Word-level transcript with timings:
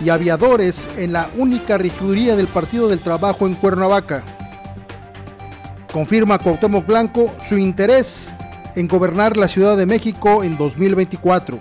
y 0.00 0.08
aviadores 0.08 0.88
en 0.96 1.12
la 1.12 1.28
única 1.36 1.78
regiduría 1.78 2.36
del 2.36 2.48
Partido 2.48 2.88
del 2.88 3.00
Trabajo 3.00 3.46
en 3.46 3.54
Cuernavaca. 3.54 4.22
Confirma 5.92 6.38
Cuauhtémoc 6.38 6.86
Blanco 6.86 7.32
su 7.40 7.56
interés 7.56 8.34
en 8.74 8.88
gobernar 8.88 9.36
la 9.36 9.48
Ciudad 9.48 9.76
de 9.76 9.86
México 9.86 10.42
en 10.42 10.56
2024. 10.56 11.58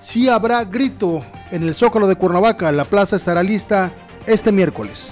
Sí 0.00 0.28
habrá 0.28 0.64
grito 0.64 1.22
en 1.50 1.62
el 1.62 1.74
Zócalo 1.74 2.06
de 2.06 2.16
Cuernavaca, 2.16 2.72
la 2.72 2.84
plaza 2.84 3.16
estará 3.16 3.42
lista 3.42 3.92
este 4.26 4.52
miércoles. 4.52 5.08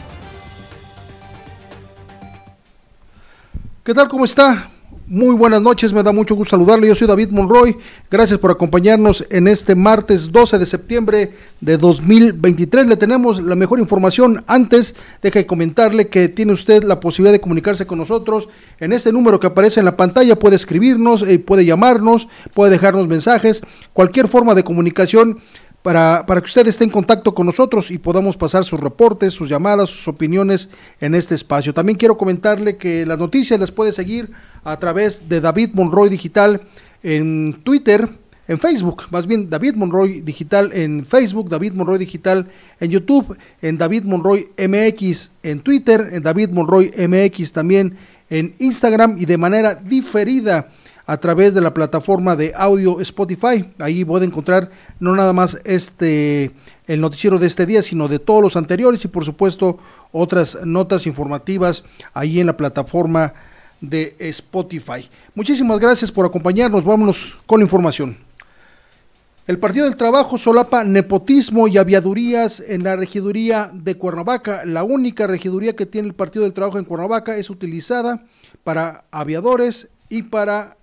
¿Qué 3.84 3.94
tal? 3.94 4.08
¿Cómo 4.08 4.24
está? 4.24 4.70
Muy 5.08 5.36
buenas 5.36 5.62
noches, 5.62 5.92
me 5.92 6.02
da 6.02 6.10
mucho 6.10 6.34
gusto 6.34 6.56
saludarle. 6.56 6.88
Yo 6.88 6.96
soy 6.96 7.06
David 7.06 7.30
Monroy. 7.30 7.76
Gracias 8.10 8.40
por 8.40 8.50
acompañarnos 8.50 9.24
en 9.30 9.46
este 9.46 9.76
martes 9.76 10.32
12 10.32 10.58
de 10.58 10.66
septiembre 10.66 11.32
de 11.60 11.78
2023. 11.78 12.88
Le 12.88 12.96
tenemos 12.96 13.40
la 13.40 13.54
mejor 13.54 13.78
información. 13.78 14.42
Antes, 14.48 14.96
deje 15.22 15.46
comentarle 15.46 16.08
que 16.08 16.28
tiene 16.28 16.52
usted 16.52 16.82
la 16.82 16.98
posibilidad 16.98 17.32
de 17.32 17.40
comunicarse 17.40 17.86
con 17.86 17.98
nosotros 17.98 18.48
en 18.80 18.92
este 18.92 19.12
número 19.12 19.38
que 19.38 19.46
aparece 19.46 19.78
en 19.78 19.86
la 19.86 19.96
pantalla. 19.96 20.40
Puede 20.40 20.56
escribirnos, 20.56 21.22
eh, 21.22 21.38
puede 21.38 21.64
llamarnos, 21.64 22.26
puede 22.52 22.72
dejarnos 22.72 23.06
mensajes. 23.06 23.62
Cualquier 23.92 24.26
forma 24.26 24.56
de 24.56 24.64
comunicación 24.64 25.40
para, 25.86 26.26
para, 26.26 26.40
que 26.40 26.46
usted 26.46 26.66
esté 26.66 26.82
en 26.82 26.90
contacto 26.90 27.32
con 27.32 27.46
nosotros 27.46 27.92
y 27.92 27.98
podamos 27.98 28.36
pasar 28.36 28.64
sus 28.64 28.80
reportes, 28.80 29.32
sus 29.32 29.48
llamadas, 29.48 29.88
sus 29.88 30.08
opiniones 30.08 30.68
en 31.00 31.14
este 31.14 31.36
espacio. 31.36 31.72
También 31.72 31.96
quiero 31.96 32.18
comentarle 32.18 32.76
que 32.76 33.06
las 33.06 33.16
noticias 33.16 33.60
las 33.60 33.70
puede 33.70 33.92
seguir 33.92 34.32
a 34.64 34.76
través 34.80 35.28
de 35.28 35.40
David 35.40 35.74
Monroy 35.74 36.08
Digital 36.08 36.62
en 37.04 37.60
Twitter, 37.62 38.08
en 38.48 38.58
Facebook, 38.58 39.04
más 39.12 39.28
bien 39.28 39.48
David 39.48 39.76
Monroy 39.76 40.22
Digital 40.22 40.72
en 40.72 41.06
Facebook, 41.06 41.48
David 41.48 41.74
Monroy 41.74 41.98
Digital 41.98 42.48
en 42.80 42.90
YouTube, 42.90 43.38
en 43.62 43.78
David 43.78 44.02
Monroy 44.02 44.48
MX 44.58 45.30
en 45.44 45.60
Twitter, 45.60 46.08
en 46.10 46.24
David 46.24 46.50
Monroy 46.50 46.90
MX 46.98 47.52
también 47.52 47.96
en 48.28 48.56
Instagram 48.58 49.18
y 49.20 49.24
de 49.24 49.38
manera 49.38 49.76
diferida 49.76 50.68
a 51.06 51.16
través 51.18 51.54
de 51.54 51.60
la 51.60 51.72
plataforma 51.72 52.36
de 52.36 52.52
audio 52.56 53.00
Spotify. 53.00 53.72
Ahí 53.78 54.04
puede 54.04 54.26
encontrar 54.26 54.70
no 54.98 55.14
nada 55.14 55.32
más 55.32 55.58
este 55.64 56.50
el 56.86 57.00
noticiero 57.00 57.38
de 57.38 57.46
este 57.46 57.66
día, 57.66 57.82
sino 57.82 58.08
de 58.08 58.18
todos 58.18 58.42
los 58.42 58.56
anteriores 58.56 59.04
y 59.04 59.08
por 59.08 59.24
supuesto 59.24 59.78
otras 60.12 60.58
notas 60.64 61.06
informativas 61.06 61.84
ahí 62.14 62.40
en 62.40 62.46
la 62.46 62.56
plataforma 62.56 63.34
de 63.80 64.16
Spotify. 64.18 65.08
Muchísimas 65.34 65.78
gracias 65.78 66.10
por 66.10 66.26
acompañarnos. 66.26 66.84
Vámonos 66.84 67.36
con 67.46 67.60
la 67.60 67.64
información. 67.64 68.18
El 69.46 69.60
Partido 69.60 69.84
del 69.84 69.96
Trabajo 69.96 70.38
solapa 70.38 70.82
nepotismo 70.82 71.68
y 71.68 71.78
aviadurías 71.78 72.58
en 72.58 72.82
la 72.82 72.96
regiduría 72.96 73.70
de 73.72 73.94
Cuernavaca. 73.94 74.64
La 74.64 74.82
única 74.82 75.28
regiduría 75.28 75.76
que 75.76 75.86
tiene 75.86 76.08
el 76.08 76.14
Partido 76.14 76.44
del 76.44 76.52
Trabajo 76.52 76.80
en 76.80 76.84
Cuernavaca 76.84 77.36
es 77.36 77.48
utilizada 77.48 78.24
para 78.64 79.04
aviadores 79.12 79.88
y 80.08 80.24
para 80.24 80.76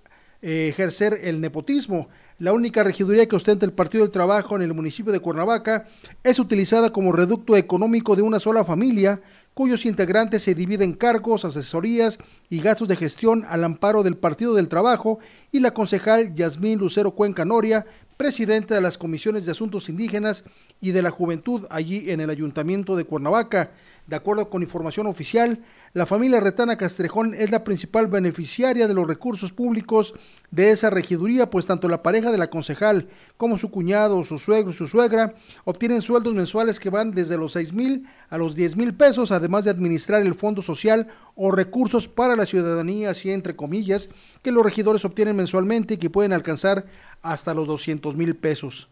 eh, 0.44 0.68
ejercer 0.68 1.22
el 1.24 1.40
nepotismo. 1.40 2.10
La 2.38 2.52
única 2.52 2.84
regiduría 2.84 3.30
que 3.30 3.38
ostenta 3.38 3.66
el 3.66 3.72
Partido 3.72 4.04
del 4.04 4.12
Trabajo 4.12 4.58
en 4.58 4.62
el 4.62 4.74
municipio 4.74 5.14
de 5.14 5.22
Cuernavaca 5.22 5.88
es 6.22 6.38
utilizada 6.38 6.92
como 6.92 7.14
reducto 7.14 7.56
económico 7.56 8.18
de 8.18 8.24
una 8.24 8.42
sola 8.42 8.66
familia 8.66 9.22
cuyos 9.54 9.86
integrantes 9.86 10.44
se 10.44 10.54
dividen 10.54 10.94
cargos, 10.94 11.46
asesorías 11.46 12.18
y 12.50 12.60
gastos 12.60 12.90
de 12.90 12.98
gestión 12.98 13.46
al 13.48 13.64
amparo 13.64 14.04
del 14.04 14.18
Partido 14.18 14.54
del 14.54 14.68
Trabajo 14.68 15.20
y 15.50 15.62
la 15.62 15.74
concejal 15.74 16.34
Yasmín 16.34 16.78
Lucero 16.78 17.12
Cuenca 17.12 17.46
Noria, 17.46 17.86
presidenta 18.18 18.76
de 18.76 18.82
las 18.82 18.98
comisiones 18.98 19.46
de 19.46 19.54
asuntos 19.54 19.88
indígenas 19.88 20.44
y 20.82 20.92
de 20.92 21.04
la 21.04 21.12
juventud 21.12 21.66
allí 21.70 22.12
en 22.12 22.20
el 22.20 22.30
ayuntamiento 22.30 22.98
de 22.98 23.06
Cuernavaca. 23.06 23.72
De 24.08 24.18
acuerdo 24.18 24.50
con 24.50 24.64
información 24.64 25.08
oficial, 25.08 25.64
la 25.94 26.08
familia 26.08 26.40
Retana 26.40 26.76
Castrejón 26.76 27.36
es 27.36 27.52
la 27.52 27.64
principal 27.64 28.08
beneficiaria 28.08 28.88
de 28.88 28.96
los 28.96 29.08
recursos 29.08 29.52
públicos 29.52 30.16
de 30.50 30.72
esa 30.72 30.90
regiduría, 30.90 31.52
pues 31.52 31.68
tanto 31.68 31.88
la 31.88 32.02
pareja 32.02 32.32
de 32.32 32.40
la 32.40 32.50
concejal 32.50 33.10
como 33.38 33.60
su 33.60 33.70
cuñado, 33.70 34.24
su 34.24 34.40
suegro 34.40 34.72
y 34.72 34.76
su 34.76 34.88
suegra 34.88 35.36
obtienen 35.66 36.02
sueldos 36.02 36.34
mensuales 36.34 36.80
que 36.80 36.90
van 36.90 37.12
desde 37.12 37.38
los 37.38 37.52
6 37.52 37.74
mil 37.74 38.08
a 38.32 38.40
los 38.40 38.56
10 38.56 38.76
mil 38.76 38.96
pesos, 38.96 39.32
además 39.32 39.66
de 39.66 39.70
administrar 39.70 40.24
el 40.24 40.34
fondo 40.34 40.64
social 40.64 41.10
o 41.36 41.52
recursos 41.52 42.08
para 42.08 42.36
la 42.36 42.48
ciudadanía, 42.48 43.12
así 43.12 43.30
entre 43.30 43.56
comillas, 43.56 44.10
que 44.42 44.52
los 44.52 44.64
regidores 44.64 45.06
obtienen 45.06 45.36
mensualmente 45.36 45.94
y 45.94 45.98
que 45.98 46.10
pueden 46.10 46.34
alcanzar 46.34 46.88
hasta 47.22 47.54
los 47.54 47.68
200 47.68 48.16
mil 48.16 48.36
pesos. 48.36 48.90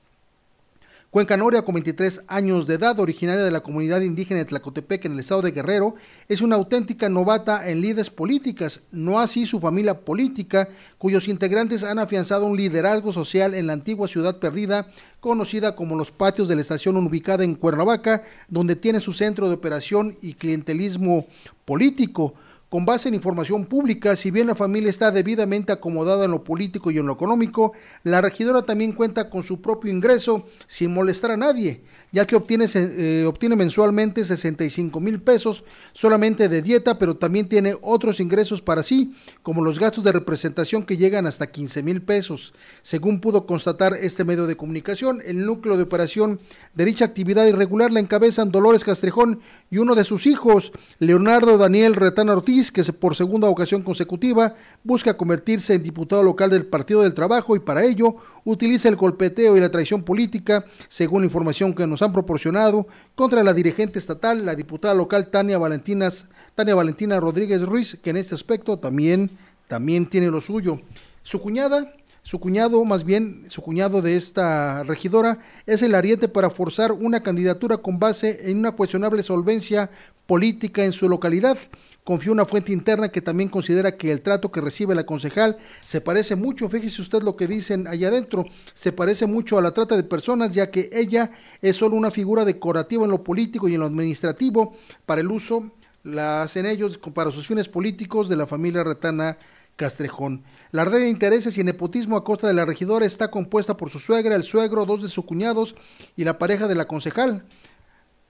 Cuenca 1.11 1.35
Noria, 1.35 1.63
con 1.63 1.75
23 1.75 2.21
años 2.29 2.67
de 2.67 2.75
edad, 2.75 2.97
originaria 2.97 3.43
de 3.43 3.51
la 3.51 3.59
comunidad 3.59 3.99
indígena 3.99 4.39
de 4.39 4.45
Tlacotepec 4.45 5.03
en 5.03 5.11
el 5.11 5.19
estado 5.19 5.41
de 5.41 5.51
Guerrero, 5.51 5.95
es 6.29 6.39
una 6.39 6.55
auténtica 6.55 7.09
novata 7.09 7.69
en 7.69 7.81
líderes 7.81 8.09
políticas, 8.09 8.79
no 8.93 9.19
así 9.19 9.45
su 9.45 9.59
familia 9.59 10.05
política, 10.05 10.69
cuyos 10.97 11.27
integrantes 11.27 11.83
han 11.83 11.99
afianzado 11.99 12.45
un 12.45 12.55
liderazgo 12.55 13.11
social 13.11 13.55
en 13.55 13.67
la 13.67 13.73
antigua 13.73 14.07
ciudad 14.07 14.39
perdida, 14.39 14.87
conocida 15.19 15.75
como 15.75 15.97
los 15.97 16.11
patios 16.11 16.47
de 16.47 16.55
la 16.55 16.61
estación 16.61 16.95
ubicada 16.95 17.43
en 17.43 17.55
Cuernavaca, 17.55 18.23
donde 18.47 18.77
tiene 18.77 19.01
su 19.01 19.11
centro 19.11 19.49
de 19.49 19.55
operación 19.55 20.17
y 20.21 20.35
clientelismo 20.35 21.27
político 21.65 22.35
con 22.71 22.85
base 22.85 23.09
en 23.09 23.15
información 23.15 23.65
pública, 23.65 24.15
si 24.15 24.31
bien 24.31 24.47
la 24.47 24.55
familia 24.55 24.89
está 24.89 25.11
debidamente 25.11 25.73
acomodada 25.73 26.23
en 26.23 26.31
lo 26.31 26.45
político 26.45 26.89
y 26.89 26.99
en 26.99 27.05
lo 27.05 27.11
económico, 27.11 27.73
la 28.03 28.21
regidora 28.21 28.61
también 28.61 28.93
cuenta 28.93 29.29
con 29.29 29.43
su 29.43 29.61
propio 29.61 29.91
ingreso 29.91 30.47
sin 30.67 30.93
molestar 30.93 31.31
a 31.31 31.37
nadie 31.37 31.83
ya 32.11 32.25
que 32.27 32.35
obtiene, 32.35 32.67
eh, 32.73 33.25
obtiene 33.27 33.55
mensualmente 33.55 34.25
65 34.25 34.99
mil 34.99 35.21
pesos 35.21 35.63
solamente 35.93 36.49
de 36.49 36.61
dieta, 36.61 36.97
pero 36.99 37.15
también 37.15 37.47
tiene 37.47 37.75
otros 37.81 38.19
ingresos 38.19 38.61
para 38.61 38.83
sí, 38.83 39.15
como 39.43 39.63
los 39.63 39.79
gastos 39.79 40.03
de 40.03 40.11
representación 40.11 40.83
que 40.83 40.97
llegan 40.97 41.25
hasta 41.25 41.47
15 41.47 41.83
mil 41.83 42.01
pesos. 42.01 42.53
Según 42.81 43.21
pudo 43.21 43.45
constatar 43.45 43.93
este 43.93 44.23
medio 44.23 44.45
de 44.45 44.57
comunicación, 44.57 45.21
el 45.25 45.45
núcleo 45.45 45.77
de 45.77 45.83
operación 45.83 46.39
de 46.73 46.85
dicha 46.85 47.05
actividad 47.05 47.45
irregular 47.45 47.91
la 47.91 47.99
encabezan 47.99 48.51
Dolores 48.51 48.83
Castrejón 48.83 49.39
y 49.69 49.77
uno 49.77 49.95
de 49.95 50.03
sus 50.03 50.27
hijos, 50.27 50.71
Leonardo 50.99 51.57
Daniel 51.57 51.95
Retana 51.95 52.33
Ortiz, 52.33 52.71
que 52.71 52.83
por 52.91 53.15
segunda 53.15 53.47
ocasión 53.47 53.83
consecutiva 53.83 54.55
busca 54.83 55.15
convertirse 55.15 55.73
en 55.73 55.83
diputado 55.83 56.23
local 56.23 56.49
del 56.49 56.65
Partido 56.65 57.03
del 57.03 57.13
Trabajo 57.13 57.55
y 57.55 57.59
para 57.59 57.83
ello 57.83 58.17
utiliza 58.43 58.89
el 58.89 58.95
golpeteo 58.95 59.57
y 59.57 59.59
la 59.59 59.71
traición 59.71 60.03
política, 60.03 60.65
según 60.89 61.21
la 61.21 61.27
información 61.27 61.73
que 61.73 61.87
nos 61.87 62.01
han 62.01 62.11
proporcionado, 62.11 62.87
contra 63.15 63.43
la 63.43 63.53
dirigente 63.53 63.99
estatal, 63.99 64.45
la 64.45 64.55
diputada 64.55 64.93
local 64.93 65.27
Tania, 65.27 65.57
Valentinas, 65.57 66.27
Tania 66.55 66.75
Valentina 66.75 67.19
Rodríguez 67.19 67.61
Ruiz, 67.61 67.97
que 68.01 68.09
en 68.09 68.17
este 68.17 68.35
aspecto 68.35 68.77
también, 68.77 69.29
también 69.67 70.05
tiene 70.05 70.27
lo 70.27 70.41
suyo. 70.41 70.81
Su 71.23 71.39
cuñada, 71.39 71.93
su 72.23 72.39
cuñado, 72.39 72.83
más 72.85 73.03
bien 73.03 73.45
su 73.49 73.61
cuñado 73.61 74.01
de 74.01 74.15
esta 74.15 74.83
regidora, 74.83 75.39
es 75.65 75.81
el 75.81 75.95
ariete 75.95 76.27
para 76.27 76.49
forzar 76.49 76.91
una 76.91 77.23
candidatura 77.23 77.77
con 77.77 77.99
base 77.99 78.49
en 78.49 78.57
una 78.57 78.73
cuestionable 78.73 79.23
solvencia 79.23 79.89
política 80.27 80.83
en 80.83 80.91
su 80.91 81.09
localidad 81.09 81.57
confió 82.03 82.31
una 82.31 82.45
fuente 82.45 82.71
interna 82.71 83.09
que 83.09 83.21
también 83.21 83.49
considera 83.49 83.95
que 83.95 84.11
el 84.11 84.21
trato 84.21 84.51
que 84.51 84.61
recibe 84.61 84.95
la 84.95 85.05
concejal 85.05 85.57
se 85.85 86.01
parece 86.01 86.35
mucho, 86.35 86.69
fíjese 86.69 87.01
usted 87.01 87.21
lo 87.21 87.35
que 87.35 87.47
dicen 87.47 87.87
allá 87.87 88.07
adentro, 88.07 88.45
se 88.73 88.91
parece 88.91 89.25
mucho 89.27 89.57
a 89.57 89.61
la 89.61 89.71
trata 89.71 89.95
de 89.95 90.03
personas, 90.03 90.51
ya 90.53 90.71
que 90.71 90.89
ella 90.93 91.31
es 91.61 91.75
solo 91.77 91.95
una 91.95 92.11
figura 92.11 92.45
decorativa 92.45 93.05
en 93.05 93.11
lo 93.11 93.23
político 93.23 93.67
y 93.67 93.75
en 93.75 93.81
lo 93.81 93.85
administrativo 93.85 94.73
para 95.05 95.21
el 95.21 95.31
uso, 95.31 95.71
la 96.03 96.41
hacen 96.41 96.65
ellos 96.65 96.97
para 97.13 97.31
sus 97.31 97.47
fines 97.47 97.69
políticos 97.69 98.27
de 98.27 98.35
la 98.35 98.47
familia 98.47 98.83
retana 98.83 99.37
Castrejón. 99.75 100.43
La 100.71 100.85
red 100.85 100.99
de 100.99 101.09
intereses 101.09 101.57
y 101.57 101.63
nepotismo 101.63 102.17
a 102.17 102.23
costa 102.23 102.47
de 102.47 102.53
la 102.53 102.65
regidora 102.65 103.05
está 103.05 103.31
compuesta 103.31 103.77
por 103.77 103.89
su 103.89 103.99
suegra, 103.99 104.35
el 104.35 104.43
suegro, 104.43 104.85
dos 104.85 105.01
de 105.01 105.09
sus 105.09 105.25
cuñados 105.25 105.75
y 106.15 106.23
la 106.23 106.37
pareja 106.37 106.67
de 106.67 106.75
la 106.75 106.85
concejal. 106.85 107.45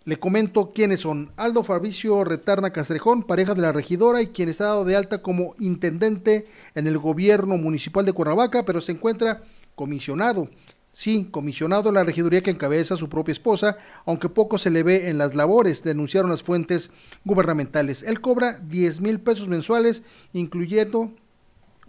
Le 0.04 0.18
comento 0.18 0.72
quiénes 0.74 1.02
son. 1.02 1.32
Aldo 1.38 1.64
Fabricio 1.64 2.24
Retarna 2.24 2.74
Castrejón, 2.74 3.22
pareja 3.22 3.54
de 3.54 3.62
la 3.62 3.72
regidora 3.72 4.24
y 4.24 4.28
quien 4.28 4.50
está 4.50 4.64
dado 4.66 4.84
de 4.84 4.96
alta 4.96 5.22
como 5.22 5.54
intendente 5.60 6.48
en 6.74 6.88
el 6.88 6.98
gobierno 6.98 7.56
municipal 7.58 8.04
de 8.04 8.12
Cuernavaca, 8.12 8.64
pero 8.64 8.82
se 8.82 8.94
encuentra 8.94 9.44
comisionado. 9.76 10.50
Sí, 10.92 11.28
comisionado 11.30 11.90
en 11.90 11.96
la 11.96 12.04
regiduría 12.04 12.42
que 12.42 12.50
encabeza 12.50 12.98
su 12.98 13.10
propia 13.10 13.34
esposa, 13.34 13.78
aunque 14.08 14.28
poco 14.28 14.58
se 14.58 14.72
le 14.72 14.82
ve 14.82 15.08
en 15.10 15.20
las 15.20 15.36
labores, 15.36 15.84
denunciaron 15.84 16.32
las 16.32 16.42
fuentes 16.42 16.90
gubernamentales. 17.24 18.02
Él 18.02 18.22
cobra 18.22 18.54
10 18.58 19.02
mil 19.02 19.20
pesos 19.20 19.48
mensuales, 19.48 20.02
incluyendo 20.34 21.14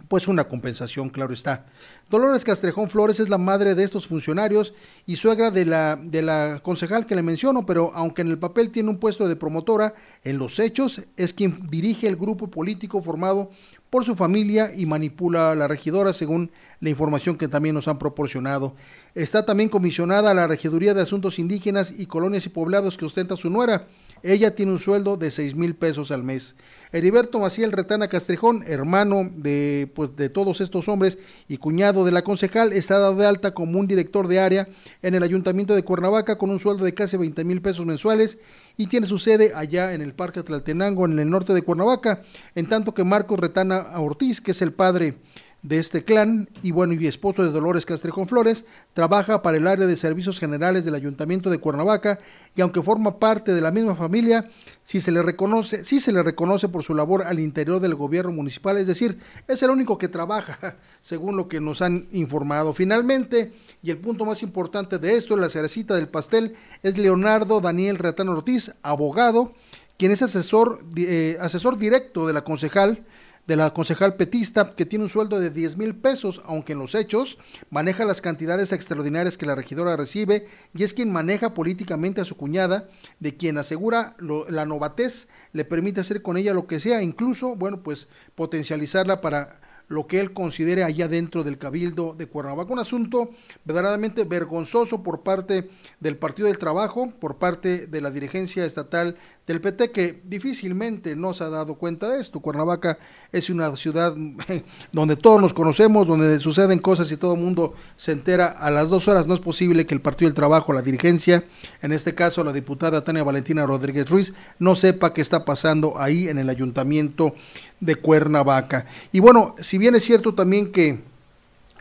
pues 0.07 0.27
una 0.27 0.47
compensación, 0.47 1.09
claro 1.09 1.33
está. 1.33 1.65
Dolores 2.09 2.43
Castrejón 2.43 2.89
Flores 2.89 3.19
es 3.19 3.29
la 3.29 3.37
madre 3.37 3.75
de 3.75 3.83
estos 3.83 4.07
funcionarios 4.07 4.73
y 5.05 5.15
suegra 5.15 5.51
de 5.51 5.65
la, 5.65 5.95
de 5.95 6.21
la 6.21 6.59
concejal 6.63 7.05
que 7.05 7.15
le 7.15 7.21
menciono, 7.21 7.65
pero 7.65 7.91
aunque 7.95 8.21
en 8.21 8.29
el 8.29 8.39
papel 8.39 8.71
tiene 8.71 8.89
un 8.89 8.99
puesto 8.99 9.27
de 9.27 9.35
promotora, 9.35 9.95
en 10.23 10.37
los 10.37 10.59
hechos 10.59 11.01
es 11.17 11.33
quien 11.33 11.69
dirige 11.69 12.07
el 12.07 12.15
grupo 12.15 12.49
político 12.49 13.01
formado 13.01 13.49
por 13.89 14.05
su 14.05 14.15
familia 14.15 14.71
y 14.75 14.85
manipula 14.85 15.51
a 15.51 15.55
la 15.55 15.67
regidora 15.67 16.13
según 16.13 16.51
la 16.79 16.89
información 16.89 17.37
que 17.37 17.47
también 17.47 17.75
nos 17.75 17.87
han 17.87 17.99
proporcionado. 17.99 18.75
Está 19.15 19.45
también 19.45 19.69
comisionada 19.69 20.33
la 20.33 20.47
Regiduría 20.47 20.93
de 20.93 21.01
Asuntos 21.01 21.39
Indígenas 21.39 21.93
y 21.97 22.07
Colonias 22.07 22.45
y 22.45 22.49
Poblados 22.49 22.97
que 22.97 23.05
ostenta 23.05 23.35
su 23.35 23.49
nuera. 23.49 23.87
Ella 24.21 24.55
tiene 24.55 24.71
un 24.71 24.79
sueldo 24.79 25.15
de 25.15 25.31
seis 25.31 25.55
mil 25.55 25.75
pesos 25.75 26.11
al 26.11 26.23
mes. 26.23 26.55
Heriberto 26.93 27.39
Maciel 27.39 27.71
Retana 27.71 28.07
Castrejón, 28.07 28.63
hermano 28.67 29.27
de, 29.35 29.91
pues, 29.95 30.15
de 30.15 30.29
todos 30.29 30.61
estos 30.61 30.87
hombres 30.87 31.17
y 31.47 31.57
cuñado 31.57 32.05
de 32.05 32.11
la 32.11 32.21
concejal, 32.21 32.71
está 32.71 32.99
dado 32.99 33.15
de 33.15 33.25
alta 33.25 33.55
como 33.55 33.79
un 33.79 33.87
director 33.87 34.27
de 34.27 34.39
área 34.39 34.67
en 35.01 35.15
el 35.15 35.23
Ayuntamiento 35.23 35.73
de 35.73 35.81
Cuernavaca 35.81 36.37
con 36.37 36.51
un 36.51 36.59
sueldo 36.59 36.85
de 36.85 36.93
casi 36.93 37.17
20 37.17 37.43
mil 37.45 37.63
pesos 37.63 37.83
mensuales 37.87 38.37
y 38.77 38.85
tiene 38.85 39.07
su 39.07 39.17
sede 39.17 39.53
allá 39.55 39.93
en 39.93 40.01
el 40.01 40.13
Parque 40.13 40.43
Tlaltenango, 40.43 41.05
en 41.05 41.17
el 41.17 41.31
norte 41.31 41.53
de 41.55 41.63
Cuernavaca, 41.63 42.21
en 42.53 42.69
tanto 42.69 42.93
que 42.93 43.03
Marcos 43.03 43.39
Retana 43.39 43.99
Ortiz, 43.99 44.39
que 44.39 44.51
es 44.51 44.61
el 44.61 44.71
padre 44.71 45.15
de 45.63 45.79
este 45.79 46.03
clan 46.03 46.49
y 46.61 46.71
bueno, 46.71 46.93
y 46.93 47.07
esposo 47.07 47.41
de 47.41 47.49
Dolores 47.49 47.85
Castrejón 47.85 48.27
Flores, 48.27 48.65
trabaja 48.93 49.41
para 49.41 49.57
el 49.57 49.65
área 49.65 49.87
de 49.87 49.95
servicios 49.95 50.37
generales 50.37 50.83
del 50.83 50.93
Ayuntamiento 50.93 51.49
de 51.49 51.57
Cuernavaca 51.57 52.19
y 52.53 52.61
aunque 52.61 52.81
forma 52.81 53.17
parte 53.17 53.53
de 53.53 53.61
la 53.61 53.71
misma 53.71 53.95
familia, 53.95 54.49
sí 54.83 54.99
se 54.99 55.11
le 55.11 55.23
reconoce, 55.23 55.85
sí 55.85 56.01
se 56.01 56.11
le 56.11 56.21
reconoce 56.21 56.67
por 56.67 56.83
su 56.83 56.93
labor 56.93 57.23
al 57.23 57.39
interior 57.39 57.79
del 57.79 57.95
gobierno 57.95 58.33
municipal, 58.33 58.77
es 58.77 58.87
decir, 58.87 59.19
es 59.47 59.63
el 59.63 59.69
único 59.69 59.97
que 59.97 60.09
trabaja, 60.09 60.75
según 60.99 61.37
lo 61.37 61.47
que 61.47 61.61
nos 61.61 61.81
han 61.81 62.07
informado. 62.11 62.73
Finalmente, 62.73 63.53
y 63.81 63.89
el 63.89 63.97
punto 63.97 64.25
más 64.25 64.43
importante 64.43 64.99
de 64.99 65.15
esto, 65.15 65.37
la 65.37 65.49
cerecita 65.49 65.95
del 65.95 66.09
pastel, 66.09 66.55
es 66.83 66.97
Leonardo 66.97 67.61
Daniel 67.61 67.97
Retano 67.97 68.33
Ortiz, 68.33 68.73
abogado, 68.83 69.53
quien 69.97 70.11
es 70.11 70.21
asesor, 70.21 70.83
eh, 70.97 71.37
asesor 71.39 71.77
directo 71.77 72.27
de 72.27 72.33
la 72.33 72.43
concejal 72.43 73.05
de 73.47 73.55
la 73.55 73.73
concejal 73.73 74.15
petista 74.15 74.75
que 74.75 74.85
tiene 74.85 75.03
un 75.03 75.09
sueldo 75.09 75.39
de 75.39 75.49
10 75.49 75.77
mil 75.77 75.95
pesos, 75.95 76.41
aunque 76.45 76.73
en 76.73 76.79
los 76.79 76.95
hechos 76.95 77.37
maneja 77.69 78.05
las 78.05 78.21
cantidades 78.21 78.71
extraordinarias 78.71 79.37
que 79.37 79.45
la 79.45 79.55
regidora 79.55 79.97
recibe 79.97 80.47
y 80.73 80.83
es 80.83 80.93
quien 80.93 81.11
maneja 81.11 81.53
políticamente 81.53 82.21
a 82.21 82.25
su 82.25 82.37
cuñada, 82.37 82.89
de 83.19 83.35
quien 83.35 83.57
asegura 83.57 84.15
la 84.19 84.65
novatez 84.65 85.27
le 85.51 85.65
permite 85.65 86.01
hacer 86.01 86.21
con 86.21 86.37
ella 86.37 86.53
lo 86.53 86.67
que 86.67 86.79
sea, 86.79 87.01
incluso, 87.01 87.55
bueno, 87.55 87.83
pues 87.83 88.07
potencializarla 88.35 89.21
para 89.21 89.61
lo 89.87 90.07
que 90.07 90.19
él 90.19 90.33
considere 90.33 90.83
allá 90.83 91.07
dentro 91.07 91.43
del 91.43 91.57
cabildo 91.57 92.15
de 92.17 92.27
Cuernavaca. 92.27 92.73
Un 92.73 92.79
asunto 92.79 93.31
verdaderamente 93.65 94.23
vergonzoso 94.23 95.03
por 95.03 95.23
parte 95.23 95.69
del 95.99 96.17
Partido 96.17 96.47
del 96.47 96.57
Trabajo, 96.57 97.11
por 97.19 97.37
parte 97.37 97.87
de 97.87 98.01
la 98.01 98.11
dirigencia 98.11 98.65
estatal 98.65 99.17
del 99.45 99.59
PT 99.59 99.91
que 99.91 100.21
difícilmente 100.23 101.15
no 101.17 101.33
se 101.33 101.43
ha 101.43 101.49
dado 101.49 101.75
cuenta 101.75 102.09
de 102.09 102.21
esto. 102.21 102.39
Cuernavaca 102.39 102.97
es 103.31 103.49
una 103.49 103.75
ciudad 103.75 104.15
donde 104.91 105.15
todos 105.17 105.41
nos 105.41 105.53
conocemos, 105.53 106.07
donde 106.07 106.39
suceden 106.39 106.79
cosas 106.79 107.11
y 107.11 107.17
todo 107.17 107.33
el 107.33 107.41
mundo 107.41 107.73
se 107.97 108.13
entera 108.13 108.47
a 108.47 108.71
las 108.71 108.89
dos 108.89 109.07
horas. 109.07 109.27
No 109.27 109.33
es 109.33 109.41
posible 109.41 109.85
que 109.85 109.93
el 109.93 110.01
Partido 110.01 110.29
del 110.29 110.35
Trabajo, 110.35 110.71
la 110.71 110.81
dirigencia, 110.81 111.43
en 111.81 111.91
este 111.91 112.15
caso 112.15 112.43
la 112.43 112.53
diputada 112.53 113.03
Tania 113.03 113.23
Valentina 113.23 113.65
Rodríguez 113.65 114.09
Ruiz, 114.09 114.33
no 114.59 114.75
sepa 114.75 115.13
qué 115.13 115.21
está 115.21 115.43
pasando 115.43 115.99
ahí 115.99 116.29
en 116.29 116.37
el 116.37 116.49
ayuntamiento 116.49 117.35
de 117.81 117.95
Cuernavaca. 117.95 118.85
Y 119.11 119.19
bueno, 119.19 119.55
si 119.59 119.77
bien 119.77 119.95
es 119.95 120.03
cierto 120.03 120.33
también 120.33 120.71
que 120.71 121.12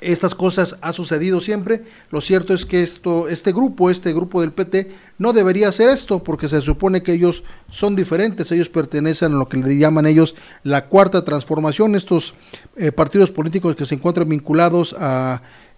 estas 0.03 0.35
cosas 0.35 0.77
ha 0.81 0.93
sucedido 0.93 1.41
siempre. 1.41 1.85
Lo 2.11 2.21
cierto 2.21 2.55
es 2.55 2.67
que 2.67 2.83
esto, 2.83 3.29
este 3.29 3.53
grupo, 3.53 3.91
este 3.91 4.13
grupo 4.13 4.41
del 4.41 4.53
PT, 4.53 4.91
no 5.19 5.33
debería 5.33 5.69
hacer 5.69 5.89
esto, 5.89 6.23
porque 6.23 6.49
se 6.49 6.61
supone 6.61 7.03
que 7.03 7.13
ellos 7.13 7.45
son 7.71 7.97
diferentes, 7.97 8.51
ellos 8.53 8.69
pertenecen 8.69 9.33
a 9.33 9.37
lo 9.37 9.49
que 9.49 9.57
le 9.57 9.79
llaman 9.79 10.07
ellos 10.07 10.35
la 10.63 10.87
cuarta 10.87 11.25
transformación, 11.25 11.95
estos 11.95 12.35
eh, 12.77 12.93
partidos 12.93 13.31
políticos 13.31 13.77
que 13.77 13.87
se 13.87 13.95
encuentran 13.95 14.29
vinculados 14.29 14.95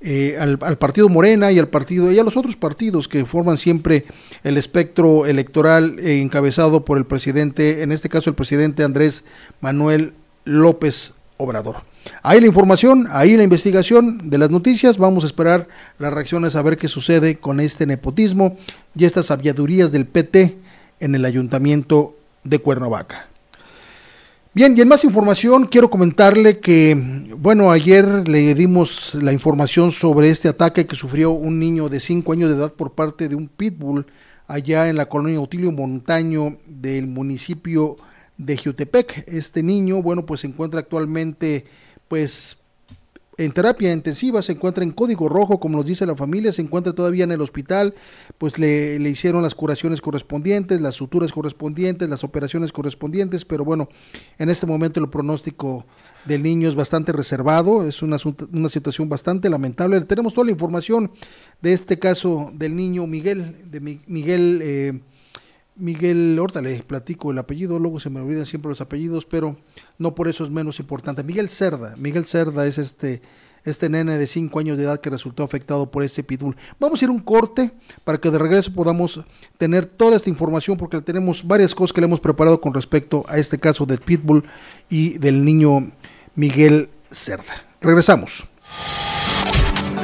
eh, 0.01 0.37
al, 0.39 0.59
partido 0.79 1.09
Morena 1.09 1.51
y 1.51 1.59
al 1.59 1.69
partido 1.69 2.13
y 2.13 2.19
a 2.19 2.25
los 2.25 2.37
otros 2.37 2.57
partidos 2.57 3.09
que 3.09 3.25
forman 3.25 3.57
siempre 3.57 4.05
el 4.43 4.59
espectro 4.59 5.25
electoral 5.25 5.99
eh, 5.99 6.21
encabezado 6.21 6.85
por 6.85 6.99
el 6.99 7.07
presidente, 7.07 7.83
en 7.83 7.93
este 7.93 8.09
caso 8.09 8.31
el 8.31 8.37
presidente 8.37 8.85
Andrés 8.85 9.25
Manuel 9.61 10.13
López 10.45 11.15
Obrador. 11.37 11.94
Ahí 12.23 12.41
la 12.41 12.47
información, 12.47 13.07
ahí 13.11 13.37
la 13.37 13.43
investigación 13.43 14.31
de 14.31 14.39
las 14.39 14.51
noticias. 14.51 14.99
Vamos 14.99 15.25
a 15.25 15.27
esperar 15.27 15.69
las 15.99 16.13
reacciones 16.13 16.55
a 16.55 16.63
ver 16.63 16.77
qué 16.77 16.89
sucede 16.89 17.37
con 17.37 17.61
este 17.61 17.87
nepotismo 17.87 18.57
y 18.95 19.05
estas 19.05 19.27
sabidurías 19.27 19.93
del 19.93 20.07
PT 20.07 20.59
en 21.01 21.15
el 21.15 21.25
ayuntamiento 21.25 22.17
de 22.45 22.59
Cuernavaca. 22.59 23.29
Bien, 24.57 24.79
y 24.79 24.81
en 24.81 24.87
más 24.87 25.03
información 25.03 25.67
quiero 25.67 25.91
comentarle 25.91 26.61
que, 26.61 26.97
bueno, 27.37 27.73
ayer 27.73 28.29
le 28.29 28.55
dimos 28.55 29.15
la 29.15 29.33
información 29.33 29.91
sobre 29.91 30.31
este 30.31 30.49
ataque 30.49 30.87
que 30.87 30.95
sufrió 30.95 31.33
un 31.33 31.59
niño 31.59 31.89
de 31.89 31.99
5 31.99 32.33
años 32.33 32.51
de 32.51 32.57
edad 32.57 32.73
por 32.73 32.93
parte 32.93 33.29
de 33.29 33.35
un 33.35 33.49
pitbull 33.49 34.07
allá 34.47 34.89
en 34.89 34.97
la 34.97 35.07
colonia 35.07 35.41
Utilio 35.41 35.73
Montaño 35.73 36.59
del 36.67 37.09
municipio 37.09 37.97
de 38.37 38.57
Jutepec. 38.57 39.25
Este 39.27 39.63
niño, 39.65 40.03
bueno, 40.03 40.25
pues 40.25 40.43
se 40.43 40.47
encuentra 40.47 40.79
actualmente 40.79 41.65
pues 42.09 42.59
en 43.37 43.53
terapia 43.53 43.93
intensiva, 43.93 44.43
se 44.43 44.53
encuentra 44.53 44.85
en 44.85 44.93
código 44.93 45.29
rojo, 45.29 45.59
como 45.59 45.79
nos 45.79 45.87
dice 45.87 46.07
la 46.07 46.15
familia, 46.15 46.53
se 46.53 46.63
encuentra 46.63 46.93
todavía 46.93 47.25
en 47.25 47.33
el 47.33 47.41
hospital, 47.41 47.95
pues 48.39 48.59
le, 48.59 48.99
le, 48.99 49.11
hicieron 49.11 49.43
las 49.43 49.55
curaciones 49.55 50.01
correspondientes, 50.01 50.81
las 50.81 50.95
suturas 50.95 51.33
correspondientes, 51.33 52.09
las 52.09 52.23
operaciones 52.23 52.73
correspondientes, 52.73 53.45
pero 53.45 53.65
bueno, 53.65 53.89
en 54.39 54.51
este 54.51 54.67
momento 54.67 55.01
el 55.01 55.11
pronóstico 55.11 55.85
del 56.25 56.43
niño 56.43 56.69
es 56.69 56.75
bastante 56.75 57.13
reservado, 57.13 57.87
es 57.87 58.03
una, 58.03 58.19
una 58.53 58.69
situación 58.69 59.09
bastante 59.09 59.51
lamentable. 59.51 60.01
Tenemos 60.03 60.35
toda 60.35 60.47
la 60.47 60.53
información 60.53 61.11
de 61.61 61.73
este 61.73 61.99
caso 61.99 62.51
del 62.55 62.77
niño 62.77 63.07
Miguel, 63.07 63.57
de 63.71 63.81
Miguel. 63.81 64.61
Eh, 64.63 65.01
Miguel, 65.77 66.37
ahorita 66.39 66.63
le 66.63 66.83
platico 66.83 67.33
el 67.33 67.39
apellido, 67.39 67.79
luego 67.79 67.99
se 67.99 68.09
me 68.09 68.21
olvidan 68.21 68.47
siempre 68.47 68.69
los 68.69 68.81
apellidos, 68.81 69.25
pero 69.25 69.57
no 69.99 70.15
por 70.15 70.29
eso 70.29 70.45
es 70.45 70.51
menos 70.51 70.79
importante. 70.79 71.25
Miguel 71.25 71.49
Cerda, 71.49 71.95
Miguel 71.97 72.27
Cerda 72.27 72.65
es 72.67 72.79
este, 72.79 73.23
este 73.65 73.89
nene 73.89 74.17
de 74.17 74.27
5 74.29 74.57
años 74.61 74.79
de 74.79 74.85
edad 74.85 75.01
que 75.01 75.11
resultó 75.11 75.43
afectado 75.43 75.91
por 75.91 76.05
ese 76.05 76.23
pitbull. 76.23 76.57
Vamos 76.79 77.03
a 77.03 77.05
ir 77.05 77.11
un 77.11 77.19
corte 77.19 77.73
para 78.05 78.19
que 78.19 78.31
de 78.31 78.39
regreso 78.39 78.73
podamos 78.73 79.21
tener 79.59 79.87
toda 79.87 80.17
esta 80.17 80.31
información 80.31 80.77
porque 80.77 81.01
tenemos 81.01 81.45
varias 81.45 81.75
cosas 81.75 81.93
que 81.93 82.01
le 82.01 82.07
hemos 82.07 82.21
preparado 82.21 82.61
con 82.61 82.73
respecto 82.73 83.25
a 83.29 83.39
este 83.39 83.59
caso 83.59 83.85
del 83.85 83.99
pitbull 83.99 84.45
y 84.89 85.19
del 85.19 85.45
niño 85.45 85.91
Miguel 86.37 86.91
Cerda. 87.11 87.67
Regresamos. 87.81 88.47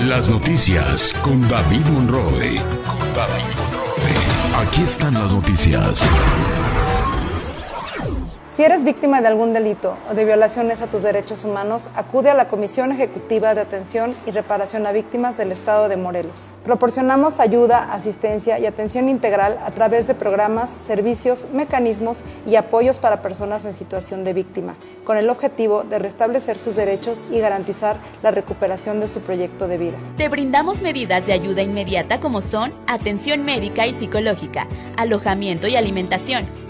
Las 0.05 0.31
noticias 0.31 1.15
con 1.23 1.47
David 1.49 1.85
Monroe. 1.93 2.57
Con 2.87 3.15
David 3.15 3.60
Aquí 4.61 4.83
están 4.83 5.15
las 5.15 5.33
noticias. 5.33 6.03
Si 8.61 8.65
eres 8.65 8.85
víctima 8.85 9.23
de 9.23 9.27
algún 9.27 9.55
delito 9.55 9.97
o 10.11 10.13
de 10.13 10.27
violaciones 10.27 10.83
a 10.83 10.87
tus 10.87 11.01
derechos 11.01 11.47
humanos, 11.47 11.89
acude 11.97 12.29
a 12.29 12.35
la 12.35 12.49
Comisión 12.49 12.93
Ejecutiva 12.93 13.55
de 13.55 13.63
Atención 13.63 14.15
y 14.27 14.33
Reparación 14.33 14.87
a 14.87 14.93
Víctimas 14.93 15.39
del 15.39 15.51
Estado 15.51 15.89
de 15.89 15.97
Morelos. 15.97 16.53
Proporcionamos 16.63 17.41
ayuda, 17.41 17.91
asistencia 17.91 18.59
y 18.59 18.67
atención 18.67 19.09
integral 19.09 19.59
a 19.65 19.71
través 19.71 20.07
de 20.09 20.13
programas, 20.13 20.71
servicios, 20.71 21.47
mecanismos 21.55 22.21
y 22.47 22.57
apoyos 22.57 22.99
para 22.99 23.23
personas 23.23 23.65
en 23.65 23.73
situación 23.73 24.25
de 24.25 24.35
víctima, 24.35 24.75
con 25.05 25.17
el 25.17 25.31
objetivo 25.31 25.83
de 25.83 25.99
restablecer 25.99 26.59
sus 26.59 26.77
derechos 26.77 27.23
y 27.31 27.39
garantizar 27.39 27.97
la 28.23 28.31
recuperación 28.31 29.01
de 29.01 29.09
su 29.09 29.21
proyecto 29.21 29.69
de 29.69 29.79
vida. 29.79 29.97
Te 30.19 30.29
brindamos 30.29 30.83
medidas 30.83 31.25
de 31.25 31.33
ayuda 31.33 31.63
inmediata 31.63 32.21
como 32.21 32.43
son 32.43 32.75
atención 32.87 33.43
médica 33.43 33.87
y 33.87 33.95
psicológica, 33.95 34.67
alojamiento 34.99 35.67
y 35.67 35.77
alimentación 35.77 36.70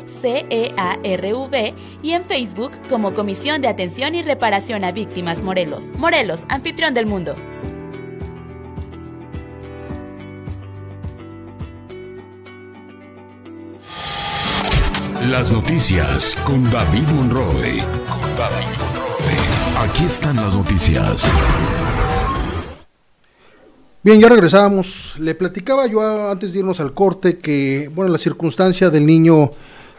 CEARV 0.05 1.73
y 2.01 2.11
en 2.11 2.23
Facebook 2.23 2.71
como 2.89 3.13
Comisión 3.13 3.61
de 3.61 3.67
Atención 3.67 4.15
y 4.15 4.23
Reparación 4.23 4.83
a 4.83 4.91
Víctimas 4.91 5.41
Morelos. 5.41 5.93
Morelos, 5.97 6.45
anfitrión 6.49 6.93
del 6.93 7.05
mundo. 7.05 7.35
Las 15.27 15.53
noticias 15.53 16.35
con 16.43 16.69
David 16.71 17.07
Monroe. 17.15 17.83
Con 18.09 18.35
David 18.37 18.67
Monroe. 18.79 19.87
Aquí 19.87 20.03
están 20.05 20.35
las 20.35 20.55
noticias. 20.55 21.31
Bien, 24.03 24.19
ya 24.19 24.29
regresamos. 24.29 25.13
Le 25.19 25.35
platicaba 25.35 25.85
yo 25.85 26.31
antes 26.31 26.51
de 26.53 26.59
irnos 26.59 26.79
al 26.79 26.93
corte 26.93 27.37
que, 27.37 27.87
bueno, 27.93 28.11
la 28.11 28.17
circunstancia 28.17 28.89
del 28.89 29.05
niño 29.05 29.51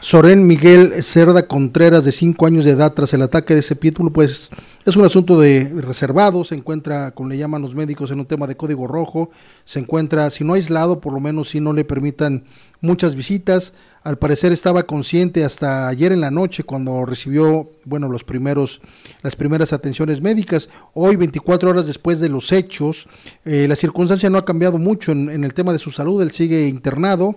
Soren 0.02 0.48
Miguel 0.48 1.00
Cerda 1.04 1.46
Contreras, 1.46 2.04
de 2.04 2.10
5 2.10 2.44
años 2.44 2.64
de 2.64 2.72
edad, 2.72 2.92
tras 2.92 3.14
el 3.14 3.22
ataque 3.22 3.54
de 3.54 3.60
ese 3.60 3.76
pitbull, 3.76 4.10
pues 4.10 4.50
es 4.84 4.96
un 4.96 5.04
asunto 5.04 5.38
de 5.38 5.72
reservado, 5.76 6.42
se 6.42 6.56
encuentra, 6.56 7.12
como 7.12 7.28
le 7.28 7.38
llaman 7.38 7.62
los 7.62 7.76
médicos, 7.76 8.10
en 8.10 8.18
un 8.18 8.26
tema 8.26 8.48
de 8.48 8.56
código 8.56 8.88
rojo, 8.88 9.30
se 9.64 9.78
encuentra, 9.78 10.28
si 10.32 10.42
no 10.42 10.54
aislado, 10.54 11.00
por 11.00 11.12
lo 11.12 11.20
menos 11.20 11.50
si 11.50 11.60
no 11.60 11.72
le 11.72 11.84
permitan 11.84 12.42
muchas 12.80 13.14
visitas. 13.14 13.74
Al 14.02 14.18
parecer 14.18 14.50
estaba 14.50 14.82
consciente 14.82 15.44
hasta 15.44 15.86
ayer 15.86 16.10
en 16.10 16.20
la 16.20 16.32
noche 16.32 16.64
cuando 16.64 17.06
recibió, 17.06 17.70
bueno, 17.84 18.08
los 18.08 18.24
primeros, 18.24 18.80
las 19.22 19.36
primeras 19.36 19.72
atenciones 19.72 20.20
médicas. 20.20 20.68
Hoy, 20.94 21.14
24 21.14 21.70
horas 21.70 21.86
después 21.86 22.18
de 22.18 22.28
los 22.28 22.50
hechos, 22.50 23.06
eh, 23.44 23.68
la 23.68 23.76
circunstancia 23.76 24.28
no 24.30 24.38
ha 24.38 24.44
cambiado 24.44 24.78
mucho 24.78 25.12
en, 25.12 25.30
en 25.30 25.44
el 25.44 25.54
tema 25.54 25.72
de 25.72 25.78
su 25.78 25.92
salud, 25.92 26.20
él 26.20 26.32
sigue 26.32 26.66
internado 26.66 27.36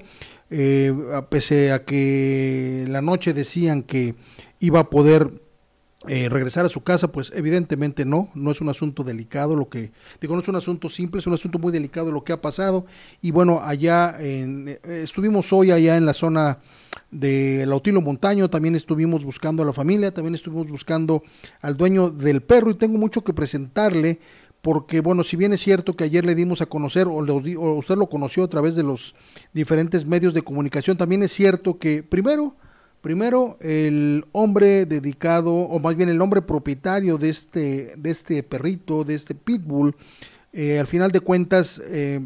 eh, 0.49 0.93
pese 1.29 1.71
a 1.71 1.83
que 1.83 2.85
la 2.87 3.01
noche 3.01 3.33
decían 3.33 3.83
que 3.83 4.15
iba 4.59 4.79
a 4.79 4.89
poder 4.89 5.45
eh, 6.07 6.29
regresar 6.29 6.65
a 6.65 6.69
su 6.69 6.83
casa, 6.83 7.11
pues 7.11 7.31
evidentemente 7.33 8.05
no, 8.05 8.29
no 8.35 8.51
es 8.51 8.61
un 8.61 8.69
asunto 8.69 9.03
delicado 9.03 9.55
lo 9.55 9.69
que, 9.69 9.91
digo, 10.21 10.35
no 10.35 10.41
es 10.41 10.47
un 10.47 10.55
asunto 10.55 10.87
simple, 10.87 11.19
es 11.19 11.25
un 11.25 11.33
asunto 11.33 11.57
muy 11.57 11.71
delicado 11.71 12.11
lo 12.11 12.23
que 12.23 12.33
ha 12.33 12.41
pasado. 12.41 12.85
Y 13.21 13.31
bueno, 13.31 13.61
allá 13.63 14.15
en, 14.19 14.67
eh, 14.67 14.79
estuvimos 14.83 15.51
hoy 15.51 15.71
allá 15.71 15.97
en 15.97 16.05
la 16.05 16.13
zona 16.13 16.59
de 17.09 17.65
Lautilo 17.65 18.01
Montaño, 18.01 18.49
también 18.49 18.75
estuvimos 18.75 19.23
buscando 19.23 19.63
a 19.63 19.65
la 19.65 19.73
familia, 19.73 20.13
también 20.13 20.35
estuvimos 20.35 20.69
buscando 20.69 21.23
al 21.61 21.75
dueño 21.75 22.11
del 22.11 22.41
perro 22.41 22.69
y 22.69 22.75
tengo 22.75 22.99
mucho 22.99 23.23
que 23.23 23.33
presentarle 23.33 24.19
porque 24.65 24.99
bueno, 24.99 25.23
si 25.23 25.35
bien 25.35 25.53
es 25.53 25.61
cierto 25.61 25.93
que 25.93 26.05
ayer 26.05 26.25
le 26.25 26.33
dimos 26.33 26.59
a 26.59 26.65
conocer 26.65 27.05
o, 27.05 27.19
usted 27.77 27.95
lo 27.97 28.09
conoció 28.09 28.43
a 28.43 28.47
través 28.47 28.75
de 28.75 28.81
los 28.81 29.13
diferentes 29.53 30.07
medios 30.07 30.33
de 30.33 30.41
comunicación, 30.41 30.97
también 30.97 31.21
es 31.21 31.31
cierto 31.31 31.77
que 31.77 32.01
primero, 32.01 32.55
primero 32.99 33.59
el 33.61 34.25
hombre 34.31 34.87
dedicado, 34.87 35.53
o 35.53 35.77
más 35.77 35.95
bien 35.95 36.09
el 36.09 36.19
hombre 36.19 36.41
propietario 36.41 37.19
de 37.19 37.29
este, 37.29 37.93
de 37.95 38.09
este 38.09 38.41
perrito, 38.41 39.03
de 39.03 39.13
este 39.13 39.35
pitbull, 39.35 39.95
eh, 40.51 40.79
al 40.79 40.87
final 40.87 41.11
de 41.11 41.19
cuentas, 41.19 41.79
eh, 41.85 42.25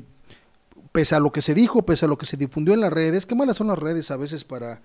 pese 0.94 1.16
a 1.16 1.20
lo 1.20 1.34
que 1.34 1.42
se 1.42 1.54
dijo, 1.54 1.82
pese 1.82 2.06
a 2.06 2.08
lo 2.08 2.18
que 2.18 2.26
se 2.26 2.38
difundió 2.38 2.74
en 2.74 2.80
las 2.80 2.94
redes, 2.94 3.26
qué 3.26 3.36
malas 3.36 3.58
son 3.58 3.68
las 3.68 3.80
redes 3.80 4.12
a 4.12 4.16
veces 4.16 4.46
para 4.46 4.82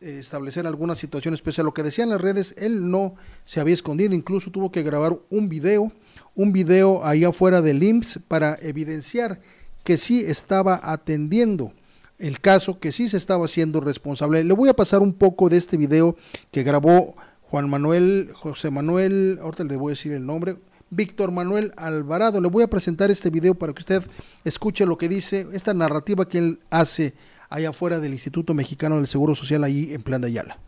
eh, 0.00 0.16
establecer 0.20 0.66
algunas 0.66 1.00
situaciones, 1.00 1.42
pese 1.42 1.60
a 1.60 1.64
lo 1.64 1.74
que 1.74 1.82
decían 1.82 2.08
las 2.08 2.22
redes, 2.22 2.54
él 2.56 2.90
no 2.90 3.16
se 3.44 3.60
había 3.60 3.74
escondido, 3.74 4.14
incluso 4.14 4.50
tuvo 4.50 4.72
que 4.72 4.82
grabar 4.82 5.18
un 5.28 5.50
video 5.50 5.92
un 6.34 6.52
video 6.52 7.04
ahí 7.04 7.24
afuera 7.24 7.62
del 7.62 7.82
IMSS 7.82 8.20
para 8.26 8.56
evidenciar 8.60 9.40
que 9.84 9.98
sí 9.98 10.24
estaba 10.26 10.80
atendiendo 10.82 11.72
el 12.18 12.40
caso, 12.40 12.78
que 12.78 12.92
sí 12.92 13.08
se 13.08 13.16
estaba 13.16 13.44
haciendo 13.44 13.80
responsable. 13.80 14.44
Le 14.44 14.54
voy 14.54 14.68
a 14.68 14.74
pasar 14.74 15.02
un 15.02 15.12
poco 15.12 15.48
de 15.48 15.56
este 15.56 15.76
video 15.76 16.16
que 16.50 16.62
grabó 16.62 17.14
Juan 17.42 17.68
Manuel, 17.68 18.30
José 18.34 18.70
Manuel, 18.70 19.38
ahorita 19.42 19.64
le 19.64 19.76
voy 19.76 19.90
a 19.90 19.94
decir 19.94 20.12
el 20.12 20.24
nombre, 20.24 20.56
Víctor 20.90 21.32
Manuel 21.32 21.72
Alvarado. 21.76 22.40
Le 22.40 22.48
voy 22.48 22.62
a 22.62 22.68
presentar 22.68 23.10
este 23.10 23.30
video 23.30 23.54
para 23.54 23.72
que 23.72 23.80
usted 23.80 24.02
escuche 24.44 24.86
lo 24.86 24.96
que 24.96 25.08
dice, 25.08 25.46
esta 25.52 25.74
narrativa 25.74 26.28
que 26.28 26.38
él 26.38 26.60
hace 26.70 27.14
allá 27.50 27.70
afuera 27.70 28.00
del 28.00 28.12
Instituto 28.12 28.54
Mexicano 28.54 28.96
del 28.96 29.06
Seguro 29.06 29.34
Social, 29.34 29.64
ahí 29.64 29.92
en 29.92 30.02
Plan 30.02 30.20
de 30.20 30.28
Ayala. 30.28 30.58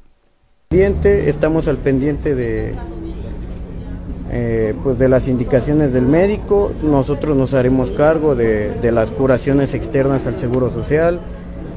Estamos 1.28 1.68
al 1.68 1.78
pendiente 1.78 2.35
de, 2.35 2.76
eh, 4.38 4.74
pues 4.84 4.98
de 4.98 5.08
las 5.08 5.28
indicaciones 5.28 5.94
del 5.94 6.04
médico, 6.04 6.70
nosotros 6.82 7.34
nos 7.38 7.54
haremos 7.54 7.90
cargo 7.92 8.34
de, 8.34 8.76
las 8.92 9.10
curaciones 9.10 9.72
externas 9.72 10.26
al 10.26 10.36
Seguro 10.36 10.70
Social 10.70 11.20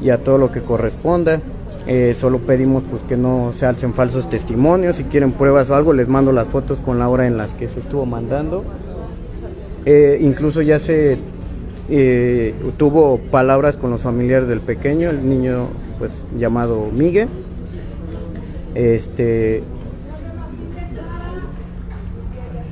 y 0.04 0.10
a 0.10 0.18
todo 0.18 0.38
lo 0.38 0.52
que 0.52 0.60
corresponda. 0.60 1.40
Eh, 1.88 2.14
solo 2.20 2.40
pedimos 2.40 2.84
pues 2.92 3.02
que 3.04 3.16
no 3.16 3.54
se 3.54 3.66
alcen 3.66 3.94
falsos 3.94 4.30
testimonios, 4.30 4.98
si 4.98 5.06
quieren 5.06 5.32
pruebas 5.32 5.70
o 5.70 5.76
algo 5.76 5.94
les 5.94 6.10
mando 6.10 6.34
las 6.34 6.50
fotos 6.50 6.80
con 6.80 7.00
la 7.00 7.08
hora 7.08 7.28
en 7.28 7.38
las 7.38 7.48
que 7.54 7.70
se 7.70 7.80
estuvo 7.80 8.06
mandando. 8.06 8.66
Eh, 9.86 10.18
incluso 10.20 10.62
ya 10.62 10.80
se 10.80 11.18
tuvo 12.78 13.20
palabras 13.32 13.78
con 13.78 13.90
los 13.90 14.02
familiares 14.02 14.50
del 14.50 14.60
pequeño, 14.60 15.12
el 15.12 15.30
niño 15.30 15.68
pues 15.98 16.12
llamado 16.38 16.90
Miguel. 16.92 17.30
Este, 18.76 19.64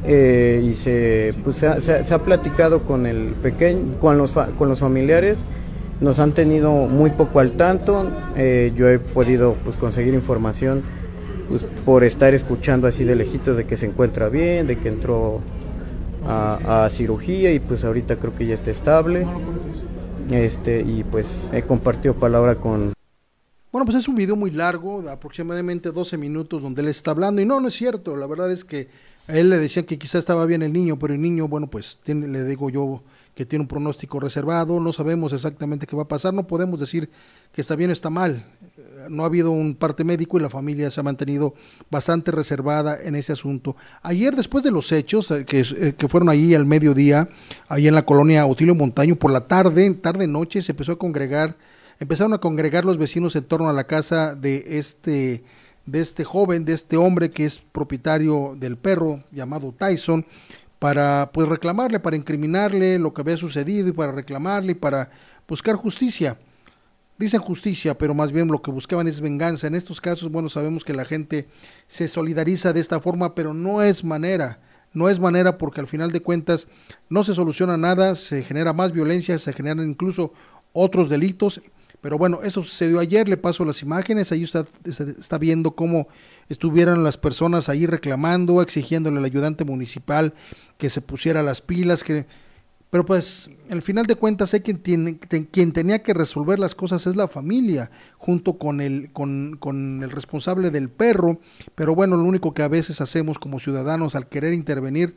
eh, 0.08 0.62
y 0.64 0.74
se, 0.76 1.34
pues, 1.44 1.58
se, 1.58 2.14
ha 2.14 2.20
platicado 2.20 2.84
con 2.84 3.06
el 3.06 3.34
pequeño, 3.34 4.00
con 4.00 4.18
los, 4.18 4.32
con 4.32 4.70
los 4.70 4.80
familiares, 4.80 5.38
nos 6.00 6.20
han 6.20 6.34
tenido 6.34 6.72
muy 6.72 7.10
poco 7.10 7.42
al 7.42 7.52
tanto, 7.52 8.10
eh, 8.38 8.72
yo 8.76 8.88
he 8.88 9.00
podido 9.00 9.56
pues, 9.66 9.76
conseguir 9.76 10.14
información 10.14 10.84
pues, 11.50 11.66
por 11.86 12.06
estar 12.06 12.34
escuchando 12.34 12.88
así 12.88 13.04
de 13.04 13.16
lejitos 13.16 13.58
de 13.58 13.66
que 13.66 13.76
se 13.76 13.88
encuentra 13.88 14.30
bien, 14.30 14.66
de 14.66 14.78
que 14.78 14.88
entró 14.88 15.42
a, 16.26 16.88
cirugía 16.92 17.52
y 17.52 17.60
pues 17.60 17.84
ahorita 17.84 18.18
creo 18.18 18.36
que 18.36 18.46
ya 18.46 18.54
está 18.54 18.72
estable. 18.72 19.26
Este, 20.32 20.82
y 20.82 21.04
pues 21.04 21.38
he 21.52 21.64
compartido 21.64 22.14
palabra 22.14 22.56
con... 22.56 22.94
Bueno, 23.72 23.86
pues 23.86 23.98
es 23.98 24.08
un 24.08 24.16
video 24.16 24.36
muy 24.36 24.52
largo, 24.52 25.02
de 25.02 25.12
aproximadamente 25.12 25.92
12 25.92 26.18
minutos, 26.18 26.62
donde 26.62 26.82
él 26.82 26.88
está 26.88 27.12
hablando. 27.12 27.42
Y 27.42 27.46
no, 27.46 27.60
no 27.60 27.68
es 27.68 27.76
cierto. 27.76 28.16
La 28.16 28.28
verdad 28.28 28.52
es 28.52 28.66
que 28.66 28.88
a 29.28 29.38
él 29.38 29.50
le 29.50 29.60
decían 29.60 29.86
que 29.86 30.00
quizá 30.00 30.18
estaba 30.20 30.46
bien 30.46 30.62
el 30.62 30.72
niño, 30.72 30.98
pero 30.98 31.14
el 31.14 31.22
niño, 31.22 31.48
bueno, 31.48 31.68
pues 31.68 32.00
tiene, 32.04 32.28
le 32.28 32.44
digo 32.46 32.70
yo 32.70 33.04
que 33.36 33.46
tiene 33.46 33.62
un 33.62 33.68
pronóstico 33.68 34.20
reservado, 34.20 34.80
no 34.80 34.92
sabemos 34.92 35.32
exactamente 35.32 35.86
qué 35.86 35.96
va 35.96 36.04
a 36.04 36.08
pasar, 36.08 36.34
no 36.34 36.48
podemos 36.48 36.80
decir 36.80 37.08
que 37.52 37.62
está 37.62 37.76
bien 37.76 37.92
o 37.92 37.94
está 37.94 38.10
mal. 38.10 38.44
No 39.10 39.24
ha 39.24 39.26
habido 39.28 39.52
un 39.52 39.76
parte 39.76 40.04
médico 40.04 40.38
y 40.38 40.42
la 40.42 40.50
familia 40.50 40.90
se 40.90 41.00
ha 41.00 41.04
mantenido 41.04 41.54
bastante 41.92 42.32
reservada 42.32 42.98
en 43.00 43.16
ese 43.16 43.34
asunto. 43.34 43.76
Ayer, 44.02 44.36
después 44.36 44.64
de 44.64 44.72
los 44.72 44.92
hechos, 44.92 45.30
eh, 45.30 45.46
que, 45.46 45.60
eh, 45.60 45.94
que 45.96 46.08
fueron 46.08 46.30
ahí 46.30 46.56
al 46.56 46.66
mediodía, 46.66 47.30
ahí 47.68 47.88
en 47.88 47.94
la 47.94 48.06
colonia 48.06 48.46
Otilio 48.48 48.74
Montaño, 48.74 49.16
por 49.18 49.32
la 49.32 49.48
tarde, 49.48 49.94
tarde-noche, 49.94 50.64
se 50.64 50.72
empezó 50.72 50.94
a 50.94 50.98
congregar, 50.98 51.58
empezaron 52.00 52.34
a 52.34 52.40
congregar 52.40 52.86
los 52.86 52.98
vecinos 52.98 53.36
en 53.36 53.44
torno 53.44 53.70
a 53.70 53.74
la 53.74 53.84
casa 53.86 54.34
de 54.34 54.80
este 54.80 55.44
de 55.88 56.02
este 56.02 56.24
joven, 56.24 56.66
de 56.66 56.74
este 56.74 56.98
hombre 56.98 57.32
que 57.32 57.46
es 57.46 57.58
propietario 57.58 58.54
del 58.56 58.78
perro 58.78 59.24
llamado 59.32 59.74
Tyson, 59.76 60.26
para 60.78 61.32
pues 61.34 61.50
reclamarle, 61.50 62.00
para 62.00 62.16
incriminarle 62.16 63.00
lo 63.00 63.14
que 63.14 63.22
había 63.22 63.38
sucedido 63.38 63.88
y 63.88 63.94
para 63.94 64.12
reclamarle 64.12 64.74
y 64.74 64.76
para 64.76 65.10
buscar 65.48 65.76
justicia. 65.76 66.38
Dicen 67.18 67.42
justicia, 67.42 67.98
pero 67.98 68.14
más 68.14 68.32
bien 68.32 68.48
lo 68.48 68.62
que 68.62 68.70
buscaban 68.70 69.08
es 69.08 69.22
venganza. 69.22 69.66
En 69.66 69.74
estos 69.74 70.00
casos, 70.00 70.30
bueno, 70.30 70.50
sabemos 70.50 70.84
que 70.84 70.94
la 70.94 71.06
gente 71.06 71.48
se 71.88 72.08
solidariza 72.08 72.74
de 72.74 72.80
esta 72.80 73.00
forma, 73.00 73.34
pero 73.34 73.56
no 73.56 73.82
es 73.82 74.04
manera. 74.04 74.60
No 74.94 75.10
es 75.10 75.20
manera 75.20 75.58
porque 75.58 75.82
al 75.82 75.88
final 75.88 76.12
de 76.12 76.20
cuentas 76.20 76.68
no 77.10 77.24
se 77.24 77.34
soluciona 77.34 77.76
nada, 77.76 78.16
se 78.16 78.44
genera 78.44 78.72
más 78.72 78.92
violencia, 78.92 79.40
se 79.40 79.54
generan 79.54 79.90
incluso 79.90 80.34
otros 80.74 81.10
delitos 81.10 81.62
pero 82.02 82.18
bueno, 82.18 82.40
eso 82.44 82.62
sucedió 82.62 83.00
ayer, 83.00 83.28
le 83.28 83.38
paso 83.38 83.66
las 83.66 83.82
imágenes, 83.82 84.32
ahí 84.32 84.44
usted 84.44 84.68
está 84.86 85.38
viendo 85.38 85.72
cómo 85.72 86.08
estuvieran 86.48 87.04
las 87.04 87.18
personas 87.18 87.70
ahí 87.70 87.88
reclamando, 87.88 88.62
exigiéndole 88.62 89.18
al 89.18 89.26
ayudante 89.26 89.66
municipal 89.66 90.34
que 90.78 90.90
se 90.90 91.02
pusiera 91.02 91.42
las 91.42 91.62
pilas, 91.62 92.04
que 92.04 92.26
Pero 92.92 93.06
pues, 93.06 93.50
al 93.72 93.82
final 93.82 94.06
de 94.06 94.16
cuentas, 94.16 94.52
que 94.52 94.80
quien, 94.80 95.16
quien 95.52 95.72
tenía 95.74 96.04
que 96.04 96.14
resolver 96.14 96.60
las 96.60 96.76
cosas 96.76 97.08
es 97.08 97.16
la 97.16 97.28
familia, 97.28 97.90
junto 98.18 98.58
con 98.60 98.80
el, 98.80 99.12
con, 99.12 99.58
con 99.60 100.04
el 100.04 100.12
responsable 100.12 100.70
del 100.70 100.90
perro. 100.90 101.40
Pero 101.76 101.96
bueno, 101.96 102.16
lo 102.16 102.24
único 102.24 102.54
que 102.54 102.62
a 102.62 102.70
veces 102.70 103.02
hacemos 103.02 103.40
como 103.40 103.60
ciudadanos 103.60 104.16
al 104.16 104.30
querer 104.30 104.54
intervenir 104.54 105.16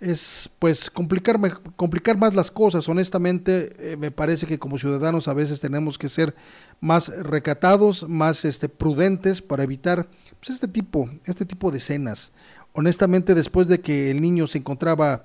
es 0.00 0.50
pues 0.58 0.90
complicar, 0.90 1.38
complicar 1.76 2.16
más 2.16 2.34
las 2.34 2.50
cosas. 2.50 2.88
Honestamente, 2.88 3.74
eh, 3.78 3.96
me 3.96 4.10
parece 4.10 4.46
que 4.46 4.58
como 4.58 4.78
ciudadanos 4.78 5.28
a 5.28 5.34
veces 5.34 5.60
tenemos 5.60 5.98
que 5.98 6.08
ser 6.08 6.34
más 6.80 7.08
recatados, 7.08 8.08
más 8.08 8.44
este, 8.44 8.68
prudentes 8.68 9.42
para 9.42 9.62
evitar 9.62 10.08
pues, 10.40 10.50
este, 10.50 10.68
tipo, 10.68 11.10
este 11.24 11.44
tipo 11.44 11.70
de 11.70 11.78
escenas. 11.78 12.32
Honestamente, 12.72 13.34
después 13.34 13.68
de 13.68 13.80
que 13.80 14.10
el 14.10 14.20
niño 14.20 14.46
se 14.46 14.58
encontraba 14.58 15.24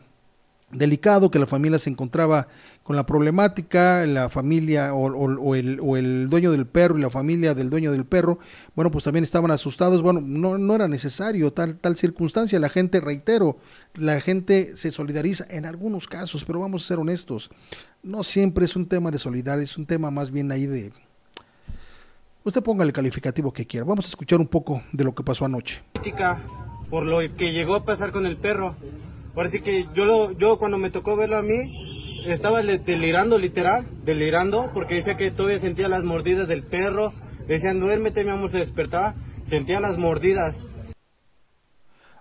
delicado, 0.72 1.32
que 1.32 1.40
la 1.40 1.48
familia 1.48 1.80
se 1.80 1.90
encontraba 1.90 2.48
con 2.84 2.96
la 2.96 3.06
problemática, 3.06 4.06
la 4.06 4.30
familia 4.30 4.94
o, 4.94 5.56
el, 5.56 5.78
o, 5.80 5.96
el, 5.96 6.30
dueño 6.30 6.52
del 6.52 6.66
perro 6.66 6.98
y 6.98 7.02
la 7.02 7.10
familia 7.10 7.54
del 7.54 7.70
dueño 7.70 7.92
del 7.92 8.06
perro, 8.06 8.40
bueno, 8.76 8.90
pues 8.92 9.04
también 9.04 9.24
estaban 9.24 9.52
asustados, 9.52 10.02
bueno, 10.02 10.22
no, 10.22 10.58
no 10.58 10.76
era 10.76 10.88
necesario 10.88 11.54
tal, 11.54 11.76
tal 11.76 11.98
circunstancia, 11.98 12.60
la 12.60 12.70
gente, 12.70 13.00
reitero, 13.00 13.58
la 13.94 14.20
gente 14.22 14.76
se 14.76 14.92
solidariza 14.92 15.46
en 15.50 15.66
algunos 15.66 16.08
casos, 16.08 16.46
pero 16.46 16.60
vamos 16.60 16.84
a 16.84 16.88
ser 16.88 17.00
honestos, 17.00 17.50
no 18.02 18.24
siempre 18.24 18.66
es 18.66 18.76
un 18.76 18.88
tema 18.88 19.12
de 19.12 19.20
solidaridad, 19.20 19.62
es 19.62 19.78
un 19.78 19.86
tema 19.86 20.10
más 20.12 20.32
bien 20.32 20.52
ahí 20.52 20.66
de... 20.66 20.92
Usted 22.44 22.64
ponga 22.64 22.84
el 22.84 22.94
calificativo 22.94 23.52
que 23.52 23.68
quiera, 23.68 23.86
vamos 23.86 24.06
a 24.06 24.10
escuchar 24.10 24.40
un 24.40 24.48
poco 24.48 24.82
de 24.92 25.04
lo 25.04 25.14
que 25.14 25.24
pasó 25.24 25.46
anoche. 25.46 25.84
Por 26.90 27.04
lo 27.04 27.20
que 27.36 27.52
llegó 27.52 27.76
a 27.76 27.86
pasar 27.86 28.12
con 28.12 28.26
el 28.26 28.38
perro, 28.38 28.76
Parece 29.39 29.62
que 29.62 29.88
yo, 29.96 30.03
lo, 30.03 30.34
yo 30.34 30.60
cuando 30.60 30.77
me 30.77 30.89
tocó 30.89 31.15
verlo 31.15 31.38
a 31.38 31.41
mí, 31.41 31.74
estaba 32.27 32.62
delirando 32.62 33.39
literal, 33.39 33.88
delirando, 34.03 34.69
porque 34.74 34.96
decía 34.96 35.15
que 35.15 35.31
todavía 35.31 35.60
sentía 35.60 35.88
las 35.88 36.03
mordidas 36.03 36.50
del 36.50 36.62
perro. 36.62 37.13
Decían, 37.48 37.79
duérmete, 37.79 38.25
mi 38.25 38.31
amor, 38.31 38.51
se 38.51 38.58
despertaba, 38.58 39.15
sentía 39.48 39.79
las 39.79 39.98
mordidas. 39.98 40.58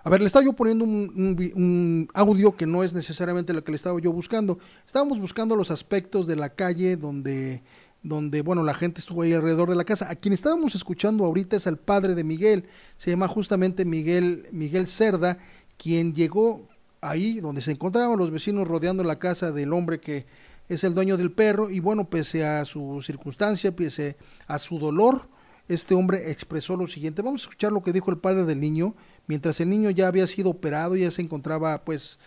A 0.01 0.09
ver, 0.09 0.21
le 0.21 0.27
estaba 0.27 0.45
yo 0.45 0.53
poniendo 0.53 0.85
un, 0.85 2.07
audio 2.13 2.55
que 2.55 2.65
no 2.65 2.85
es 2.85 2.93
necesariamente 2.93 3.51
lo 3.51 3.65
que 3.65 3.73
le 3.73 3.75
estaba 3.75 3.99
yo 3.99 4.13
buscando. 4.13 4.57
Estábamos 4.85 5.19
buscando 5.19 5.57
los 5.57 5.71
aspectos 5.71 6.25
de 6.25 6.37
la 6.37 6.47
calle 6.47 6.95
donde, 6.95 7.63
donde, 8.01 8.41
bueno, 8.43 8.63
la 8.63 8.73
gente 8.73 9.01
estuvo 9.01 9.23
ahí 9.23 9.33
alrededor 9.33 9.69
de 9.69 9.75
la 9.75 9.83
casa. 9.83 10.09
A 10.09 10.15
quien 10.15 10.31
estábamos 10.31 10.73
escuchando 10.73 11.25
ahorita 11.25 11.57
es 11.57 11.67
el 11.67 11.75
padre 11.75 12.15
de 12.15 12.23
Miguel. 12.23 12.69
Se 12.95 13.11
llama 13.11 13.27
justamente 13.27 13.83
Miguel, 13.83 14.47
Miguel 14.53 14.87
Cerda, 14.87 15.37
quien 15.75 16.13
llegó 16.13 16.69
ahí 17.01 17.39
donde 17.39 17.61
se 17.61 17.71
encontraban 17.71 18.17
los 18.17 18.31
vecinos 18.31 18.67
rodeando 18.67 19.03
la 19.03 19.19
casa 19.19 19.51
del 19.51 19.73
hombre 19.73 19.99
que 19.99 20.25
es 20.67 20.83
el 20.83 20.93
dueño 20.93 21.17
del 21.17 21.31
perro 21.31 21.69
y 21.69 21.79
bueno, 21.79 22.09
pese 22.09 22.45
a 22.45 22.63
su 22.63 23.01
circunstancia, 23.01 23.75
pese 23.75 24.17
a 24.47 24.59
su 24.59 24.77
dolor, 24.77 25.27
este 25.67 25.95
hombre 25.95 26.31
expresó 26.31 26.75
lo 26.75 26.87
siguiente. 26.87 27.21
Vamos 27.21 27.41
a 27.41 27.45
escuchar 27.45 27.71
lo 27.71 27.81
que 27.81 27.91
dijo 27.91 28.11
el 28.11 28.17
padre 28.17 28.43
del 28.43 28.59
niño, 28.59 28.95
mientras 29.27 29.59
el 29.59 29.69
niño 29.69 29.89
ya 29.89 30.07
había 30.07 30.27
sido 30.27 30.51
operado, 30.51 30.95
ya 30.95 31.09
se 31.11 31.21
encontraba 31.21 31.83
pues, 31.83 32.19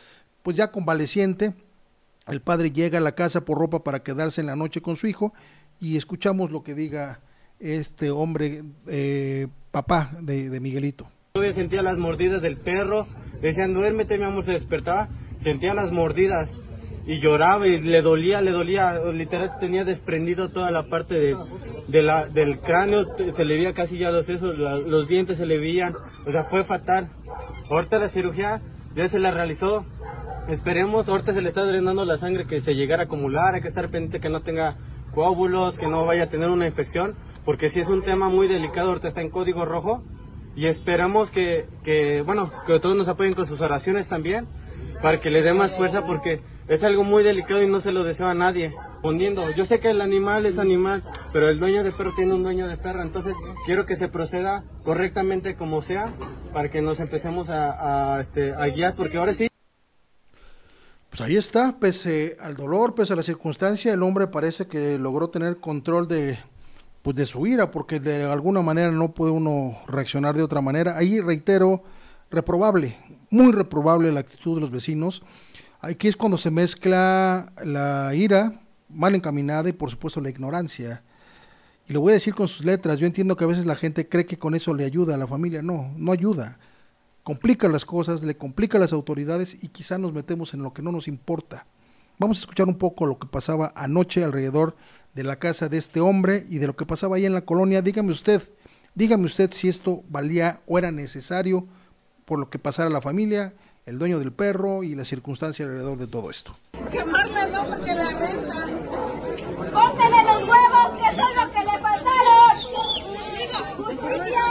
pues 0.43 0.57
ya 0.57 0.73
convaleciente. 0.73 1.55
El 2.27 2.41
padre 2.41 2.71
llega 2.71 2.99
a 2.99 3.01
la 3.01 3.15
casa 3.15 3.45
por 3.45 3.59
ropa 3.59 3.83
para 3.85 4.03
quedarse 4.03 4.41
en 4.41 4.49
la 4.49 4.57
noche 4.57 4.81
con 4.81 4.97
su 4.97 5.07
hijo 5.07 5.33
y 5.81 5.97
escuchamos 5.97 6.51
lo 6.51 6.63
que 6.63 6.75
diga 6.75 7.21
este 7.59 8.11
hombre, 8.11 8.65
eh, 8.89 9.49
papá 9.71 10.11
de, 10.21 10.51
de 10.51 10.61
Miguelito. 10.61 11.09
Todavía 11.33 11.55
sentía 11.55 11.83
las 11.83 11.99
mordidas 11.99 12.43
del 12.43 12.57
perro, 12.57 13.07
decían 13.43 13.75
duérmete 13.75 14.17
mi 14.17 14.25
amor, 14.25 14.45
se 14.45 14.53
despertaba, 14.53 15.09
sentía 15.41 15.75
las 15.75 15.93
mordidas 15.93 16.51
y 17.07 17.21
lloraba 17.21 17.67
y 17.67 17.81
le 17.81 18.01
dolía, 18.01 18.41
le 18.41 18.53
dolía, 18.53 19.01
literal 19.13 19.59
tenía 19.59 19.85
desprendido 19.85 20.51
toda 20.51 20.71
la 20.71 20.85
parte 20.85 21.37
de, 21.89 22.03
la, 22.03 22.27
del 22.27 22.61
cráneo, 22.61 23.07
se 23.35 23.45
le 23.45 23.57
veía 23.57 23.75
casi 23.75 23.99
ya 23.99 24.11
los 24.11 24.27
sesos, 24.27 24.57
los 24.57 25.09
dientes 25.09 25.39
se 25.39 25.47
le 25.47 25.59
veían, 25.59 25.95
o 26.27 26.31
sea, 26.31 26.45
fue 26.45 26.65
fatal. 26.65 27.09
Ahorita 27.71 27.99
la 27.99 28.09
cirugía 28.09 28.63
ya 28.95 29.09
se 29.09 29.19
la 29.19 29.33
realizó, 29.33 29.85
esperemos, 30.49 31.09
ahorita 31.09 31.35
se 31.35 31.43
le 31.43 31.49
está 31.49 31.65
drenando 31.65 32.05
la 32.05 32.19
sangre 32.19 32.47
que 32.47 32.61
se 32.61 32.77
llegara 32.77 33.03
a 33.03 33.07
acumular, 33.07 33.55
hay 33.55 33.63
que 33.63 33.69
estar 33.69 33.91
pendiente 33.91 34.21
que 34.21 34.29
no 34.29 34.43
tenga 34.43 34.77
coágulos, 35.13 35.79
que 35.79 35.89
no 35.89 36.07
vaya 36.07 36.25
a 36.25 36.29
tener 36.29 36.51
una 36.51 36.69
infección, 36.69 37.15
porque 37.45 37.69
si 37.69 37.81
es 37.81 37.89
un 37.89 38.03
tema 38.03 38.29
muy 38.29 38.47
delicado, 38.47 38.91
ahorita 38.91 39.09
está 39.09 39.23
en 39.23 39.31
código 39.31 39.65
rojo, 39.65 40.05
y 40.55 40.67
esperamos 40.67 41.31
que, 41.31 41.67
que, 41.85 42.23
bueno, 42.23 42.51
que 42.67 42.79
todos 42.81 42.97
nos 42.97 43.09
apoyen 43.09 43.33
con 43.33 43.47
sus 43.47 43.61
oraciones 43.61 44.09
también, 44.09 44.47
para 45.03 45.21
que 45.21 45.31
le 45.31 45.43
dé 45.43 45.53
más 45.53 45.75
fuerza 45.75 46.07
porque 46.07 46.41
es 46.69 46.85
algo 46.85 47.05
muy 47.05 47.23
delicado 47.23 47.63
y 47.63 47.67
no 47.67 47.81
se 47.81 47.93
lo 47.93 48.05
deseo 48.05 48.27
a 48.27 48.35
nadie. 48.35 48.75
Poniendo, 49.03 49.51
yo 49.51 49.65
sé 49.65 49.81
que 49.81 49.91
el 49.91 50.01
animal 50.01 50.47
es 50.47 50.59
animal, 50.59 51.03
pero 51.33 51.49
el 51.49 51.59
dueño 51.59 51.83
de 51.83 51.91
perro 51.91 52.13
tiene 52.15 52.35
un 52.35 52.43
dueño 52.43 52.69
de 52.69 52.77
perro, 52.77 53.03
entonces 53.03 53.35
quiero 53.67 53.85
que 53.85 53.97
se 53.97 54.09
proceda 54.09 54.65
correctamente 54.85 55.57
como 55.57 55.83
sea, 55.83 56.13
para 56.53 56.71
que 56.71 56.83
nos 56.83 57.01
empecemos 57.01 57.49
a, 57.51 58.21
este, 58.21 58.55
a 58.55 58.67
guiar, 58.69 58.95
porque 58.95 59.19
ahora 59.19 59.35
sí. 59.35 59.49
Pues 61.11 61.21
ahí 61.21 61.37
está, 61.37 61.79
pese 61.79 62.37
al 62.41 62.57
dolor, 62.57 62.95
pese 62.95 63.13
a 63.13 63.17
la 63.17 63.23
circunstancia, 63.23 63.93
el 63.93 64.03
hombre 64.03 64.29
parece 64.29 64.67
que 64.67 64.99
logró 64.99 65.31
tener 65.31 65.59
control 65.59 66.09
de, 66.09 66.39
pues 67.03 67.17
de 67.17 67.27
su 67.27 67.47
ira, 67.47 67.71
porque 67.71 68.01
de 68.01 68.25
alguna 68.25 68.63
manera 68.63 68.91
no 68.91 69.13
puede 69.13 69.33
uno 69.33 69.79
reaccionar 69.89 70.37
de 70.37 70.43
otra 70.43 70.61
manera. 70.61 70.97
Ahí 70.97 71.21
reitero, 71.21 71.83
reprobable, 72.31 72.97
muy 73.31 73.53
reprobable 73.53 74.13
la 74.13 74.21
actitud 74.21 74.55
de 74.55 74.61
los 74.61 74.71
vecinos. 74.71 75.23
Aquí 75.81 76.07
es 76.07 76.17
cuando 76.17 76.39
se 76.39 76.51
mezcla 76.51 77.53
la 77.65 78.15
ira 78.15 78.61
mal 78.89 79.15
encaminada 79.15 79.69
y 79.69 79.73
por 79.73 79.91
supuesto 79.91 80.21
la 80.21 80.31
ignorancia. 80.31 81.03
Y 81.89 81.93
lo 81.93 82.01
voy 82.01 82.13
a 82.13 82.15
decir 82.15 82.35
con 82.35 82.47
sus 82.47 82.65
letras, 82.65 82.99
yo 82.99 83.07
entiendo 83.07 83.37
que 83.37 83.45
a 83.45 83.49
veces 83.49 83.67
la 83.67 83.75
gente 83.75 84.09
cree 84.09 84.27
que 84.27 84.39
con 84.39 84.55
eso 84.55 84.73
le 84.73 84.85
ayuda 84.85 85.17
a 85.17 85.19
la 85.19 85.27
familia, 85.27 85.63
no, 85.63 85.93
no 85.97 86.13
ayuda. 86.13 86.59
Complica 87.25 87.69
las 87.69 87.85
cosas, 87.85 88.23
le 88.23 88.37
complica 88.37 88.79
a 88.79 88.81
las 88.81 88.93
autoridades 88.93 89.63
y 89.63 89.69
quizá 89.69 89.99
nos 89.99 90.13
metemos 90.13 90.55
en 90.55 90.63
lo 90.63 90.73
que 90.73 90.83
no 90.83 90.93
nos 90.93 91.09
importa. 91.09 91.67
Vamos 92.19 92.39
a 92.39 92.41
escuchar 92.41 92.69
un 92.69 92.77
poco 92.77 93.07
lo 93.07 93.19
que 93.19 93.27
pasaba 93.27 93.73
anoche 93.75 94.23
alrededor 94.23 94.77
de 95.15 95.25
la 95.25 95.37
casa 95.37 95.69
de 95.69 95.79
este 95.79 96.01
hombre 96.01 96.47
y 96.49 96.59
de 96.59 96.67
lo 96.67 96.77
que 96.77 96.87
pasaba 96.87 97.17
ahí 97.17 97.27
en 97.27 97.35
la 97.35 97.43
colonia. 97.43 97.83
Dígame 97.83 98.11
usted, 98.11 98.43
dígame 98.95 99.27
usted 99.27 99.51
si 99.53 99.69
esto 99.69 100.03
valía 100.09 100.61
o 100.67 100.79
era 100.79 100.91
necesario 100.91 101.67
por 102.25 102.39
lo 102.39 102.49
que 102.51 102.59
pasara 102.59 102.89
la 102.89 103.01
familia, 103.01 103.53
el 103.85 103.99
dueño 103.99 104.19
del 104.19 104.33
perro 104.33 104.83
y 104.83 104.95
la 104.95 105.05
circunstancia 105.05 105.65
alrededor 105.65 105.99
de 105.99 106.07
todo 106.07 106.31
esto. 106.31 106.57
La 106.73 107.05
renta. 108.19 108.69
¡Córtele 109.73 110.23
los 110.25 110.43
huevos 110.49 110.91
que 110.99 111.09
son 111.17 111.35
lo 111.37 111.45
que 111.51 111.59
le! 111.65 111.73
¡Justicia! 113.77 114.45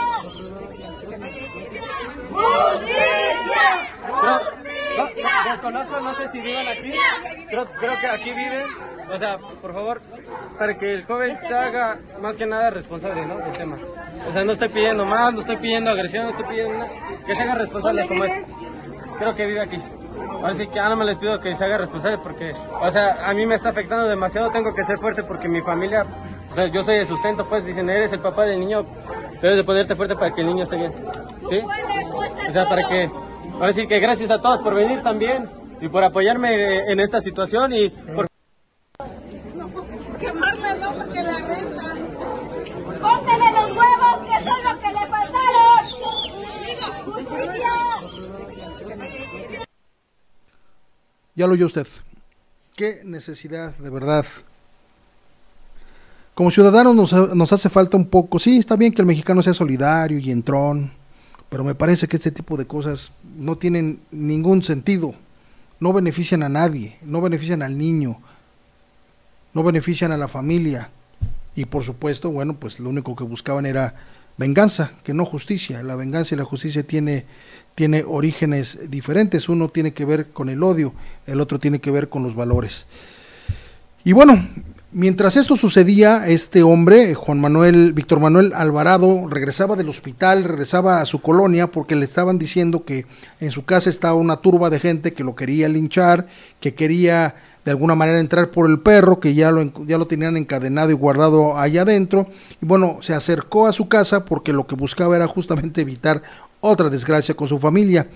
¡Justicia! 2.30 3.66
¡Justicia! 4.08 4.61
Los 5.52 5.60
conozco, 5.60 6.00
no 6.00 6.14
sé 6.14 6.30
si 6.30 6.40
viven 6.40 6.66
aquí. 6.66 6.92
Creo, 7.48 7.66
creo 7.66 8.00
que 8.00 8.06
aquí 8.06 8.32
viven 8.32 8.64
o 9.12 9.18
sea, 9.18 9.38
por 9.38 9.74
favor, 9.74 10.00
para 10.58 10.78
que 10.78 10.94
el 10.94 11.04
joven 11.04 11.38
se 11.46 11.54
haga 11.54 11.98
más 12.20 12.36
que 12.36 12.46
nada 12.46 12.70
responsable, 12.70 13.26
¿no? 13.26 13.36
Del 13.36 13.52
tema. 13.52 13.76
O 14.26 14.32
sea, 14.32 14.44
no 14.44 14.52
estoy 14.52 14.68
pidiendo 14.68 15.04
más, 15.04 15.34
no 15.34 15.40
estoy 15.40 15.56
pidiendo 15.56 15.90
agresión, 15.90 16.24
no 16.24 16.30
estoy 16.30 16.46
pidiendo 16.46 16.78
nada, 16.78 16.90
que 17.26 17.34
se 17.34 17.42
haga 17.42 17.54
responsable 17.56 18.06
como 18.08 18.24
es. 18.24 18.32
Creo 19.18 19.34
que 19.34 19.46
vive 19.46 19.60
aquí. 19.60 19.82
Ahora 20.18 20.54
sí 20.54 20.66
que 20.66 20.80
no 20.80 20.96
me 20.96 21.04
les 21.04 21.16
pido 21.16 21.40
que 21.40 21.54
se 21.54 21.64
haga 21.64 21.78
responsable 21.78 22.18
porque, 22.18 22.54
o 22.80 22.90
sea, 22.90 23.28
a 23.28 23.34
mí 23.34 23.44
me 23.44 23.54
está 23.54 23.68
afectando 23.68 24.08
demasiado, 24.08 24.50
tengo 24.50 24.74
que 24.74 24.82
ser 24.84 24.98
fuerte 24.98 25.22
porque 25.22 25.48
mi 25.48 25.60
familia, 25.60 26.06
o 26.50 26.54
sea, 26.54 26.66
yo 26.66 26.82
soy 26.82 26.96
el 26.96 27.06
sustento, 27.08 27.46
pues 27.46 27.64
dicen, 27.64 27.90
eres 27.90 28.12
el 28.12 28.20
papá 28.20 28.44
del 28.44 28.60
niño, 28.60 28.86
debes 29.40 29.56
de 29.56 29.64
ponerte 29.64 29.94
fuerte 29.94 30.16
para 30.16 30.34
que 30.34 30.40
el 30.40 30.46
niño 30.48 30.64
esté 30.64 30.76
bien. 30.76 30.94
¿Sí? 31.48 31.62
O 32.48 32.52
sea, 32.52 32.68
para 32.68 32.88
que, 32.88 33.10
ahora 33.62 33.74
sí 33.74 33.86
que 33.86 34.00
gracias 34.00 34.28
a 34.32 34.42
todos 34.42 34.60
por 34.60 34.74
venir 34.74 35.04
también 35.04 35.48
y 35.80 35.86
por 35.86 36.02
apoyarme 36.02 36.90
en 36.90 36.98
esta 36.98 37.20
situación 37.20 37.72
y 37.72 37.90
por 37.90 38.26
Ya 51.34 51.46
lo 51.46 51.54
oyó 51.54 51.66
usted. 51.66 51.86
Qué 52.76 53.00
necesidad, 53.04 53.74
de 53.76 53.90
verdad. 53.90 54.26
Como 56.34 56.50
ciudadanos 56.50 56.94
nos, 56.94 57.34
nos, 57.34 57.52
hace 57.52 57.70
falta 57.70 57.96
un 57.96 58.06
poco, 58.06 58.38
sí, 58.38 58.58
está 58.58 58.76
bien 58.76 58.92
que 58.92 59.00
el 59.02 59.06
mexicano 59.06 59.42
sea 59.42 59.54
solidario 59.54 60.18
y 60.18 60.30
entrón, 60.30 60.92
pero 61.48 61.64
me 61.64 61.74
parece 61.74 62.08
que 62.08 62.16
este 62.16 62.30
tipo 62.30 62.56
de 62.56 62.66
cosas 62.66 63.12
no 63.36 63.56
tienen 63.56 64.00
ningún 64.10 64.62
sentido, 64.62 65.14
no 65.80 65.92
benefician 65.92 66.42
a 66.42 66.48
nadie, 66.48 66.96
no 67.02 67.20
benefician 67.20 67.62
al 67.62 67.76
niño, 67.76 68.18
no 69.54 69.62
benefician 69.62 70.12
a 70.12 70.16
la 70.16 70.28
familia 70.28 70.90
y 71.54 71.66
por 71.66 71.84
supuesto, 71.84 72.30
bueno, 72.30 72.54
pues 72.54 72.80
lo 72.80 72.88
único 72.88 73.14
que 73.14 73.24
buscaban 73.24 73.66
era 73.66 73.94
venganza 74.36 74.92
que 75.04 75.14
no 75.14 75.24
justicia. 75.24 75.82
La 75.82 75.96
venganza 75.96 76.34
y 76.34 76.38
la 76.38 76.44
justicia 76.44 76.82
tiene, 76.82 77.26
tiene 77.74 78.04
orígenes 78.06 78.90
diferentes. 78.90 79.48
Uno 79.48 79.68
tiene 79.68 79.92
que 79.92 80.04
ver 80.04 80.30
con 80.30 80.48
el 80.48 80.62
odio, 80.62 80.94
el 81.26 81.40
otro 81.40 81.58
tiene 81.58 81.80
que 81.80 81.90
ver 81.90 82.08
con 82.08 82.22
los 82.22 82.34
valores. 82.34 82.86
Y 84.04 84.12
bueno, 84.12 84.48
mientras 84.92 85.36
esto 85.36 85.56
sucedía, 85.56 86.26
este 86.26 86.62
hombre, 86.62 87.14
Juan 87.14 87.40
Manuel, 87.40 87.92
Víctor 87.92 88.20
Manuel 88.20 88.52
Alvarado, 88.54 89.26
regresaba 89.28 89.76
del 89.76 89.88
hospital, 89.88 90.44
regresaba 90.44 91.00
a 91.00 91.06
su 91.06 91.20
colonia 91.20 91.70
porque 91.70 91.96
le 91.96 92.04
estaban 92.04 92.38
diciendo 92.38 92.84
que 92.84 93.06
en 93.40 93.50
su 93.50 93.64
casa 93.64 93.90
estaba 93.90 94.14
una 94.14 94.36
turba 94.36 94.70
de 94.70 94.80
gente 94.80 95.12
que 95.12 95.24
lo 95.24 95.34
quería 95.34 95.68
linchar, 95.68 96.26
que 96.60 96.74
quería 96.74 97.34
de 97.64 97.70
alguna 97.70 97.94
manera 97.94 98.18
entrar 98.18 98.50
por 98.50 98.68
el 98.68 98.80
perro, 98.80 99.20
que 99.20 99.34
ya 99.34 99.50
lo, 99.50 99.62
ya 99.86 99.98
lo 99.98 100.06
tenían 100.06 100.36
encadenado 100.36 100.90
y 100.90 100.94
guardado 100.94 101.58
allá 101.58 101.82
adentro. 101.82 102.28
Y 102.60 102.66
bueno, 102.66 102.98
se 103.02 103.14
acercó 103.14 103.66
a 103.66 103.72
su 103.72 103.88
casa 103.88 104.24
porque 104.24 104.52
lo 104.52 104.66
que 104.66 104.74
buscaba 104.74 105.16
era 105.16 105.28
justamente 105.28 105.80
evitar 105.80 106.22
otra 106.60 106.90
desgracia 106.90 107.34
con 107.34 107.48
su 107.48 107.58
familia. 107.58 108.08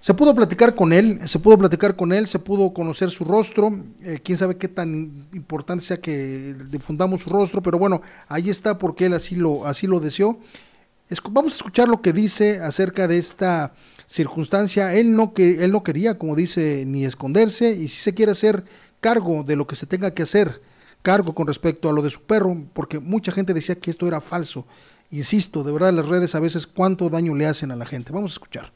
Se 0.00 0.14
pudo 0.14 0.32
platicar 0.32 0.76
con 0.76 0.92
él, 0.92 1.20
se 1.26 1.40
pudo 1.40 1.58
platicar 1.58 1.96
con 1.96 2.12
él, 2.12 2.28
se 2.28 2.38
pudo 2.38 2.72
conocer 2.72 3.10
su 3.10 3.24
rostro, 3.24 3.84
eh, 4.02 4.20
quién 4.22 4.38
sabe 4.38 4.56
qué 4.56 4.68
tan 4.68 5.26
importante 5.32 5.84
sea 5.84 5.96
que 5.96 6.54
difundamos 6.70 7.22
su 7.22 7.30
rostro, 7.30 7.60
pero 7.62 7.78
bueno, 7.78 8.00
ahí 8.28 8.48
está 8.48 8.78
porque 8.78 9.06
él 9.06 9.14
así 9.14 9.34
lo, 9.34 9.66
así 9.66 9.88
lo 9.88 9.98
deseó. 9.98 10.38
vamos 11.30 11.52
a 11.52 11.56
escuchar 11.56 11.88
lo 11.88 12.00
que 12.00 12.12
dice 12.12 12.60
acerca 12.60 13.08
de 13.08 13.18
esta 13.18 13.74
circunstancia. 14.06 14.94
Él 14.94 15.16
no, 15.16 15.34
que, 15.34 15.64
él 15.64 15.72
no 15.72 15.82
quería, 15.82 16.16
como 16.16 16.36
dice, 16.36 16.84
ni 16.86 17.04
esconderse 17.04 17.72
y 17.72 17.88
si 17.88 18.00
se 18.00 18.14
quiere 18.14 18.32
hacer 18.32 18.64
cargo 19.00 19.42
de 19.42 19.56
lo 19.56 19.66
que 19.66 19.74
se 19.74 19.86
tenga 19.86 20.12
que 20.12 20.22
hacer, 20.22 20.62
cargo 21.02 21.34
con 21.34 21.48
respecto 21.48 21.88
a 21.88 21.92
lo 21.92 22.02
de 22.02 22.10
su 22.10 22.22
perro, 22.22 22.56
porque 22.72 23.00
mucha 23.00 23.32
gente 23.32 23.52
decía 23.52 23.74
que 23.74 23.90
esto 23.90 24.06
era 24.06 24.20
falso. 24.20 24.64
Insisto, 25.10 25.64
de 25.64 25.72
verdad 25.72 25.92
las 25.92 26.06
redes 26.06 26.36
a 26.36 26.40
veces 26.40 26.68
cuánto 26.68 27.08
daño 27.08 27.34
le 27.34 27.46
hacen 27.46 27.72
a 27.72 27.76
la 27.76 27.86
gente. 27.86 28.12
Vamos 28.12 28.32
a 28.32 28.34
escuchar. 28.34 28.72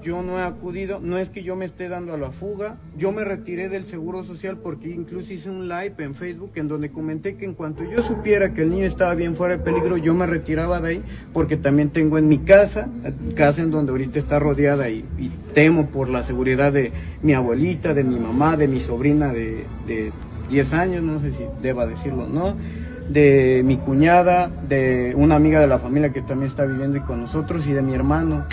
Yo 0.00 0.22
no 0.22 0.38
he 0.38 0.42
acudido, 0.44 1.00
no 1.00 1.18
es 1.18 1.28
que 1.28 1.42
yo 1.42 1.56
me 1.56 1.64
esté 1.64 1.88
dando 1.88 2.14
a 2.14 2.16
la 2.16 2.30
fuga, 2.30 2.76
yo 2.96 3.10
me 3.10 3.24
retiré 3.24 3.68
del 3.68 3.82
Seguro 3.82 4.22
Social 4.22 4.58
porque 4.58 4.90
incluso 4.90 5.32
hice 5.32 5.50
un 5.50 5.68
live 5.68 5.94
en 5.98 6.14
Facebook 6.14 6.52
en 6.54 6.68
donde 6.68 6.92
comenté 6.92 7.34
que 7.34 7.46
en 7.46 7.54
cuanto 7.54 7.82
yo 7.82 8.00
supiera 8.00 8.54
que 8.54 8.62
el 8.62 8.70
niño 8.70 8.84
estaba 8.84 9.12
bien 9.14 9.34
fuera 9.34 9.56
de 9.56 9.64
peligro, 9.64 9.96
yo 9.96 10.14
me 10.14 10.24
retiraba 10.26 10.80
de 10.80 10.90
ahí 10.90 11.02
porque 11.32 11.56
también 11.56 11.90
tengo 11.90 12.16
en 12.16 12.28
mi 12.28 12.38
casa, 12.38 12.88
casa 13.34 13.62
en 13.62 13.72
donde 13.72 13.90
ahorita 13.90 14.20
está 14.20 14.38
rodeada 14.38 14.88
y, 14.88 15.04
temo 15.52 15.86
por 15.86 16.10
la 16.10 16.22
seguridad 16.22 16.72
de 16.72 16.92
mi 17.20 17.34
abuelita, 17.34 17.92
de 17.92 18.04
mi 18.04 18.20
mamá, 18.20 18.56
de 18.56 18.68
mi 18.68 18.78
sobrina 18.78 19.32
de, 19.32 19.64
de 19.84 20.12
10 20.48 20.72
años, 20.74 21.02
no 21.02 21.18
sé 21.18 21.32
si 21.32 21.44
deba 21.60 21.88
decirlo, 21.88 22.28
¿no? 22.28 22.54
de 23.08 23.62
mi 23.64 23.76
cuñada, 23.78 24.48
de 24.68 25.12
una 25.16 25.34
amiga 25.34 25.58
de 25.58 25.66
la 25.66 25.80
familia 25.80 26.12
que 26.12 26.22
también 26.22 26.48
está 26.48 26.64
viviendo 26.64 27.04
con 27.04 27.20
nosotros 27.20 27.66
y 27.66 27.72
de 27.72 27.82
mi 27.82 27.92
hermano. 27.92 28.44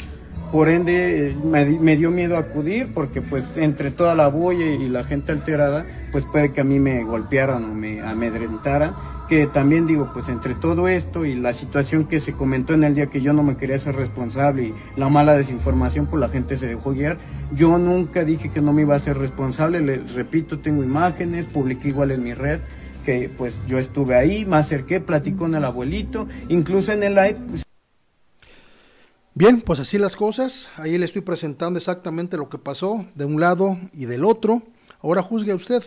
Por 0.51 0.69
ende, 0.69 1.35
me, 1.43 1.97
dio 1.97 2.09
miedo 2.09 2.37
acudir 2.37 2.93
porque 2.93 3.21
pues 3.21 3.57
entre 3.57 3.91
toda 3.91 4.15
la 4.15 4.27
bulla 4.27 4.65
y 4.65 4.87
la 4.87 5.03
gente 5.03 5.33
alterada, 5.33 5.85
pues 6.11 6.25
puede 6.25 6.53
que 6.53 6.61
a 6.61 6.63
mí 6.63 6.79
me 6.79 7.03
golpearan 7.03 7.65
o 7.65 7.73
me 7.73 8.01
amedrentaran. 8.01 8.93
Que 9.27 9.45
también 9.47 9.87
digo, 9.87 10.09
pues 10.13 10.29
entre 10.29 10.55
todo 10.55 10.87
esto 10.87 11.25
y 11.25 11.35
la 11.35 11.53
situación 11.53 12.05
que 12.05 12.21
se 12.21 12.31
comentó 12.31 12.73
en 12.73 12.85
el 12.85 12.95
día 12.95 13.07
que 13.07 13.21
yo 13.21 13.33
no 13.33 13.43
me 13.43 13.57
quería 13.57 13.77
ser 13.77 13.97
responsable 13.97 14.63
y 14.63 14.73
la 14.95 15.09
mala 15.09 15.35
desinformación, 15.35 16.05
pues 16.05 16.21
la 16.21 16.29
gente 16.29 16.55
se 16.55 16.67
dejó 16.67 16.93
guiar. 16.93 17.17
Yo 17.53 17.77
nunca 17.77 18.23
dije 18.23 18.49
que 18.49 18.61
no 18.61 18.71
me 18.71 18.83
iba 18.83 18.95
a 18.95 18.99
ser 18.99 19.17
responsable, 19.17 19.81
le 19.81 19.97
repito, 19.97 20.59
tengo 20.59 20.81
imágenes, 20.81 21.45
publiqué 21.45 21.89
igual 21.89 22.11
en 22.11 22.23
mi 22.23 22.33
red 22.33 22.61
que 23.05 23.29
pues 23.37 23.57
yo 23.67 23.79
estuve 23.79 24.15
ahí, 24.15 24.45
me 24.45 24.57
acerqué, 24.57 24.99
platicé 24.99 25.37
con 25.37 25.55
el 25.55 25.63
abuelito, 25.63 26.27
incluso 26.49 26.91
en 26.91 27.03
el 27.03 27.15
live... 27.15 27.37
Pues, 27.49 27.66
Bien, 29.39 29.61
pues 29.61 29.79
así 29.79 29.99
las 29.99 30.15
cosas. 30.15 30.67
Ahí 30.77 30.97
le 30.97 31.05
estoy 31.05 31.21
presentando 31.21 31.77
exactamente 31.77 32.37
lo 32.37 32.49
que 32.49 32.57
pasó 32.57 33.05
de 33.13 33.25
un 33.25 33.39
lado 33.39 33.77
y 33.93 34.05
del 34.05 34.25
otro. 34.25 34.63
Ahora 34.99 35.21
juzgue 35.21 35.51
a 35.51 35.55
usted. 35.55 35.83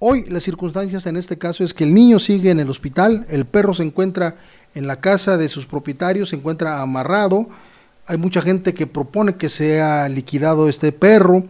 Hoy 0.00 0.24
las 0.28 0.42
circunstancias 0.42 1.06
en 1.06 1.16
este 1.16 1.38
caso 1.38 1.62
es 1.62 1.72
que 1.72 1.84
el 1.84 1.94
niño 1.94 2.18
sigue 2.18 2.50
en 2.50 2.58
el 2.58 2.68
hospital, 2.68 3.24
el 3.30 3.46
perro 3.46 3.72
se 3.72 3.84
encuentra 3.84 4.38
en 4.74 4.88
la 4.88 5.00
casa 5.00 5.36
de 5.36 5.48
sus 5.48 5.64
propietarios, 5.64 6.30
se 6.30 6.36
encuentra 6.36 6.82
amarrado. 6.82 7.48
Hay 8.08 8.18
mucha 8.18 8.42
gente 8.42 8.74
que 8.74 8.88
propone 8.88 9.36
que 9.36 9.48
sea 9.48 10.08
liquidado 10.08 10.68
este 10.68 10.90
perro. 10.90 11.44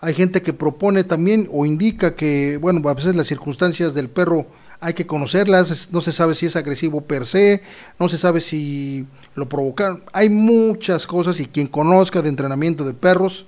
Hay 0.00 0.14
gente 0.14 0.40
que 0.40 0.54
propone 0.54 1.04
también 1.04 1.50
o 1.52 1.66
indica 1.66 2.14
que, 2.14 2.56
bueno, 2.56 2.88
a 2.88 2.94
veces 2.94 3.14
las 3.14 3.26
circunstancias 3.26 3.92
del 3.92 4.08
perro 4.08 4.46
hay 4.84 4.92
que 4.92 5.06
conocerlas, 5.06 5.90
no 5.92 6.02
se 6.02 6.12
sabe 6.12 6.34
si 6.34 6.44
es 6.44 6.56
agresivo 6.56 7.00
per 7.00 7.24
se, 7.24 7.62
no 7.98 8.10
se 8.10 8.18
sabe 8.18 8.42
si 8.42 9.06
lo 9.34 9.48
provocaron. 9.48 10.04
Hay 10.12 10.28
muchas 10.28 11.06
cosas 11.06 11.40
y 11.40 11.46
quien 11.46 11.68
conozca 11.68 12.20
de 12.20 12.28
entrenamiento 12.28 12.84
de 12.84 12.92
perros, 12.92 13.46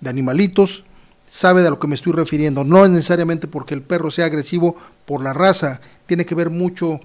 de 0.00 0.10
animalitos, 0.10 0.84
sabe 1.28 1.62
de 1.62 1.70
lo 1.70 1.80
que 1.80 1.88
me 1.88 1.96
estoy 1.96 2.12
refiriendo. 2.12 2.62
No 2.62 2.84
es 2.84 2.90
necesariamente 2.92 3.48
porque 3.48 3.74
el 3.74 3.82
perro 3.82 4.12
sea 4.12 4.26
agresivo 4.26 4.76
por 5.06 5.24
la 5.24 5.32
raza, 5.32 5.80
tiene 6.06 6.24
que 6.24 6.36
ver 6.36 6.50
mucho 6.50 7.00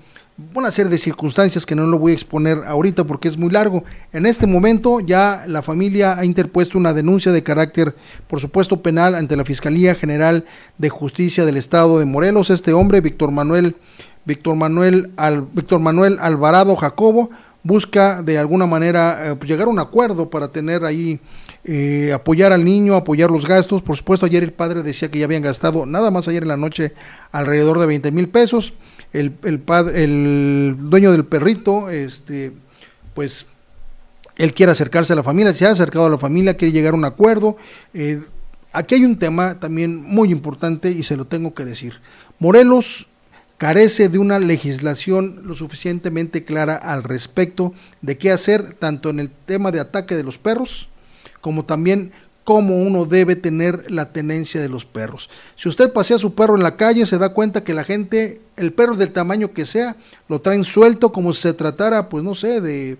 una 0.53 0.71
serie 0.71 0.91
de 0.91 0.97
circunstancias 0.97 1.65
que 1.65 1.75
no 1.75 1.87
lo 1.87 1.97
voy 1.97 2.11
a 2.11 2.15
exponer 2.15 2.63
ahorita 2.65 3.03
porque 3.05 3.27
es 3.27 3.37
muy 3.37 3.49
largo. 3.49 3.83
En 4.13 4.25
este 4.25 4.47
momento 4.47 4.99
ya 4.99 5.43
la 5.47 5.61
familia 5.61 6.17
ha 6.17 6.25
interpuesto 6.25 6.77
una 6.77 6.93
denuncia 6.93 7.31
de 7.31 7.43
carácter, 7.43 7.95
por 8.27 8.41
supuesto, 8.41 8.81
penal 8.81 9.15
ante 9.15 9.37
la 9.37 9.45
Fiscalía 9.45 9.95
General 9.95 10.45
de 10.77 10.89
Justicia 10.89 11.45
del 11.45 11.57
Estado 11.57 11.99
de 11.99 12.05
Morelos. 12.05 12.49
Este 12.49 12.73
hombre, 12.73 13.01
Víctor 13.01 13.31
Manuel, 13.31 13.75
Víctor 14.25 14.55
Manuel, 14.55 15.11
Al, 15.17 15.41
Víctor 15.41 15.79
Manuel 15.79 16.17
Alvarado 16.19 16.75
Jacobo, 16.75 17.29
busca 17.63 18.21
de 18.21 18.37
alguna 18.37 18.65
manera 18.65 19.31
eh, 19.31 19.35
pues, 19.35 19.49
llegar 19.49 19.67
a 19.67 19.71
un 19.71 19.79
acuerdo 19.79 20.29
para 20.29 20.49
tener 20.49 20.83
ahí 20.83 21.19
eh, 21.63 22.11
apoyar 22.13 22.51
al 22.51 22.65
niño, 22.65 22.95
apoyar 22.95 23.29
los 23.29 23.47
gastos. 23.47 23.81
Por 23.81 23.95
supuesto, 23.95 24.25
ayer 24.25 24.43
el 24.43 24.53
padre 24.53 24.83
decía 24.83 25.11
que 25.11 25.19
ya 25.19 25.25
habían 25.25 25.43
gastado 25.43 25.85
nada 25.85 26.11
más 26.11 26.27
ayer 26.27 26.43
en 26.43 26.49
la 26.49 26.57
noche 26.57 26.93
alrededor 27.31 27.79
de 27.79 27.85
20 27.85 28.11
mil 28.11 28.29
pesos 28.29 28.73
el, 29.13 29.35
el, 29.43 29.59
padre, 29.59 30.03
el 30.03 30.75
dueño 30.79 31.11
del 31.11 31.25
perrito, 31.25 31.89
este, 31.89 32.53
pues 33.13 33.45
él 34.37 34.53
quiere 34.53 34.71
acercarse 34.71 35.13
a 35.13 35.15
la 35.15 35.23
familia, 35.23 35.53
se 35.53 35.65
ha 35.65 35.71
acercado 35.71 36.05
a 36.05 36.09
la 36.09 36.17
familia, 36.17 36.57
quiere 36.57 36.71
llegar 36.71 36.93
a 36.93 36.97
un 36.97 37.05
acuerdo. 37.05 37.57
Eh, 37.93 38.21
aquí 38.71 38.95
hay 38.95 39.05
un 39.05 39.19
tema 39.19 39.59
también 39.59 39.95
muy 39.97 40.31
importante 40.31 40.89
y 40.89 41.03
se 41.03 41.17
lo 41.17 41.25
tengo 41.25 41.53
que 41.53 41.65
decir. 41.65 42.01
Morelos 42.39 43.07
carece 43.57 44.09
de 44.09 44.17
una 44.17 44.39
legislación 44.39 45.41
lo 45.43 45.53
suficientemente 45.55 46.43
clara 46.43 46.75
al 46.75 47.03
respecto 47.03 47.73
de 48.01 48.17
qué 48.17 48.31
hacer 48.31 48.73
tanto 48.73 49.11
en 49.11 49.19
el 49.19 49.29
tema 49.29 49.71
de 49.71 49.79
ataque 49.79 50.15
de 50.15 50.23
los 50.23 50.39
perros 50.39 50.89
como 51.41 51.65
también 51.65 52.11
cómo 52.43 52.75
uno 52.77 53.05
debe 53.05 53.35
tener 53.35 53.91
la 53.91 54.11
tenencia 54.11 54.61
de 54.61 54.69
los 54.69 54.85
perros. 54.85 55.29
Si 55.55 55.69
usted 55.69 55.93
pasea 55.93 56.17
a 56.17 56.19
su 56.19 56.33
perro 56.33 56.55
en 56.55 56.63
la 56.63 56.75
calle, 56.77 57.05
se 57.05 57.17
da 57.17 57.29
cuenta 57.29 57.63
que 57.63 57.73
la 57.73 57.83
gente, 57.83 58.41
el 58.57 58.73
perro 58.73 58.95
del 58.95 59.13
tamaño 59.13 59.53
que 59.53 59.65
sea, 59.65 59.95
lo 60.27 60.41
traen 60.41 60.63
suelto 60.63 61.11
como 61.11 61.33
si 61.33 61.41
se 61.41 61.53
tratara, 61.53 62.09
pues 62.09 62.23
no 62.23 62.35
sé, 62.35 62.61
de 62.61 62.97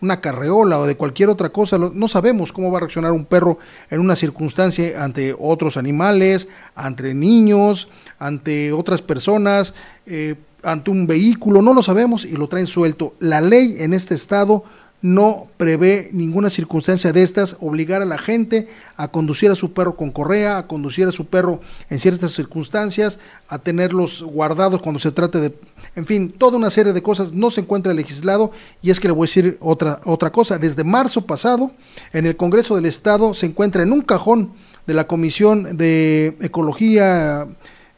una 0.00 0.20
carreola 0.20 0.78
o 0.78 0.86
de 0.86 0.96
cualquier 0.96 1.28
otra 1.28 1.48
cosa. 1.48 1.78
No 1.78 2.08
sabemos 2.08 2.52
cómo 2.52 2.70
va 2.70 2.78
a 2.78 2.80
reaccionar 2.82 3.12
un 3.12 3.24
perro 3.24 3.58
en 3.90 4.00
una 4.00 4.16
circunstancia 4.16 5.02
ante 5.02 5.34
otros 5.38 5.76
animales, 5.76 6.48
ante 6.74 7.14
niños, 7.14 7.88
ante 8.18 8.72
otras 8.72 9.02
personas, 9.02 9.74
eh, 10.06 10.36
ante 10.62 10.90
un 10.90 11.06
vehículo, 11.06 11.62
no 11.62 11.74
lo 11.74 11.82
sabemos 11.82 12.24
y 12.24 12.36
lo 12.36 12.48
traen 12.48 12.66
suelto. 12.66 13.14
La 13.18 13.40
ley 13.40 13.76
en 13.78 13.92
este 13.92 14.14
estado 14.14 14.64
no 15.04 15.48
prevé 15.58 16.08
ninguna 16.12 16.48
circunstancia 16.48 17.12
de 17.12 17.22
estas 17.22 17.58
obligar 17.60 18.00
a 18.00 18.06
la 18.06 18.16
gente 18.16 18.68
a 18.96 19.08
conducir 19.08 19.50
a 19.50 19.54
su 19.54 19.74
perro 19.74 19.98
con 19.98 20.10
correa, 20.10 20.56
a 20.56 20.66
conducir 20.66 21.06
a 21.06 21.12
su 21.12 21.26
perro 21.26 21.60
en 21.90 21.98
ciertas 21.98 22.32
circunstancias, 22.32 23.18
a 23.48 23.58
tenerlos 23.58 24.22
guardados 24.22 24.80
cuando 24.80 24.98
se 24.98 25.12
trate 25.12 25.42
de, 25.42 25.54
en 25.94 26.06
fin, 26.06 26.32
toda 26.32 26.56
una 26.56 26.70
serie 26.70 26.94
de 26.94 27.02
cosas. 27.02 27.32
No 27.32 27.50
se 27.50 27.60
encuentra 27.60 27.92
legislado. 27.92 28.50
Y 28.80 28.90
es 28.90 28.98
que 28.98 29.08
le 29.08 29.12
voy 29.12 29.26
a 29.26 29.28
decir 29.28 29.58
otra 29.60 30.00
otra 30.04 30.32
cosa, 30.32 30.56
desde 30.56 30.84
marzo 30.84 31.26
pasado 31.26 31.72
en 32.14 32.24
el 32.24 32.38
Congreso 32.38 32.74
del 32.74 32.86
Estado 32.86 33.34
se 33.34 33.44
encuentra 33.44 33.82
en 33.82 33.92
un 33.92 34.00
cajón 34.00 34.54
de 34.86 34.94
la 34.94 35.06
Comisión 35.06 35.76
de 35.76 36.34
Ecología 36.40 37.46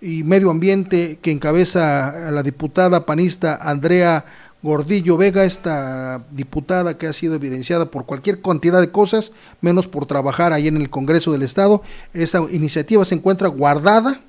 y 0.00 0.24
Medio 0.24 0.50
Ambiente 0.50 1.20
que 1.22 1.30
encabeza 1.30 2.28
a 2.28 2.32
la 2.32 2.42
diputada 2.42 3.06
panista 3.06 3.54
Andrea 3.62 4.24
Gordillo 4.62 5.16
Vega, 5.16 5.44
esta 5.44 6.24
diputada 6.30 6.96
que 6.98 7.06
ha 7.06 7.12
sido 7.12 7.34
evidenciada 7.34 7.90
por 7.90 8.06
cualquier 8.06 8.40
cantidad 8.40 8.80
de 8.80 8.90
cosas, 8.90 9.32
menos 9.60 9.86
por 9.86 10.06
trabajar 10.06 10.52
ahí 10.52 10.66
en 10.66 10.76
el 10.76 10.90
Congreso 10.90 11.32
del 11.32 11.42
Estado. 11.42 11.82
Esta 12.14 12.40
iniciativa 12.50 13.04
se 13.04 13.14
encuentra 13.14 13.48
guardada, 13.48 14.20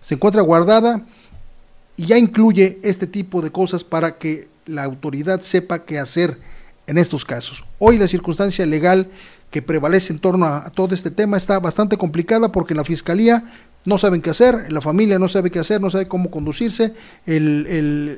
se 0.00 0.14
encuentra 0.14 0.42
guardada 0.42 1.04
y 1.96 2.06
ya 2.06 2.16
incluye 2.16 2.78
este 2.82 3.06
tipo 3.06 3.42
de 3.42 3.50
cosas 3.50 3.84
para 3.84 4.18
que 4.18 4.48
la 4.66 4.84
autoridad 4.84 5.40
sepa 5.40 5.84
qué 5.84 5.98
hacer 5.98 6.38
en 6.86 6.98
estos 6.98 7.24
casos. 7.24 7.64
Hoy 7.78 7.98
la 7.98 8.08
circunstancia 8.08 8.64
legal 8.66 9.10
que 9.50 9.62
prevalece 9.62 10.12
en 10.12 10.18
torno 10.18 10.46
a, 10.46 10.70
todo 10.70 10.94
este 10.94 11.10
tema 11.10 11.36
está 11.36 11.60
bastante 11.60 11.98
complicada 11.98 12.50
porque 12.50 12.74
la 12.74 12.84
Fiscalía 12.84 13.44
no 13.84 13.98
saben 13.98 14.22
qué 14.22 14.30
hacer, 14.30 14.70
la 14.72 14.80
familia 14.80 15.18
no 15.18 15.28
sabe 15.28 15.50
qué 15.50 15.58
hacer, 15.58 15.80
no 15.80 15.90
sabe 15.90 16.06
cómo 16.06 16.30
conducirse, 16.30 16.94
el, 17.26 17.66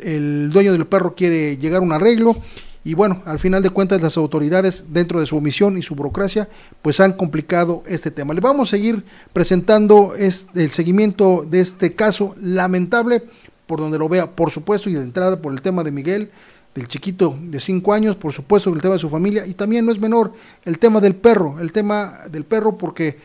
el, 0.02 0.50
dueño 0.52 0.72
del 0.72 0.86
perro 0.86 1.14
quiere 1.14 1.56
llegar 1.56 1.80
a 1.80 1.84
un 1.84 1.92
arreglo 1.92 2.36
y 2.84 2.92
bueno, 2.92 3.22
al 3.24 3.38
final 3.38 3.62
de 3.62 3.70
cuentas 3.70 4.02
las 4.02 4.18
autoridades 4.18 4.84
dentro 4.90 5.18
de 5.18 5.26
su 5.26 5.38
omisión 5.38 5.78
y 5.78 5.82
su 5.82 5.94
burocracia 5.94 6.50
pues 6.82 7.00
han 7.00 7.14
complicado 7.14 7.82
este 7.86 8.10
tema. 8.10 8.34
Le 8.34 8.42
vamos 8.42 8.68
a 8.68 8.70
seguir 8.72 9.04
presentando 9.32 10.14
este, 10.14 10.62
el 10.62 10.70
seguimiento 10.70 11.46
de 11.48 11.60
este 11.60 11.94
caso 11.94 12.34
lamentable 12.38 13.22
por 13.66 13.80
donde 13.80 13.98
lo 13.98 14.08
vea, 14.10 14.32
por 14.32 14.50
supuesto, 14.50 14.90
y 14.90 14.94
de 14.94 15.00
entrada 15.00 15.40
por 15.40 15.54
el 15.54 15.62
tema 15.62 15.82
de 15.82 15.92
Miguel, 15.92 16.30
del 16.74 16.88
chiquito 16.88 17.38
de 17.40 17.60
5 17.60 17.92
años, 17.94 18.16
por 18.16 18.32
supuesto, 18.32 18.70
el 18.70 18.82
tema 18.82 18.94
de 18.94 19.00
su 19.00 19.08
familia, 19.08 19.46
y 19.46 19.54
también 19.54 19.86
no 19.86 19.92
es 19.92 19.98
menor 19.98 20.32
el 20.64 20.78
tema 20.78 21.00
del 21.00 21.14
perro, 21.14 21.60
el 21.60 21.72
tema 21.72 22.18
del 22.30 22.44
perro 22.44 22.76
porque 22.76 23.16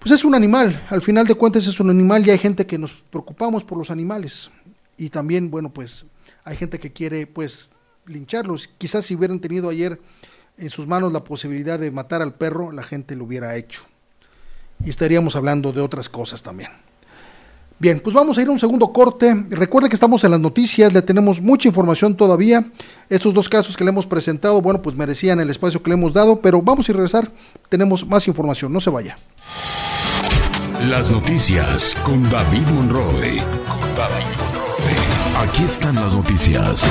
pues 0.00 0.12
es 0.12 0.24
un 0.24 0.34
animal, 0.34 0.82
al 0.88 1.02
final 1.02 1.26
de 1.26 1.34
cuentas 1.34 1.66
es 1.66 1.78
un 1.78 1.90
animal 1.90 2.26
y 2.26 2.30
hay 2.30 2.38
gente 2.38 2.66
que 2.66 2.78
nos 2.78 2.92
preocupamos 2.92 3.64
por 3.64 3.76
los 3.76 3.90
animales. 3.90 4.50
Y 4.96 5.10
también, 5.10 5.50
bueno, 5.50 5.70
pues 5.70 6.06
hay 6.42 6.56
gente 6.56 6.78
que 6.78 6.90
quiere 6.90 7.26
pues 7.26 7.70
lincharlos. 8.06 8.68
Quizás 8.78 9.04
si 9.04 9.14
hubieran 9.14 9.40
tenido 9.40 9.68
ayer 9.68 10.00
en 10.56 10.70
sus 10.70 10.86
manos 10.86 11.12
la 11.12 11.22
posibilidad 11.22 11.78
de 11.78 11.90
matar 11.90 12.22
al 12.22 12.34
perro, 12.34 12.72
la 12.72 12.82
gente 12.82 13.14
lo 13.14 13.24
hubiera 13.24 13.56
hecho. 13.56 13.82
Y 14.82 14.88
estaríamos 14.88 15.36
hablando 15.36 15.70
de 15.70 15.82
otras 15.82 16.08
cosas 16.08 16.42
también. 16.42 16.70
Bien, 17.78 18.00
pues 18.00 18.14
vamos 18.14 18.36
a 18.36 18.42
ir 18.42 18.48
a 18.48 18.50
un 18.50 18.58
segundo 18.58 18.92
corte. 18.92 19.34
Recuerde 19.50 19.88
que 19.88 19.94
estamos 19.94 20.24
en 20.24 20.30
las 20.30 20.40
noticias, 20.40 20.92
le 20.94 21.02
tenemos 21.02 21.42
mucha 21.42 21.68
información 21.68 22.14
todavía. 22.14 22.64
Estos 23.10 23.34
dos 23.34 23.48
casos 23.48 23.76
que 23.76 23.84
le 23.84 23.90
hemos 23.90 24.06
presentado, 24.06 24.62
bueno, 24.62 24.80
pues 24.80 24.96
merecían 24.96 25.40
el 25.40 25.50
espacio 25.50 25.82
que 25.82 25.90
le 25.90 25.94
hemos 25.94 26.14
dado, 26.14 26.40
pero 26.40 26.62
vamos 26.62 26.88
a 26.88 26.92
regresar. 26.92 27.30
Tenemos 27.68 28.06
más 28.06 28.28
información, 28.28 28.72
no 28.72 28.80
se 28.80 28.90
vaya. 28.90 29.16
Las 30.88 31.12
noticias 31.12 31.94
con 32.04 32.22
David 32.30 32.66
Monroe. 32.74 33.42
Aquí 35.38 35.62
están 35.64 35.94
las 35.96 36.14
noticias. 36.14 36.90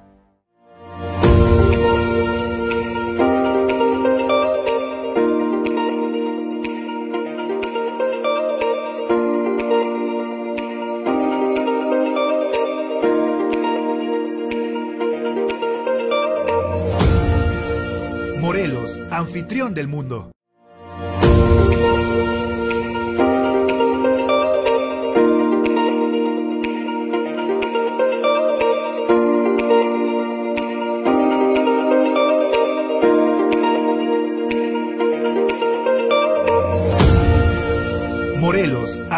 Morelos, 18.41 18.99
anfitrión 19.11 19.73
del 19.73 19.87
mundo. 19.87 20.31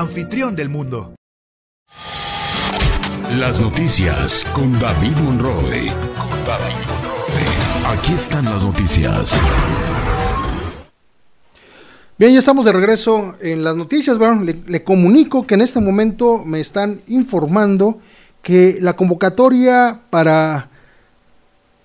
Anfitrión 0.03 0.53
del 0.55 0.67
mundo. 0.67 1.15
Las 3.37 3.61
noticias 3.61 4.45
con 4.53 4.77
David 4.77 5.15
Monroe. 5.23 5.87
Con 6.17 6.45
David 6.45 6.75
Monroe. 6.91 7.97
Aquí 7.97 8.13
están 8.13 8.45
las 8.45 8.63
noticias. 8.63 9.39
Bien, 12.17 12.33
ya 12.33 12.39
estamos 12.39 12.65
de 12.65 12.73
regreso 12.73 13.35
en 13.39 13.63
las 13.63 13.77
noticias. 13.77 14.17
Bueno, 14.17 14.43
le, 14.43 14.55
le, 14.67 14.83
comunico 14.83 15.47
que 15.47 15.55
en 15.55 15.61
este 15.61 15.79
momento 15.79 16.43
me 16.45 16.59
están 16.59 17.01
informando 17.07 17.99
que 18.41 18.79
la 18.81 18.97
convocatoria 18.97 20.01
para 20.09 20.69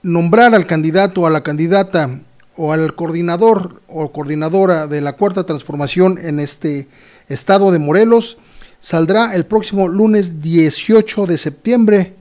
nombrar 0.02 0.57
al 0.57 0.66
candidato 0.66 1.22
o 1.22 1.26
a 1.26 1.31
la 1.31 1.44
candidata 1.44 2.20
o 2.57 2.72
al 2.72 2.96
coordinador 2.96 3.81
o 3.87 4.11
coordinadora 4.11 4.88
de 4.88 5.00
la 5.00 5.12
cuarta 5.12 5.46
transformación 5.46 6.18
en 6.20 6.40
este 6.40 6.88
estado 7.28 7.70
de 7.70 7.78
Morelos 7.78 8.38
saldrá 8.80 9.34
el 9.34 9.46
próximo 9.46 9.88
lunes 9.88 10.40
18 10.42 11.26
de 11.26 11.38
septiembre. 11.38 12.14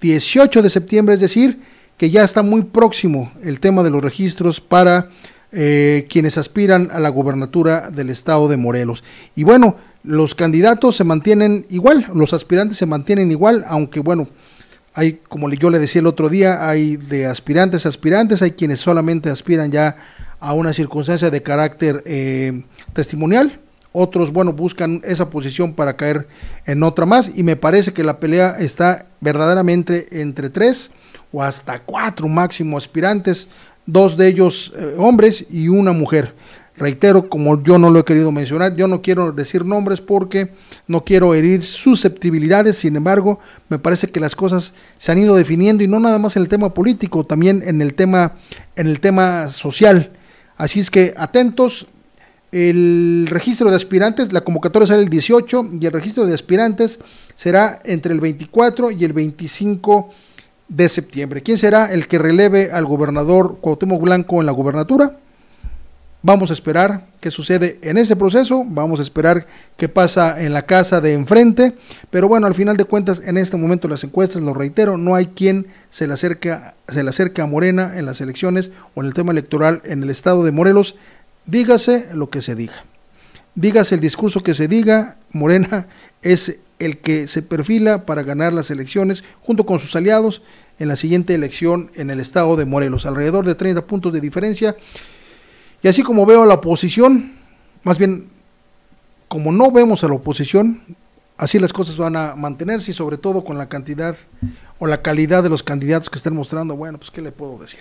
18 0.00 0.62
de 0.62 0.70
septiembre, 0.70 1.14
es 1.16 1.20
decir, 1.20 1.60
que 1.96 2.10
ya 2.10 2.22
está 2.22 2.42
muy 2.42 2.62
próximo 2.62 3.32
el 3.42 3.58
tema 3.58 3.82
de 3.82 3.90
los 3.90 4.02
registros 4.02 4.60
para 4.60 5.10
eh, 5.50 6.06
quienes 6.08 6.38
aspiran 6.38 6.88
a 6.92 7.00
la 7.00 7.08
gobernatura 7.08 7.90
del 7.90 8.10
estado 8.10 8.48
de 8.48 8.56
Morelos. 8.56 9.02
Y 9.34 9.42
bueno, 9.42 9.76
los 10.04 10.34
candidatos 10.34 10.96
se 10.96 11.04
mantienen 11.04 11.66
igual, 11.70 12.06
los 12.14 12.32
aspirantes 12.32 12.78
se 12.78 12.86
mantienen 12.86 13.32
igual, 13.32 13.64
aunque 13.66 14.00
bueno, 14.00 14.28
hay, 14.94 15.20
como 15.28 15.50
yo 15.50 15.70
le 15.70 15.78
decía 15.78 16.00
el 16.00 16.06
otro 16.06 16.28
día, 16.28 16.68
hay 16.68 16.96
de 16.96 17.26
aspirantes 17.26 17.86
a 17.86 17.88
aspirantes, 17.88 18.42
hay 18.42 18.52
quienes 18.52 18.80
solamente 18.80 19.30
aspiran 19.30 19.70
ya 19.70 19.96
a 20.40 20.52
una 20.52 20.72
circunstancia 20.72 21.30
de 21.30 21.42
carácter 21.42 22.02
eh, 22.06 22.62
testimonial, 22.92 23.60
otros, 23.92 24.32
bueno, 24.32 24.52
buscan 24.52 25.00
esa 25.04 25.30
posición 25.30 25.74
para 25.74 25.96
caer 25.96 26.28
en 26.66 26.82
otra 26.82 27.06
más 27.06 27.30
y 27.34 27.42
me 27.42 27.56
parece 27.56 27.92
que 27.92 28.04
la 28.04 28.20
pelea 28.20 28.56
está 28.58 29.06
verdaderamente 29.20 30.20
entre 30.20 30.50
tres 30.50 30.90
o 31.32 31.42
hasta 31.42 31.80
cuatro 31.80 32.28
máximo 32.28 32.76
aspirantes, 32.76 33.48
dos 33.86 34.16
de 34.16 34.28
ellos 34.28 34.72
eh, 34.76 34.94
hombres 34.98 35.46
y 35.50 35.68
una 35.68 35.92
mujer. 35.92 36.34
Reitero, 36.76 37.28
como 37.28 37.60
yo 37.60 37.76
no 37.76 37.90
lo 37.90 37.98
he 37.98 38.04
querido 38.04 38.30
mencionar, 38.30 38.76
yo 38.76 38.86
no 38.86 39.02
quiero 39.02 39.32
decir 39.32 39.64
nombres 39.64 40.00
porque 40.00 40.52
no 40.86 41.04
quiero 41.04 41.34
herir 41.34 41.64
susceptibilidades, 41.64 42.78
sin 42.78 42.94
embargo, 42.94 43.40
me 43.68 43.80
parece 43.80 44.06
que 44.06 44.20
las 44.20 44.36
cosas 44.36 44.74
se 44.96 45.10
han 45.10 45.18
ido 45.18 45.34
definiendo 45.34 45.82
y 45.82 45.88
no 45.88 45.98
nada 45.98 46.20
más 46.20 46.36
en 46.36 46.42
el 46.42 46.48
tema 46.48 46.74
político, 46.74 47.26
también 47.26 47.64
en 47.66 47.82
el 47.82 47.94
tema 47.94 48.34
en 48.76 48.86
el 48.86 49.00
tema 49.00 49.48
social. 49.48 50.12
Así 50.56 50.78
es 50.78 50.88
que 50.88 51.14
atentos, 51.16 51.88
el 52.50 53.26
registro 53.28 53.70
de 53.70 53.76
aspirantes, 53.76 54.32
la 54.32 54.40
convocatoria 54.40 54.86
será 54.86 55.00
el 55.00 55.08
18 55.08 55.68
y 55.80 55.86
el 55.86 55.92
registro 55.92 56.24
de 56.24 56.34
aspirantes 56.34 56.98
será 57.34 57.80
entre 57.84 58.12
el 58.12 58.20
24 58.20 58.90
y 58.90 59.04
el 59.04 59.12
25 59.12 60.08
de 60.68 60.88
septiembre. 60.88 61.42
¿Quién 61.42 61.58
será 61.58 61.92
el 61.92 62.08
que 62.08 62.18
releve 62.18 62.70
al 62.70 62.84
gobernador 62.84 63.58
Cuauhtémoc 63.60 64.00
Blanco 64.00 64.40
en 64.40 64.46
la 64.46 64.52
gubernatura? 64.52 65.18
Vamos 66.20 66.50
a 66.50 66.52
esperar 66.52 67.06
qué 67.20 67.30
sucede 67.30 67.78
en 67.80 67.96
ese 67.96 68.16
proceso, 68.16 68.64
vamos 68.66 68.98
a 68.98 69.04
esperar 69.04 69.46
qué 69.76 69.88
pasa 69.88 70.42
en 70.42 70.52
la 70.52 70.66
casa 70.66 71.00
de 71.00 71.12
enfrente, 71.12 71.74
pero 72.10 72.26
bueno, 72.26 72.48
al 72.48 72.54
final 72.54 72.76
de 72.76 72.84
cuentas, 72.84 73.22
en 73.24 73.36
este 73.36 73.56
momento 73.56 73.86
las 73.86 74.02
encuestas, 74.02 74.42
lo 74.42 74.52
reitero, 74.52 74.96
no 74.96 75.14
hay 75.14 75.28
quien 75.28 75.68
se 75.90 76.08
le 76.08 76.14
acerque, 76.14 76.58
se 76.88 77.04
le 77.04 77.10
acerque 77.10 77.40
a 77.40 77.46
Morena 77.46 77.96
en 77.96 78.04
las 78.04 78.20
elecciones 78.20 78.72
o 78.96 79.00
en 79.00 79.06
el 79.06 79.14
tema 79.14 79.30
electoral 79.30 79.80
en 79.84 80.02
el 80.02 80.10
estado 80.10 80.42
de 80.44 80.50
Morelos, 80.50 80.96
dígase 81.48 82.08
lo 82.14 82.30
que 82.30 82.42
se 82.42 82.54
diga. 82.54 82.84
Dígase 83.54 83.96
el 83.96 84.00
discurso 84.00 84.40
que 84.40 84.54
se 84.54 84.68
diga, 84.68 85.16
Morena 85.32 85.88
es 86.22 86.60
el 86.78 86.98
que 86.98 87.26
se 87.26 87.42
perfila 87.42 88.06
para 88.06 88.22
ganar 88.22 88.52
las 88.52 88.70
elecciones 88.70 89.24
junto 89.40 89.66
con 89.66 89.80
sus 89.80 89.96
aliados 89.96 90.42
en 90.78 90.86
la 90.86 90.94
siguiente 90.94 91.34
elección 91.34 91.90
en 91.94 92.10
el 92.10 92.20
estado 92.20 92.56
de 92.56 92.66
Morelos, 92.66 93.04
alrededor 93.04 93.44
de 93.44 93.56
30 93.56 93.86
puntos 93.86 94.12
de 94.12 94.20
diferencia. 94.20 94.76
Y 95.82 95.88
así 95.88 96.02
como 96.02 96.24
veo 96.24 96.42
a 96.42 96.46
la 96.46 96.54
oposición, 96.54 97.32
más 97.82 97.98
bien 97.98 98.28
como 99.26 99.50
no 99.50 99.72
vemos 99.72 100.04
a 100.04 100.08
la 100.08 100.14
oposición, 100.14 100.82
así 101.36 101.58
las 101.58 101.72
cosas 101.72 101.96
van 101.96 102.16
a 102.16 102.36
mantenerse 102.36 102.92
y 102.92 102.94
sobre 102.94 103.18
todo 103.18 103.42
con 103.42 103.58
la 103.58 103.68
cantidad 103.68 104.16
o 104.78 104.86
la 104.86 105.02
calidad 105.02 105.42
de 105.42 105.48
los 105.48 105.62
candidatos 105.62 106.10
que 106.10 106.18
estén 106.18 106.34
mostrando, 106.34 106.76
bueno, 106.76 106.98
pues 106.98 107.10
qué 107.10 107.22
le 107.22 107.32
puedo 107.32 107.58
decir. 107.58 107.80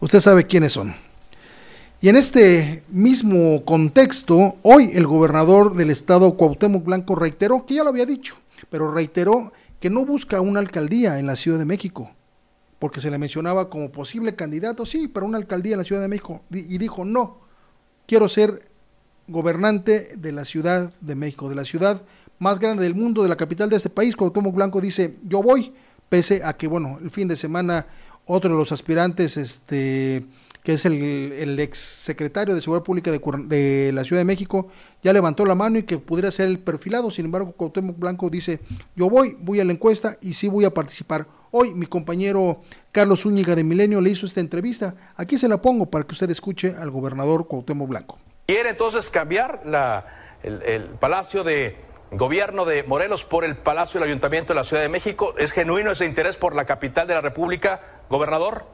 Usted 0.00 0.20
sabe 0.20 0.46
quiénes 0.46 0.72
son. 0.72 0.94
Y 2.02 2.08
en 2.08 2.16
este 2.16 2.82
mismo 2.88 3.62
contexto, 3.66 4.56
hoy 4.62 4.90
el 4.94 5.06
gobernador 5.06 5.74
del 5.74 5.90
estado 5.90 6.34
Cuauhtémoc 6.34 6.82
Blanco 6.82 7.14
reiteró, 7.14 7.66
que 7.66 7.74
ya 7.74 7.84
lo 7.84 7.90
había 7.90 8.06
dicho, 8.06 8.36
pero 8.70 8.90
reiteró 8.90 9.52
que 9.80 9.90
no 9.90 10.06
busca 10.06 10.40
una 10.40 10.60
alcaldía 10.60 11.18
en 11.18 11.26
la 11.26 11.36
Ciudad 11.36 11.58
de 11.58 11.66
México, 11.66 12.10
porque 12.78 13.02
se 13.02 13.10
le 13.10 13.18
mencionaba 13.18 13.68
como 13.68 13.92
posible 13.92 14.34
candidato, 14.34 14.86
sí, 14.86 15.08
para 15.08 15.26
una 15.26 15.36
alcaldía 15.36 15.74
en 15.74 15.80
la 15.80 15.84
Ciudad 15.84 16.00
de 16.00 16.08
México, 16.08 16.40
y 16.50 16.78
dijo, 16.78 17.04
no, 17.04 17.40
quiero 18.06 18.30
ser 18.30 18.66
gobernante 19.28 20.16
de 20.16 20.32
la 20.32 20.46
Ciudad 20.46 20.94
de 21.02 21.14
México, 21.14 21.50
de 21.50 21.56
la 21.56 21.66
ciudad 21.66 22.00
más 22.38 22.60
grande 22.60 22.82
del 22.82 22.94
mundo, 22.94 23.22
de 23.22 23.28
la 23.28 23.36
capital 23.36 23.68
de 23.68 23.76
este 23.76 23.90
país. 23.90 24.16
Cuauhtémoc 24.16 24.54
Blanco 24.54 24.80
dice, 24.80 25.16
yo 25.22 25.42
voy 25.42 25.74
pese 26.08 26.40
a 26.44 26.54
que, 26.54 26.66
bueno, 26.66 26.98
el 27.02 27.10
fin 27.10 27.28
de 27.28 27.36
semana 27.36 27.86
otro 28.24 28.54
de 28.54 28.58
los 28.58 28.72
aspirantes, 28.72 29.36
este, 29.36 30.24
que 30.62 30.74
es 30.74 30.84
el, 30.84 31.32
el 31.32 31.58
ex 31.58 31.78
secretario 31.78 32.54
de 32.54 32.60
Seguridad 32.60 32.84
Pública 32.84 33.10
de, 33.10 33.90
la 33.94 34.04
Ciudad 34.04 34.20
de 34.20 34.24
México, 34.24 34.68
ya 35.02 35.12
levantó 35.12 35.46
la 35.46 35.54
mano 35.54 35.78
y 35.78 35.84
que 35.84 35.98
pudiera 35.98 36.30
ser 36.30 36.48
el 36.48 36.58
perfilado. 36.58 37.10
Sin 37.10 37.24
embargo, 37.24 37.52
Cuauhtémoc 37.52 37.98
Blanco 37.98 38.28
dice, 38.28 38.60
yo 38.94 39.08
voy, 39.08 39.36
voy 39.40 39.60
a 39.60 39.64
la 39.64 39.72
encuesta 39.72 40.16
y 40.20 40.34
sí 40.34 40.48
voy 40.48 40.64
a 40.64 40.70
participar. 40.70 41.26
Hoy 41.50 41.74
mi 41.74 41.86
compañero 41.86 42.60
Carlos 42.92 43.22
Zúñiga 43.22 43.56
de 43.56 43.64
Milenio 43.64 44.00
le 44.00 44.10
hizo 44.10 44.26
esta 44.26 44.40
entrevista. 44.40 44.94
Aquí 45.16 45.38
se 45.38 45.48
la 45.48 45.60
pongo 45.60 45.86
para 45.86 46.04
que 46.04 46.12
usted 46.12 46.30
escuche 46.30 46.74
al 46.78 46.90
gobernador 46.90 47.46
Cuauhtémoc 47.48 47.88
Blanco. 47.88 48.18
Quiere 48.46 48.70
entonces 48.70 49.08
cambiar 49.10 49.62
la, 49.64 50.38
el, 50.42 50.62
el 50.62 50.82
Palacio 50.84 51.42
de 51.42 51.76
Gobierno 52.12 52.64
de 52.64 52.82
Morelos 52.82 53.24
por 53.24 53.44
el 53.44 53.56
Palacio 53.56 54.00
del 54.00 54.08
Ayuntamiento 54.08 54.52
de 54.52 54.56
la 54.56 54.64
Ciudad 54.64 54.82
de 54.82 54.88
México. 54.88 55.34
¿Es 55.38 55.52
genuino 55.52 55.92
ese 55.92 56.04
interés 56.04 56.36
por 56.36 56.54
la 56.54 56.66
capital 56.66 57.06
de 57.06 57.14
la 57.14 57.20
República, 57.20 57.80
gobernador? 58.10 58.64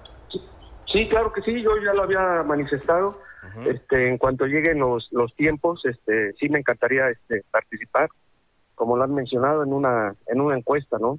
Sí, 0.92 1.08
claro 1.08 1.32
que 1.32 1.42
sí, 1.42 1.62
yo 1.62 1.70
ya 1.84 1.92
lo 1.92 2.02
había 2.02 2.42
manifestado. 2.42 3.20
Uh 3.42 3.60
-huh. 3.60 3.74
Este, 3.74 4.08
en 4.08 4.18
cuanto 4.18 4.46
lleguen 4.46 4.78
los, 4.78 5.08
los 5.12 5.34
tiempos, 5.34 5.84
este, 5.84 6.32
sí 6.34 6.48
me 6.48 6.58
encantaría 6.58 7.10
este, 7.10 7.42
participar, 7.50 8.08
como 8.74 8.96
lo 8.96 9.04
han 9.04 9.14
mencionado 9.14 9.62
en 9.62 9.72
una 9.72 10.14
en 10.26 10.40
una 10.40 10.56
encuesta, 10.56 10.98
¿no? 10.98 11.18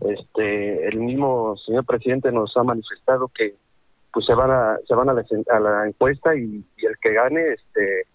Este, 0.00 0.86
el 0.86 0.98
mismo 1.00 1.56
señor 1.66 1.84
presidente 1.84 2.30
nos 2.30 2.56
ha 2.56 2.62
manifestado 2.62 3.28
que 3.28 3.54
pues 4.12 4.24
se 4.26 4.34
van 4.34 4.50
a 4.50 4.76
se 4.86 4.94
van 4.94 5.08
a 5.08 5.12
la, 5.12 5.24
a 5.50 5.60
la 5.60 5.86
encuesta 5.86 6.34
y, 6.36 6.64
y, 6.76 6.86
el 6.86 6.96
que 6.98 7.12
gane 7.12 7.52
este 7.52 8.06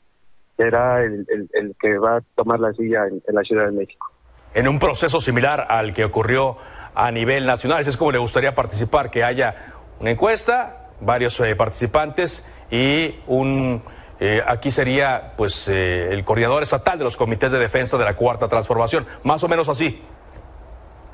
será 0.56 1.04
el, 1.04 1.26
el, 1.30 1.50
el, 1.54 1.76
que 1.80 1.98
va 1.98 2.18
a 2.18 2.22
tomar 2.36 2.60
la 2.60 2.72
silla 2.74 3.08
en, 3.08 3.22
en 3.28 3.36
la 3.36 3.42
Ciudad 3.42 3.66
de 3.66 3.72
México. 3.72 4.12
En 4.54 4.68
un 4.68 4.80
proceso 4.80 5.20
similar 5.20 5.66
al 5.68 5.94
que 5.94 6.06
ocurrió 6.06 6.58
a 6.96 7.12
nivel 7.12 7.46
nacional, 7.46 7.82
es 7.82 7.98
como 7.98 8.12
le 8.12 8.20
gustaría 8.20 8.54
participar, 8.54 9.10
que 9.10 9.24
haya 9.24 9.73
una 10.04 10.12
encuesta, 10.12 10.90
varios 11.00 11.40
eh, 11.40 11.56
participantes 11.56 12.46
y 12.70 13.16
un 13.26 13.82
eh, 14.20 14.44
aquí 14.46 14.70
sería 14.70 15.32
pues 15.38 15.70
eh, 15.70 16.10
el 16.12 16.26
coordinador 16.26 16.62
estatal 16.62 16.98
de 16.98 17.06
los 17.06 17.16
comités 17.16 17.54
de 17.54 17.58
defensa 17.58 17.98
de 17.98 18.04
la 18.04 18.14
cuarta 18.14 18.50
transformación, 18.50 19.06
más 19.24 19.42
o 19.46 19.48
menos 19.48 19.70
así. 19.70 20.04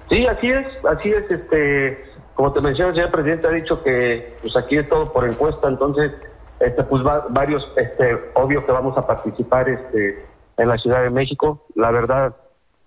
Sí, 0.10 0.26
así 0.26 0.50
es, 0.50 0.66
así 0.86 1.12
es, 1.12 1.30
este, 1.30 2.04
como 2.34 2.52
te 2.52 2.62
mencioné, 2.62 2.90
el 2.90 2.96
señor 2.96 3.12
presidente 3.12 3.46
ha 3.46 3.52
dicho 3.52 3.84
que 3.84 4.36
pues 4.42 4.58
aquí 4.58 4.78
es 4.78 4.90
todo 4.90 5.14
por 5.14 5.24
encuesta, 5.24 5.68
entonces 5.68 6.12
este 6.60 6.84
pues 6.84 7.06
va, 7.06 7.28
varios 7.30 7.62
este 7.78 8.18
obvio 8.34 8.66
que 8.66 8.72
vamos 8.72 8.98
a 8.98 9.06
participar 9.06 9.70
este 9.70 10.26
en 10.58 10.68
la 10.68 10.80
Ciudad 10.80 11.04
de 11.04 11.12
México, 11.12 11.64
la 11.76 11.92
verdad 11.92 12.36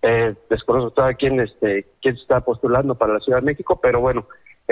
eh, 0.03 0.35
desconozco 0.51 0.91
todavía 0.91 1.17
quién 1.17 1.39
este 1.39 1.87
quién 2.01 2.17
se 2.17 2.23
está 2.23 2.41
postulando 2.41 2.97
para 2.97 3.15
la 3.15 3.21
Ciudad 3.21 3.39
de 3.39 3.47
México, 3.47 3.79
pero 3.81 4.01
bueno, 4.01 4.27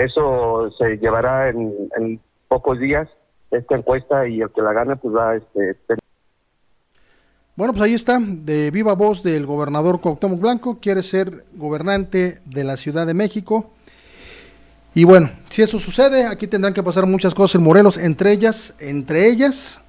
eso 0.05 0.71
se 0.77 0.97
llevará 0.97 1.49
en, 1.49 2.19
pocos 2.47 2.79
días 2.79 3.07
esta 3.49 3.75
encuesta 3.75 4.27
y 4.27 4.41
el 4.41 4.49
que 4.51 4.61
la 4.61 4.73
gane 4.73 4.97
pues 4.97 5.15
va 5.15 5.35
este 5.35 5.75
bueno, 7.55 7.73
pues 7.73 7.83
ahí 7.83 7.93
está, 7.93 8.17
de 8.19 8.71
viva 8.71 8.93
voz 8.93 9.21
del 9.21 9.45
gobernador 9.45 9.99
Cuauhtémoc 10.01 10.39
Blanco, 10.39 10.79
quiere 10.79 11.03
ser 11.03 11.45
gobernante 11.53 12.39
de 12.45 12.63
la 12.63 12.77
Ciudad 12.77 13.05
de 13.05 13.13
México. 13.13 13.71
Y 14.95 15.03
bueno, 15.03 15.29
si 15.49 15.61
eso 15.61 15.77
sucede, 15.77 16.25
aquí 16.25 16.47
tendrán 16.47 16.73
que 16.73 16.81
pasar 16.81 17.05
muchas 17.05 17.35
cosas 17.35 17.55
en 17.55 17.63
Morelos, 17.63 17.97
entre 17.97 18.31
ellas, 18.31 18.75
entre 18.79 19.27
ellas, 19.27 19.83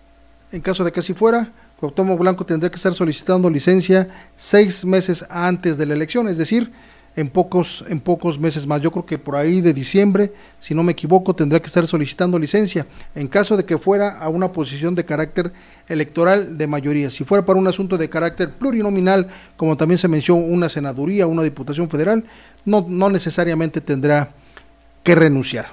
en 0.51 0.61
caso 0.61 0.85
de 0.85 0.93
que 0.93 1.01
así 1.01 1.15
fuera, 1.15 1.53
Cuauhtémoc 1.79 2.19
Blanco 2.19 2.45
tendría 2.45 2.71
que 2.71 2.77
estar 2.77 2.95
solicitando 2.95 3.49
licencia 3.49 4.09
seis 4.37 4.85
meses 4.85 5.25
antes 5.31 5.79
de 5.79 5.87
la 5.87 5.95
elección, 5.95 6.29
es 6.29 6.39
decir, 6.39 6.73
en 7.15 7.29
pocos, 7.29 7.85
en 7.89 8.01
pocos 8.01 8.39
meses 8.39 8.67
más. 8.67 8.81
Yo 8.81 8.91
creo 8.91 9.05
que 9.05 9.19
por 9.19 9.37
ahí 9.37 9.61
de 9.61 9.73
diciembre, 9.73 10.33
si 10.59 10.75
no 10.75 10.83
me 10.83 10.93
equivoco, 10.93 11.35
tendrá 11.35 11.61
que 11.61 11.67
estar 11.67 11.87
solicitando 11.87 12.39
licencia 12.39 12.87
en 13.15 13.29
caso 13.29 13.57
de 13.57 13.65
que 13.65 13.79
fuera 13.79 14.19
a 14.19 14.29
una 14.29 14.53
posición 14.53 14.95
de 14.95 15.05
carácter 15.05 15.53
electoral 15.89 16.57
de 16.57 16.67
mayoría. 16.67 17.11
Si 17.11 17.25
fuera 17.25 17.45
para 17.45 17.59
un 17.59 17.69
asunto 17.69 17.99
de 17.99 18.09
carácter 18.09 18.51
plurinominal, 18.51 19.29
como 19.57 19.77
también 19.77 19.99
se 19.99 20.09
mencionó, 20.09 20.43
una 20.43 20.69
senaduría, 20.69 21.27
una 21.27 21.43
diputación 21.43 21.91
federal, 21.91 22.25
no, 22.65 22.87
no 22.89 23.11
necesariamente 23.11 23.81
tendrá 23.81 24.31
que 25.03 25.15
renunciar. 25.15 25.67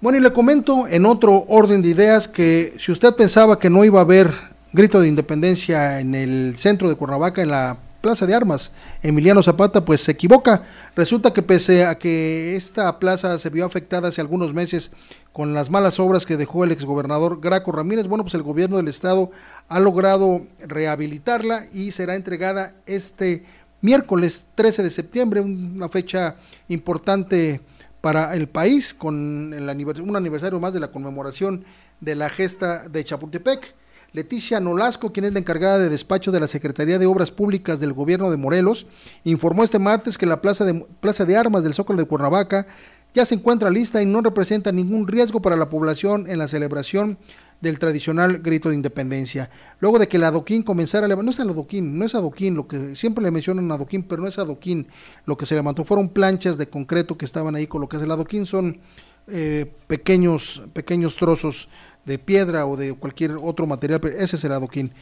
Bueno, 0.00 0.16
y 0.16 0.22
le 0.22 0.32
comento 0.32 0.88
en 0.88 1.04
otro 1.04 1.44
orden 1.48 1.82
de 1.82 1.90
ideas 1.90 2.26
que 2.26 2.74
si 2.78 2.90
usted 2.90 3.14
pensaba 3.14 3.58
que 3.58 3.68
no 3.68 3.84
iba 3.84 3.98
a 3.98 4.02
haber 4.02 4.32
grito 4.72 4.98
de 4.98 5.08
independencia 5.08 6.00
en 6.00 6.14
el 6.14 6.54
centro 6.56 6.88
de 6.88 6.94
Cuernavaca, 6.94 7.42
en 7.42 7.50
la 7.50 7.76
Plaza 8.00 8.26
de 8.26 8.34
Armas, 8.34 8.72
Emiliano 9.02 9.42
Zapata, 9.42 9.84
pues 9.84 10.00
se 10.02 10.12
equivoca. 10.12 10.62
Resulta 10.96 11.32
que 11.32 11.42
pese 11.42 11.84
a 11.84 11.96
que 11.96 12.56
esta 12.56 12.98
plaza 12.98 13.38
se 13.38 13.50
vio 13.50 13.64
afectada 13.64 14.08
hace 14.08 14.20
algunos 14.20 14.54
meses 14.54 14.90
con 15.32 15.54
las 15.54 15.70
malas 15.70 16.00
obras 16.00 16.26
que 16.26 16.36
dejó 16.36 16.64
el 16.64 16.72
exgobernador 16.72 17.40
Graco 17.40 17.72
Ramírez, 17.72 18.06
bueno, 18.06 18.24
pues 18.24 18.34
el 18.34 18.42
gobierno 18.42 18.78
del 18.78 18.88
estado 18.88 19.30
ha 19.68 19.78
logrado 19.78 20.42
rehabilitarla 20.60 21.66
y 21.72 21.92
será 21.92 22.16
entregada 22.16 22.74
este 22.86 23.44
miércoles 23.80 24.46
13 24.54 24.82
de 24.82 24.90
septiembre, 24.90 25.40
una 25.40 25.88
fecha 25.88 26.36
importante 26.68 27.60
para 28.00 28.34
el 28.34 28.48
país, 28.48 28.94
con 28.94 29.52
el 29.54 29.68
un 30.00 30.16
aniversario 30.16 30.60
más 30.60 30.72
de 30.72 30.80
la 30.80 30.90
conmemoración 30.90 31.64
de 32.00 32.14
la 32.14 32.30
gesta 32.30 32.88
de 32.88 33.04
Chapultepec. 33.04 33.74
Leticia 34.12 34.60
Nolasco, 34.60 35.12
quien 35.12 35.24
es 35.24 35.32
la 35.32 35.38
encargada 35.38 35.78
de 35.78 35.88
despacho 35.88 36.32
de 36.32 36.40
la 36.40 36.48
Secretaría 36.48 36.98
de 36.98 37.06
Obras 37.06 37.30
Públicas 37.30 37.78
del 37.78 37.92
Gobierno 37.92 38.30
de 38.30 38.36
Morelos, 38.36 38.86
informó 39.24 39.62
este 39.62 39.78
martes 39.78 40.18
que 40.18 40.26
la 40.26 40.40
plaza 40.40 40.64
de, 40.64 40.74
plaza 41.00 41.24
de 41.24 41.36
armas 41.36 41.62
del 41.62 41.74
Zócalo 41.74 41.98
de 41.98 42.06
Cuernavaca 42.06 42.66
ya 43.14 43.24
se 43.24 43.34
encuentra 43.34 43.70
lista 43.70 44.02
y 44.02 44.06
no 44.06 44.20
representa 44.20 44.72
ningún 44.72 45.06
riesgo 45.06 45.40
para 45.42 45.56
la 45.56 45.68
población 45.68 46.28
en 46.28 46.38
la 46.38 46.48
celebración 46.48 47.18
del 47.60 47.78
tradicional 47.78 48.38
grito 48.38 48.70
de 48.70 48.74
independencia. 48.74 49.50
Luego 49.80 49.98
de 49.98 50.08
que 50.08 50.16
el 50.16 50.24
adoquín 50.24 50.62
comenzara 50.62 51.04
a 51.04 51.08
levantar, 51.08 51.26
no 51.26 51.30
es 51.30 51.38
el 51.40 51.50
adoquín, 51.50 51.98
no 51.98 52.04
es 52.04 52.14
adoquín, 52.14 52.54
lo 52.54 52.66
que 52.66 52.96
siempre 52.96 53.22
le 53.22 53.30
mencionan 53.30 53.70
adoquín, 53.70 54.02
pero 54.02 54.22
no 54.22 54.28
es 54.28 54.38
adoquín, 54.38 54.88
lo 55.26 55.36
que 55.36 55.46
se 55.46 55.54
levantó 55.54 55.84
fueron 55.84 56.08
planchas 56.08 56.56
de 56.56 56.68
concreto 56.68 57.18
que 57.18 57.26
estaban 57.26 57.54
ahí 57.54 57.66
colocadas. 57.66 58.04
El 58.04 58.12
adoquín 58.12 58.46
son 58.46 58.80
eh, 59.28 59.70
pequeños, 59.86 60.62
pequeños 60.72 61.16
trozos 61.16 61.68
de 62.04 62.18
piedra 62.18 62.66
o 62.66 62.76
de 62.76 62.94
cualquier 62.94 63.36
otro 63.42 63.66
material, 63.66 64.00
pero 64.00 64.16
ese 64.16 64.36
es 64.36 64.44
el 64.44 64.52
adoquín. 64.52 64.92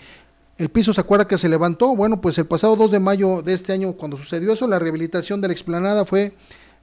El 0.57 0.71
piso 0.71 0.93
se 0.93 1.01
acuerda 1.01 1.29
que 1.29 1.39
se 1.39 1.49
levantó, 1.49 1.95
bueno, 1.95 2.21
pues 2.21 2.37
el 2.39 2.47
pasado 2.47 2.75
2 2.75 2.91
de 2.91 2.99
mayo 2.99 3.43
de 3.43 3.55
este 3.55 3.73
año, 3.73 3.93
cuando 3.93 4.17
sucedió 4.17 4.53
eso, 4.53 4.67
la 4.67 4.81
rehabilitación 4.81 5.41
de 5.41 5.49
la 5.49 5.55
explanada 5.55 6.05
fue 6.05 6.35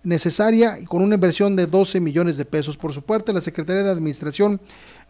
necesaria 0.05 0.79
y 0.79 0.85
con 0.85 1.01
una 1.01 1.15
inversión 1.15 1.55
de 1.55 1.67
12 1.67 1.99
millones 1.99 2.37
de 2.37 2.45
pesos. 2.45 2.77
Por 2.77 2.93
su 2.93 3.01
parte, 3.01 3.33
la 3.33 3.41
Secretaría 3.41 3.83
de 3.83 3.91
Administración, 3.91 4.61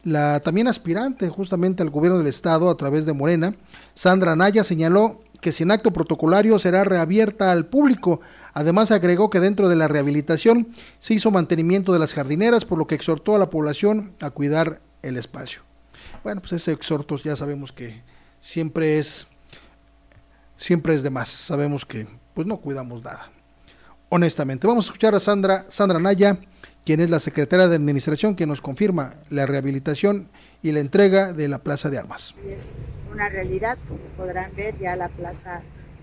la 0.03 0.39
también 0.39 0.67
aspirante 0.67 1.29
justamente 1.29 1.83
al 1.83 1.89
gobierno 1.91 2.17
del 2.17 2.27
Estado 2.27 2.69
a 2.69 2.77
través 2.77 3.05
de 3.05 3.13
Morena, 3.13 3.55
Sandra 3.93 4.35
Naya, 4.35 4.63
señaló 4.63 5.21
que 5.41 5.51
sin 5.51 5.69
acto 5.69 5.91
protocolario 5.91 6.57
será 6.57 6.83
reabierta 6.83 7.51
al 7.51 7.67
público. 7.67 8.21
Además 8.53 8.89
agregó 8.89 9.29
que 9.29 9.39
dentro 9.39 9.69
de 9.69 9.75
la 9.75 9.87
rehabilitación 9.87 10.69
se 10.99 11.13
hizo 11.13 11.29
mantenimiento 11.29 11.93
de 11.93 11.99
las 11.99 12.13
jardineras, 12.13 12.65
por 12.65 12.79
lo 12.79 12.87
que 12.87 12.95
exhortó 12.95 13.35
a 13.35 13.39
la 13.39 13.51
población 13.51 14.13
a 14.21 14.31
cuidar 14.31 14.81
el 15.07 15.17
espacio. 15.17 15.61
Bueno, 16.23 16.41
pues 16.41 16.53
ese 16.53 16.71
exhorto 16.71 17.17
ya 17.17 17.35
sabemos 17.35 17.71
que 17.71 18.01
siempre 18.41 18.99
es 18.99 19.27
siempre 20.57 20.93
es 20.93 21.03
de 21.03 21.09
más. 21.09 21.29
Sabemos 21.29 21.85
que 21.85 22.07
pues 22.33 22.47
no 22.47 22.57
cuidamos 22.57 23.03
nada. 23.03 23.31
Honestamente, 24.09 24.67
vamos 24.67 24.85
a 24.85 24.87
escuchar 24.87 25.15
a 25.15 25.19
Sandra 25.19 25.65
Sandra 25.69 25.99
Naya, 25.99 26.39
quien 26.85 26.99
es 26.99 27.09
la 27.09 27.19
secretaria 27.19 27.67
de 27.67 27.75
Administración, 27.75 28.35
que 28.35 28.45
nos 28.45 28.61
confirma 28.61 29.15
la 29.29 29.45
rehabilitación 29.45 30.29
y 30.61 30.71
la 30.71 30.79
entrega 30.79 31.33
de 31.33 31.47
la 31.47 31.59
Plaza 31.59 31.89
de 31.89 31.97
Armas. 31.97 32.35
Es 32.47 32.63
una 33.11 33.29
realidad, 33.29 33.77
como 33.87 34.01
podrán 34.17 34.55
ver, 34.55 34.77
ya 34.77 34.95
la 34.95 35.09
plaza 35.09 35.61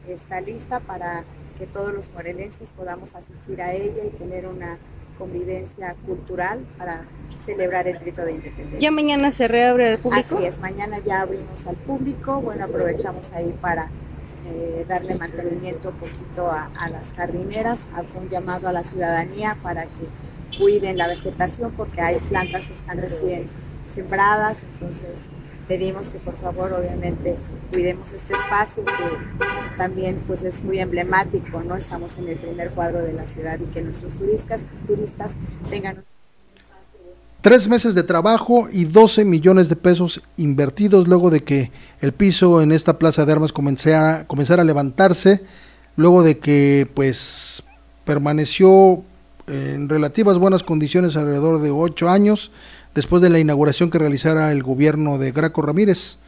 está 0.08 0.40
lista 0.40 0.80
para 0.80 1.24
que 1.58 1.66
todos 1.66 1.94
los 1.94 2.10
morelenses 2.12 2.70
podamos 2.70 3.14
asistir 3.14 3.62
a 3.62 3.72
ella 3.72 4.04
y 4.04 4.16
tener 4.18 4.46
una 4.46 4.78
convivencia 5.22 5.94
cultural 6.04 6.64
para 6.76 7.02
celebrar 7.46 7.86
el 7.86 7.98
grito 8.00 8.24
de 8.24 8.32
independencia. 8.32 8.80
¿Ya 8.80 8.90
mañana 8.90 9.30
se 9.30 9.46
reabre 9.46 9.92
al 9.92 9.98
público? 9.98 10.36
Así 10.36 10.46
es, 10.46 10.58
mañana 10.58 10.98
ya 10.98 11.20
abrimos 11.20 11.64
al 11.66 11.76
público, 11.76 12.40
bueno, 12.40 12.64
aprovechamos 12.64 13.30
ahí 13.32 13.54
para 13.60 13.88
eh, 14.46 14.84
darle 14.88 15.14
mantenimiento 15.14 15.90
un 15.90 15.94
poquito 15.94 16.50
a, 16.50 16.70
a 16.76 16.88
las 16.90 17.12
jardineras, 17.12 17.86
un 18.20 18.28
llamado 18.28 18.68
a 18.68 18.72
la 18.72 18.82
ciudadanía 18.82 19.56
para 19.62 19.84
que 19.84 20.58
cuiden 20.58 20.98
la 20.98 21.06
vegetación 21.06 21.70
porque 21.76 22.00
hay 22.00 22.18
plantas 22.28 22.66
que 22.66 22.74
están 22.74 22.98
recién 23.00 23.48
sembradas, 23.94 24.58
entonces 24.74 25.28
pedimos 25.68 26.10
que 26.10 26.18
por 26.18 26.36
favor 26.38 26.72
obviamente 26.72 27.36
cuidemos 27.70 28.10
este 28.12 28.34
espacio 28.34 28.84
que 28.84 29.76
también 29.76 30.22
pues 30.26 30.42
es 30.42 30.62
muy 30.62 30.78
emblemático, 30.78 31.62
¿no? 31.62 31.76
Estamos 31.76 32.16
en 32.18 32.28
el 32.28 32.38
primer 32.38 32.70
cuadro 32.70 33.02
de 33.02 33.12
la 33.12 33.26
ciudad 33.26 33.58
y 33.60 33.72
que 33.72 33.82
nuestros 33.82 34.14
turistas, 34.14 34.60
turistas 34.86 35.30
tengan 35.70 36.04
Tres 37.42 37.68
meses 37.68 37.96
de 37.96 38.04
trabajo 38.04 38.68
y 38.70 38.84
12 38.84 39.24
millones 39.24 39.68
de 39.68 39.74
pesos 39.74 40.22
invertidos 40.36 41.08
luego 41.08 41.28
de 41.28 41.42
que 41.42 41.72
el 42.00 42.12
piso 42.12 42.62
en 42.62 42.70
esta 42.70 43.00
plaza 43.00 43.26
de 43.26 43.32
armas 43.32 43.52
comenzara, 43.52 44.28
comenzara 44.28 44.62
a 44.62 44.64
levantarse, 44.64 45.42
luego 45.96 46.22
de 46.22 46.38
que 46.38 46.88
pues 46.94 47.64
permaneció 48.04 49.02
en 49.48 49.88
relativas 49.88 50.38
buenas 50.38 50.62
condiciones 50.62 51.16
alrededor 51.16 51.60
de 51.60 51.72
ocho 51.72 52.08
años 52.08 52.52
después 52.94 53.22
de 53.22 53.30
la 53.30 53.38
inauguración 53.38 53.90
que 53.90 53.98
realizara 53.98 54.52
el 54.52 54.62
gobierno 54.62 55.18
de 55.18 55.32
Graco 55.32 55.62
Ramírez 55.62 56.18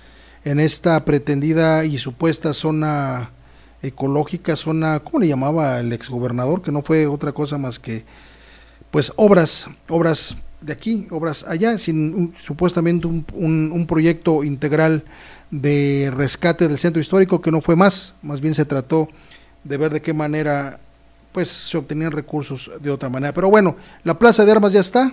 en 0.44 0.60
esta 0.60 1.04
pretendida 1.04 1.84
y 1.84 1.98
supuesta 1.98 2.52
zona 2.54 3.30
ecológica, 3.82 4.56
zona, 4.56 5.00
¿cómo 5.00 5.20
le 5.20 5.28
llamaba 5.28 5.80
el 5.80 5.92
exgobernador? 5.92 6.62
Que 6.62 6.72
no 6.72 6.82
fue 6.82 7.06
otra 7.06 7.32
cosa 7.32 7.58
más 7.58 7.78
que, 7.78 8.04
pues, 8.90 9.12
obras, 9.16 9.68
obras 9.88 10.36
de 10.60 10.72
aquí, 10.72 11.06
obras 11.10 11.44
allá, 11.46 11.78
sin 11.78 12.34
supuestamente 12.42 13.06
un, 13.06 13.24
un, 13.34 13.86
proyecto 13.86 14.44
integral 14.44 15.04
de 15.50 16.10
rescate 16.14 16.68
del 16.68 16.78
centro 16.78 17.00
histórico 17.02 17.42
que 17.42 17.50
no 17.50 17.60
fue 17.60 17.76
más, 17.76 18.14
más 18.22 18.40
bien 18.40 18.54
se 18.54 18.64
trató 18.64 19.08
de 19.62 19.76
ver 19.76 19.92
de 19.92 20.00
qué 20.00 20.14
manera 20.14 20.80
pues 21.32 21.50
se 21.50 21.76
obtenían 21.76 22.12
recursos 22.12 22.70
de 22.80 22.90
otra 22.90 23.08
manera. 23.08 23.34
Pero 23.34 23.50
bueno, 23.50 23.76
la 24.04 24.18
plaza 24.18 24.44
de 24.44 24.52
armas 24.52 24.72
ya 24.72 24.80
está, 24.80 25.12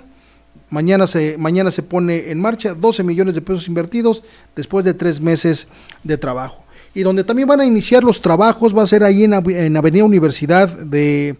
mañana 0.69 1.07
se, 1.07 1.37
mañana 1.37 1.71
se 1.71 1.83
pone 1.83 2.31
en 2.31 2.39
marcha, 2.39 2.73
12 2.73 3.03
millones 3.03 3.35
de 3.35 3.41
pesos 3.41 3.67
invertidos 3.67 4.23
después 4.55 4.85
de 4.85 4.93
tres 4.93 5.21
meses 5.21 5.67
de 6.03 6.17
trabajo. 6.17 6.63
Y 6.93 7.01
donde 7.01 7.23
también 7.23 7.47
van 7.47 7.61
a 7.61 7.65
iniciar 7.65 8.03
los 8.03 8.21
trabajos 8.21 8.75
va 8.75 8.83
a 8.83 8.87
ser 8.87 9.03
ahí 9.03 9.23
en, 9.23 9.33
en 9.33 9.77
Avenida 9.77 10.03
Universidad 10.03 10.67
de 10.67 11.37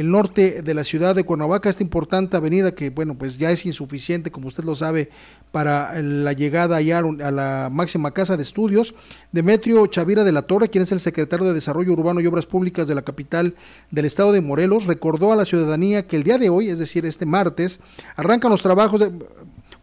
el 0.00 0.10
norte 0.10 0.62
de 0.62 0.74
la 0.74 0.84
ciudad 0.84 1.14
de 1.14 1.24
Cuernavaca, 1.24 1.70
esta 1.70 1.82
importante 1.82 2.36
avenida 2.36 2.74
que, 2.74 2.90
bueno, 2.90 3.16
pues 3.16 3.38
ya 3.38 3.50
es 3.50 3.64
insuficiente, 3.64 4.30
como 4.30 4.48
usted 4.48 4.64
lo 4.64 4.74
sabe, 4.74 5.10
para 5.52 6.00
la 6.02 6.34
llegada 6.34 6.76
allá 6.76 6.98
a 6.98 7.30
la 7.30 7.70
máxima 7.72 8.10
casa 8.10 8.36
de 8.36 8.42
estudios. 8.42 8.94
Demetrio 9.32 9.86
Chavira 9.86 10.22
de 10.22 10.32
la 10.32 10.42
Torre, 10.42 10.68
quien 10.68 10.84
es 10.84 10.92
el 10.92 11.00
secretario 11.00 11.46
de 11.46 11.54
Desarrollo 11.54 11.92
Urbano 11.92 12.20
y 12.20 12.26
Obras 12.26 12.46
Públicas 12.46 12.86
de 12.86 12.94
la 12.94 13.02
capital 13.02 13.54
del 13.90 14.04
estado 14.04 14.32
de 14.32 14.42
Morelos, 14.42 14.84
recordó 14.84 15.32
a 15.32 15.36
la 15.36 15.46
ciudadanía 15.46 16.06
que 16.06 16.16
el 16.16 16.24
día 16.24 16.36
de 16.36 16.50
hoy, 16.50 16.68
es 16.68 16.78
decir, 16.78 17.06
este 17.06 17.24
martes, 17.24 17.80
arrancan 18.16 18.50
los 18.50 18.62
trabajos 18.62 19.00
de, 19.00 19.12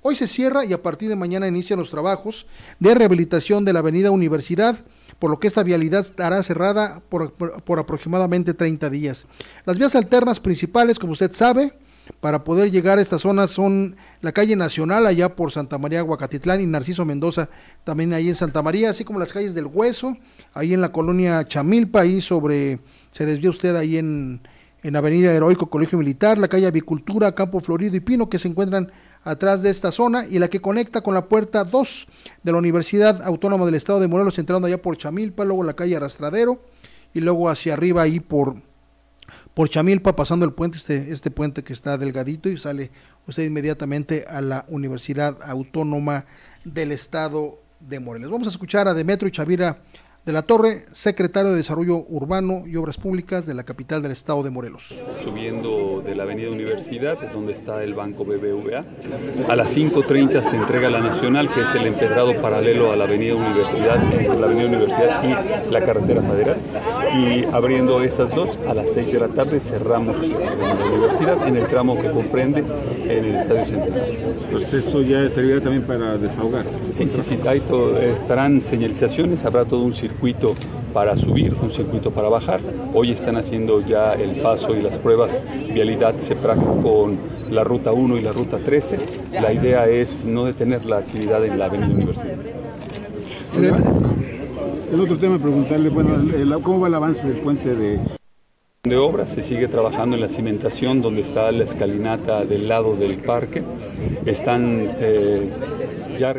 Hoy 0.06 0.18
se 0.18 0.28
cierra 0.28 0.66
y 0.66 0.74
a 0.74 0.84
partir 0.84 1.08
de 1.08 1.16
mañana 1.16 1.48
inician 1.48 1.80
los 1.80 1.90
trabajos 1.90 2.46
de 2.78 2.94
rehabilitación 2.94 3.64
de 3.64 3.72
la 3.72 3.80
avenida 3.80 4.12
Universidad 4.12 4.84
por 5.20 5.32
lo 5.32 5.40
que 5.40 5.48
esta 5.48 5.64
vialidad 5.64 6.02
estará 6.02 6.42
cerrada 6.44 7.02
por, 7.10 7.34
aproximadamente 7.80 8.54
30 8.54 8.90
días. 8.90 9.26
Las 9.66 9.78
vías 9.78 9.96
alternas 9.96 10.40
principales, 10.40 11.00
como 11.00 11.14
usted 11.14 11.32
sabe, 11.34 11.74
para 12.20 12.44
poder 12.44 12.70
llegar 12.70 12.98
a 12.98 13.02
esta 13.02 13.18
zona 13.18 13.48
son 13.48 13.96
la 14.22 14.34
calle 14.34 14.56
Nacional 14.56 15.06
allá 15.06 15.36
por 15.36 15.52
Santa 15.52 15.78
María 15.78 16.04
Huacatitlán 16.04 16.60
y 16.60 16.66
Narciso 16.66 17.06
Mendoza 17.06 17.50
también 17.86 18.14
ahí 18.14 18.28
en 18.28 18.36
Santa 18.36 18.62
María, 18.62 18.90
así 18.90 19.06
como 19.06 19.20
las 19.20 19.32
calles 19.32 19.54
del 19.54 19.68
Hueso, 19.68 20.18
ahí 20.54 20.74
en 20.74 20.82
la 20.82 20.92
colonia 20.92 21.46
Chamilpa, 21.48 22.02
ahí 22.02 22.22
sobre, 22.22 22.80
se 23.12 23.26
desvía 23.26 23.50
usted 23.50 23.76
ahí 23.78 23.98
en, 23.98 24.42
en 24.84 24.96
Avenida 24.98 25.34
Heroico 25.34 25.70
Colegio 25.70 25.98
Militar, 25.98 26.38
la 26.38 26.50
calle 26.50 26.68
Avicultura, 26.68 27.34
Campo 27.34 27.62
Florido 27.62 27.96
y 27.96 28.02
Pino, 28.02 28.30
que 28.30 28.38
se 28.38 28.50
encuentran 28.50 28.92
atrás 29.24 29.62
de 29.62 29.70
esta 29.70 29.92
zona 29.92 30.26
y 30.30 30.40
la 30.40 30.50
que 30.50 30.62
conecta 30.62 31.02
con 31.02 31.14
la 31.14 31.26
puerta 31.26 31.64
2 31.64 32.08
de 32.44 32.52
la 32.52 32.58
Universidad 32.58 33.24
Autónoma 33.24 33.66
del 33.66 33.76
Estado 33.76 34.00
de 34.00 34.08
Morelos, 34.08 34.38
entrando 34.40 34.68
allá 34.68 34.82
por 34.82 34.98
Chamilpa, 34.98 35.46
luego 35.46 35.64
la 35.64 35.76
calle 35.76 35.96
Arrastradero 35.96 36.62
y 37.14 37.22
luego 37.22 37.50
hacia 37.50 37.74
arriba 37.74 38.02
ahí 38.02 38.20
por, 38.20 38.56
por 39.54 39.70
Chamilpa, 39.70 40.16
pasando 40.16 40.46
el 40.46 40.54
puente, 40.54 40.78
este, 40.78 41.12
este 41.12 41.32
puente 41.32 41.64
que 41.64 41.74
está 41.74 41.98
delgadito 41.98 42.50
y 42.50 42.58
sale 42.58 42.92
usted 43.28 43.44
inmediatamente 43.44 44.26
a 44.28 44.42
la 44.42 44.66
Universidad 44.68 45.38
Autónoma 45.44 46.26
del 46.66 46.92
Estado 46.92 47.60
de 47.80 48.00
Morelos. 48.00 48.32
Vamos 48.32 48.48
a 48.48 48.52
escuchar 48.52 48.88
a 48.88 48.94
Demetrio 48.94 49.30
Chavira 49.30 49.82
de 50.26 50.32
la 50.32 50.42
Torre, 50.42 50.86
secretario 50.94 51.52
de 51.52 51.58
Desarrollo 51.58 52.06
Urbano 52.08 52.64
y 52.66 52.78
Obras 52.78 52.98
Públicas 52.98 53.46
de 53.46 53.54
la 53.54 53.64
capital 53.64 54.02
del 54.02 54.14
estado 54.14 54.42
de 54.42 54.52
Morelos. 54.52 54.94
Subiendo 55.22 56.02
de 56.02 56.16
la 56.16 56.24
Avenida 56.24 56.50
Universidad, 56.50 57.18
donde 57.34 57.52
está 57.52 57.84
el 57.84 57.94
Banco 57.94 58.24
BBVA, 58.24 58.86
a 59.50 59.56
las 59.58 59.76
5.30 59.76 60.50
se 60.50 60.56
entrega 60.56 60.90
la 60.90 61.02
Nacional, 61.02 61.54
que 61.54 61.64
es 61.64 61.76
el 61.76 61.88
empedrado 61.88 62.42
paralelo 62.42 62.94
a 62.94 62.96
la 62.96 63.04
Avenida 63.04 63.36
Universidad, 63.36 64.02
entre 64.14 64.40
la 64.40 64.46
Avenida 64.46 64.68
Universidad 64.68 65.24
y 65.26 65.72
la 65.72 65.86
carretera 65.86 66.22
federal. 66.22 66.58
Y 67.20 67.44
abriendo 67.54 68.02
esas 68.02 68.34
dos, 68.34 68.58
a 68.66 68.74
las 68.74 68.92
6 68.94 69.12
de 69.12 69.20
la 69.20 69.28
tarde 69.28 69.60
cerramos 69.60 70.16
la 70.26 70.86
Universidad 70.86 71.46
en 71.46 71.58
el 71.58 71.68
tramo 71.68 72.00
que 72.00 72.10
comprende 72.10 72.64
en 73.10 73.26
el 73.26 73.36
Estadio 73.36 73.66
Central. 73.66 74.38
Pues 74.50 74.72
esto 74.72 75.02
ya 75.02 75.30
servirá 75.30 75.60
también 75.60 75.84
para 75.84 76.18
desahogar. 76.18 76.66
Sí, 76.92 77.10
sí, 77.10 77.22
sí, 77.22 77.38
ahí 77.46 77.62
estarán 78.16 78.62
señalizaciones, 78.62 79.44
habrá 79.44 79.66
todo 79.66 79.84
un 79.84 79.94
circuito 79.94 80.13
circuito 80.14 80.54
para 80.94 81.18
subir, 81.18 81.56
un 81.60 81.72
circuito 81.72 82.12
para 82.12 82.30
bajar. 82.30 82.62
Hoy 82.94 83.12
están 83.12 83.36
haciendo 83.36 83.82
ya 83.82 84.14
el 84.14 84.42
paso 84.42 84.76
y 84.76 84.82
las 84.82 84.96
pruebas 84.98 85.40
vialidad 85.74 86.14
CEPRAC 86.22 86.60
con 86.84 87.18
la 87.50 87.64
ruta 87.64 87.92
1 87.92 88.18
y 88.18 88.22
la 88.22 88.32
ruta 88.32 88.60
13. 88.60 88.98
La 89.32 89.52
idea 89.52 89.88
es 89.88 90.24
no 90.24 90.46
detener 90.46 90.86
la 90.86 91.00
actividad 91.00 91.44
en 91.44 91.58
la 91.58 91.66
Avenida 91.66 91.94
Universidad. 91.96 92.38
El 94.92 95.00
otro 95.00 95.18
tema, 95.18 95.40
preguntarle, 95.40 95.90
bueno, 95.90 96.62
¿cómo 96.62 96.82
va 96.82 96.88
el 96.88 96.94
avance 96.94 97.28
del 97.28 97.38
puente 97.38 97.76
de 97.76 98.00
de 98.84 98.98
obra, 98.98 99.26
se 99.26 99.42
sigue 99.44 99.70
trabajando 99.70 100.18
en 100.18 100.22
la 100.22 100.28
cimentación 100.28 101.02
donde 101.02 101.22
está 101.22 101.50
la 101.54 101.64
escalinata 101.64 102.44
del 102.44 102.68
lado 102.68 102.98
del 102.98 103.16
parque. 103.16 103.64
Están 104.26 104.90
eh, 105.00 105.50
ya 106.20 106.36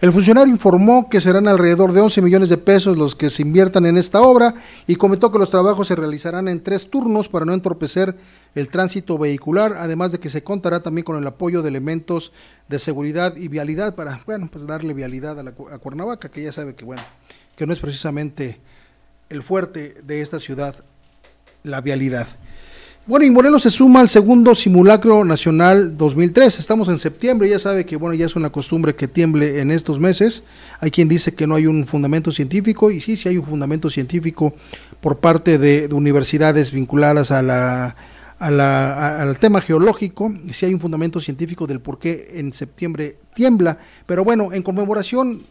el 0.00 0.12
funcionario 0.12 0.52
informó 0.52 1.08
que 1.08 1.20
serán 1.20 1.48
alrededor 1.48 1.92
de 1.92 2.00
11 2.00 2.22
millones 2.22 2.48
de 2.48 2.58
pesos 2.58 2.96
los 2.96 3.14
que 3.14 3.30
se 3.30 3.42
inviertan 3.42 3.86
en 3.86 3.96
esta 3.96 4.20
obra 4.22 4.54
y 4.86 4.96
comentó 4.96 5.30
que 5.30 5.38
los 5.38 5.50
trabajos 5.50 5.88
se 5.88 5.96
realizarán 5.96 6.48
en 6.48 6.62
tres 6.62 6.90
turnos 6.90 7.28
para 7.28 7.44
no 7.44 7.54
entorpecer 7.54 8.16
el 8.54 8.68
tránsito 8.68 9.18
vehicular, 9.18 9.74
además 9.78 10.12
de 10.12 10.20
que 10.20 10.30
se 10.30 10.42
contará 10.42 10.82
también 10.82 11.04
con 11.04 11.16
el 11.16 11.26
apoyo 11.26 11.62
de 11.62 11.68
elementos 11.68 12.32
de 12.68 12.78
seguridad 12.78 13.36
y 13.36 13.48
vialidad 13.48 13.94
para, 13.94 14.20
bueno, 14.26 14.48
pues 14.52 14.66
darle 14.66 14.94
vialidad 14.94 15.38
a, 15.38 15.42
la, 15.42 15.50
a 15.50 15.78
Cuernavaca, 15.78 16.28
que 16.28 16.42
ya 16.42 16.52
sabe 16.52 16.74
que, 16.74 16.84
bueno, 16.84 17.02
que 17.56 17.66
no 17.66 17.72
es 17.72 17.80
precisamente 17.80 18.60
el 19.28 19.42
fuerte 19.42 19.96
de 20.04 20.20
esta 20.20 20.38
ciudad, 20.38 20.74
la 21.62 21.80
vialidad. 21.80 22.26
Bueno, 23.06 23.26
y 23.26 23.30
Morelos 23.30 23.64
se 23.64 23.70
suma 23.70 24.00
al 24.00 24.08
segundo 24.08 24.54
simulacro 24.54 25.26
nacional 25.26 25.94
2003. 25.98 26.58
Estamos 26.58 26.88
en 26.88 26.98
septiembre, 26.98 27.50
ya 27.50 27.58
sabe 27.58 27.84
que 27.84 27.96
bueno, 27.96 28.14
ya 28.14 28.24
es 28.24 28.34
una 28.34 28.48
costumbre 28.48 28.94
que 28.94 29.08
tiemble 29.08 29.60
en 29.60 29.70
estos 29.70 30.00
meses. 30.00 30.42
Hay 30.80 30.90
quien 30.90 31.06
dice 31.06 31.34
que 31.34 31.46
no 31.46 31.54
hay 31.54 31.66
un 31.66 31.86
fundamento 31.86 32.32
científico 32.32 32.90
y 32.90 33.02
sí, 33.02 33.18
sí 33.18 33.28
hay 33.28 33.36
un 33.36 33.44
fundamento 33.44 33.90
científico 33.90 34.54
por 35.02 35.18
parte 35.18 35.58
de, 35.58 35.86
universidades 35.92 36.72
vinculadas 36.72 37.30
a 37.30 37.42
la, 37.42 37.94
al 38.38 39.38
tema 39.38 39.60
geológico, 39.60 40.32
y 40.46 40.54
sí 40.54 40.64
hay 40.64 40.72
un 40.72 40.80
fundamento 40.80 41.20
científico 41.20 41.66
del 41.66 41.80
por 41.80 41.98
qué 41.98 42.28
en 42.36 42.54
septiembre 42.54 43.18
tiembla. 43.34 43.76
Pero 44.06 44.24
bueno, 44.24 44.50
en 44.54 44.62
conmemoración 44.62 45.42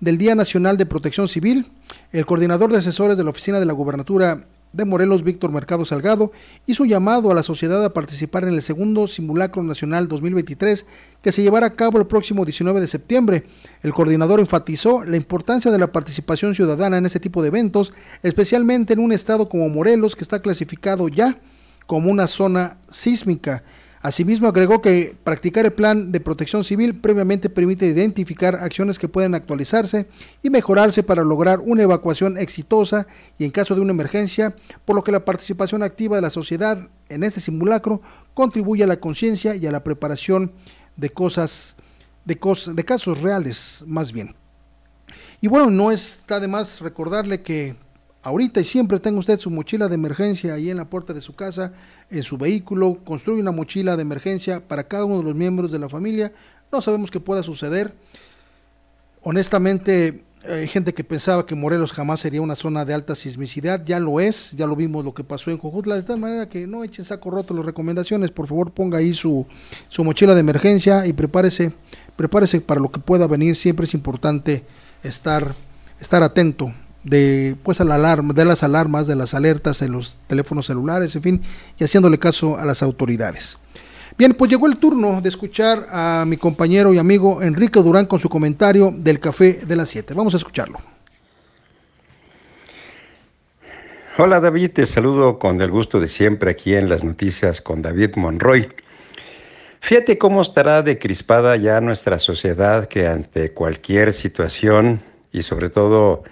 del 0.00 0.16
Día 0.16 0.34
Nacional 0.34 0.78
de 0.78 0.86
Protección 0.86 1.28
Civil, 1.28 1.70
el 2.10 2.24
coordinador 2.24 2.72
de 2.72 2.78
asesores 2.78 3.18
de 3.18 3.24
la 3.24 3.30
Oficina 3.30 3.60
de 3.60 3.66
la 3.66 3.74
Gubernatura 3.74 4.46
de 4.72 4.84
Morelos, 4.84 5.22
Víctor 5.22 5.52
Mercado 5.52 5.84
Salgado, 5.84 6.32
hizo 6.66 6.84
llamado 6.84 7.30
a 7.30 7.34
la 7.34 7.42
sociedad 7.42 7.84
a 7.84 7.92
participar 7.92 8.44
en 8.44 8.54
el 8.54 8.62
segundo 8.62 9.06
Simulacro 9.06 9.62
Nacional 9.62 10.08
2023 10.08 10.86
que 11.22 11.32
se 11.32 11.42
llevará 11.42 11.66
a 11.66 11.74
cabo 11.74 11.98
el 11.98 12.06
próximo 12.06 12.44
19 12.44 12.80
de 12.80 12.86
septiembre. 12.86 13.44
El 13.82 13.92
coordinador 13.92 14.40
enfatizó 14.40 15.04
la 15.04 15.16
importancia 15.16 15.70
de 15.70 15.78
la 15.78 15.92
participación 15.92 16.54
ciudadana 16.54 16.98
en 16.98 17.06
este 17.06 17.20
tipo 17.20 17.42
de 17.42 17.48
eventos, 17.48 17.92
especialmente 18.22 18.94
en 18.94 19.00
un 19.00 19.12
estado 19.12 19.48
como 19.48 19.68
Morelos 19.68 20.16
que 20.16 20.24
está 20.24 20.40
clasificado 20.40 21.08
ya 21.08 21.38
como 21.86 22.10
una 22.10 22.26
zona 22.26 22.78
sísmica. 22.90 23.62
Asimismo, 24.02 24.48
agregó 24.48 24.82
que 24.82 25.16
practicar 25.22 25.64
el 25.64 25.72
plan 25.72 26.10
de 26.10 26.18
protección 26.18 26.64
civil 26.64 27.00
previamente 27.00 27.48
permite 27.48 27.86
identificar 27.86 28.56
acciones 28.56 28.98
que 28.98 29.08
pueden 29.08 29.36
actualizarse 29.36 30.08
y 30.42 30.50
mejorarse 30.50 31.04
para 31.04 31.22
lograr 31.22 31.60
una 31.60 31.84
evacuación 31.84 32.36
exitosa 32.36 33.06
y 33.38 33.44
en 33.44 33.52
caso 33.52 33.76
de 33.76 33.80
una 33.80 33.92
emergencia, 33.92 34.56
por 34.84 34.96
lo 34.96 35.04
que 35.04 35.12
la 35.12 35.24
participación 35.24 35.84
activa 35.84 36.16
de 36.16 36.22
la 36.22 36.30
sociedad 36.30 36.88
en 37.08 37.22
este 37.22 37.40
simulacro 37.40 38.02
contribuye 38.34 38.82
a 38.82 38.88
la 38.88 38.98
conciencia 38.98 39.54
y 39.54 39.68
a 39.68 39.72
la 39.72 39.84
preparación 39.84 40.50
de 40.96 41.10
cosas, 41.10 41.76
de, 42.24 42.40
de 42.74 42.84
casos 42.84 43.20
reales, 43.20 43.84
más 43.86 44.12
bien. 44.12 44.34
Y 45.40 45.46
bueno, 45.46 45.70
no 45.70 45.92
está 45.92 46.40
de 46.40 46.48
más 46.48 46.80
recordarle 46.80 47.42
que 47.42 47.76
ahorita 48.22 48.60
y 48.60 48.64
siempre 48.64 49.00
tenga 49.00 49.18
usted 49.18 49.38
su 49.38 49.50
mochila 49.50 49.88
de 49.88 49.94
emergencia 49.94 50.54
ahí 50.54 50.70
en 50.70 50.76
la 50.76 50.88
puerta 50.88 51.12
de 51.12 51.20
su 51.20 51.34
casa 51.34 51.72
en 52.12 52.22
su 52.22 52.36
vehículo, 52.36 52.98
construye 53.04 53.40
una 53.40 53.52
mochila 53.52 53.96
de 53.96 54.02
emergencia 54.02 54.60
para 54.66 54.84
cada 54.84 55.04
uno 55.04 55.18
de 55.18 55.24
los 55.24 55.34
miembros 55.34 55.72
de 55.72 55.78
la 55.78 55.88
familia. 55.88 56.32
No 56.70 56.80
sabemos 56.80 57.10
qué 57.10 57.20
pueda 57.20 57.42
suceder. 57.42 57.94
Honestamente, 59.22 60.22
hay 60.48 60.66
gente 60.66 60.92
que 60.92 61.04
pensaba 61.04 61.46
que 61.46 61.54
Morelos 61.54 61.92
jamás 61.92 62.20
sería 62.20 62.42
una 62.42 62.56
zona 62.56 62.84
de 62.84 62.94
alta 62.94 63.14
sismicidad, 63.14 63.84
ya 63.84 64.00
lo 64.00 64.18
es, 64.18 64.52
ya 64.52 64.66
lo 64.66 64.74
vimos 64.74 65.04
lo 65.04 65.14
que 65.14 65.22
pasó 65.22 65.50
en 65.50 65.58
Jojutla, 65.58 65.94
de 65.94 66.02
tal 66.02 66.18
manera 66.18 66.48
que 66.48 66.66
no 66.66 66.82
echen 66.82 67.04
saco 67.04 67.30
roto 67.30 67.54
las 67.54 67.64
recomendaciones, 67.64 68.30
por 68.32 68.48
favor 68.48 68.72
ponga 68.72 68.98
ahí 68.98 69.14
su, 69.14 69.46
su 69.88 70.02
mochila 70.02 70.34
de 70.34 70.40
emergencia 70.40 71.06
y 71.06 71.12
prepárese, 71.12 71.72
prepárese 72.16 72.60
para 72.60 72.80
lo 72.80 72.90
que 72.90 72.98
pueda 72.98 73.28
venir, 73.28 73.54
siempre 73.54 73.86
es 73.86 73.94
importante 73.94 74.64
estar, 75.04 75.54
estar 76.00 76.24
atento 76.24 76.74
de 77.04 77.56
pues 77.62 77.80
la 77.80 77.96
alarma, 77.96 78.32
de 78.32 78.44
las 78.44 78.62
alarmas, 78.62 79.06
de 79.06 79.16
las 79.16 79.34
alertas 79.34 79.82
en 79.82 79.92
los 79.92 80.18
teléfonos 80.26 80.66
celulares, 80.66 81.14
en 81.16 81.22
fin, 81.22 81.42
y 81.78 81.84
haciéndole 81.84 82.18
caso 82.18 82.56
a 82.56 82.64
las 82.64 82.82
autoridades. 82.82 83.58
Bien, 84.18 84.34
pues 84.34 84.50
llegó 84.50 84.66
el 84.66 84.76
turno 84.76 85.20
de 85.20 85.28
escuchar 85.28 85.86
a 85.90 86.24
mi 86.26 86.36
compañero 86.36 86.92
y 86.92 86.98
amigo 86.98 87.42
Enrique 87.42 87.80
Durán 87.80 88.06
con 88.06 88.20
su 88.20 88.28
comentario 88.28 88.92
del 88.94 89.18
café 89.20 89.54
de 89.66 89.76
las 89.76 89.88
7. 89.88 90.14
Vamos 90.14 90.34
a 90.34 90.36
escucharlo. 90.36 90.78
Hola 94.18 94.40
David, 94.40 94.72
te 94.72 94.84
saludo 94.84 95.38
con 95.38 95.62
el 95.62 95.70
gusto 95.70 95.98
de 95.98 96.06
siempre 96.06 96.50
aquí 96.50 96.74
en 96.74 96.90
las 96.90 97.02
noticias 97.02 97.62
con 97.62 97.80
David 97.80 98.10
Monroy. 98.16 98.68
Fíjate 99.80 100.18
cómo 100.18 100.42
estará 100.42 100.82
decrispada 100.82 101.56
ya 101.56 101.80
nuestra 101.80 102.18
sociedad 102.18 102.86
que 102.86 103.06
ante 103.06 103.54
cualquier 103.54 104.12
situación 104.12 105.02
y 105.32 105.42
sobre 105.42 105.70
todo 105.70 106.24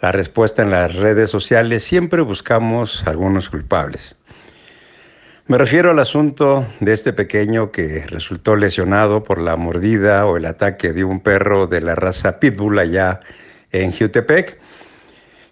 la 0.00 0.12
respuesta 0.12 0.62
en 0.62 0.70
las 0.70 0.94
redes 0.94 1.30
sociales 1.30 1.84
siempre 1.84 2.22
buscamos 2.22 3.02
algunos 3.06 3.48
culpables. 3.48 4.16
Me 5.46 5.58
refiero 5.58 5.90
al 5.90 5.98
asunto 5.98 6.66
de 6.80 6.92
este 6.94 7.12
pequeño 7.12 7.70
que 7.70 8.06
resultó 8.06 8.56
lesionado 8.56 9.22
por 9.22 9.38
la 9.38 9.56
mordida 9.56 10.24
o 10.24 10.38
el 10.38 10.46
ataque 10.46 10.94
de 10.94 11.04
un 11.04 11.20
perro 11.20 11.66
de 11.66 11.82
la 11.82 11.94
raza 11.94 12.40
Pitbull 12.40 12.78
allá 12.78 13.20
en 13.70 13.92
Jutepec, 13.92 14.58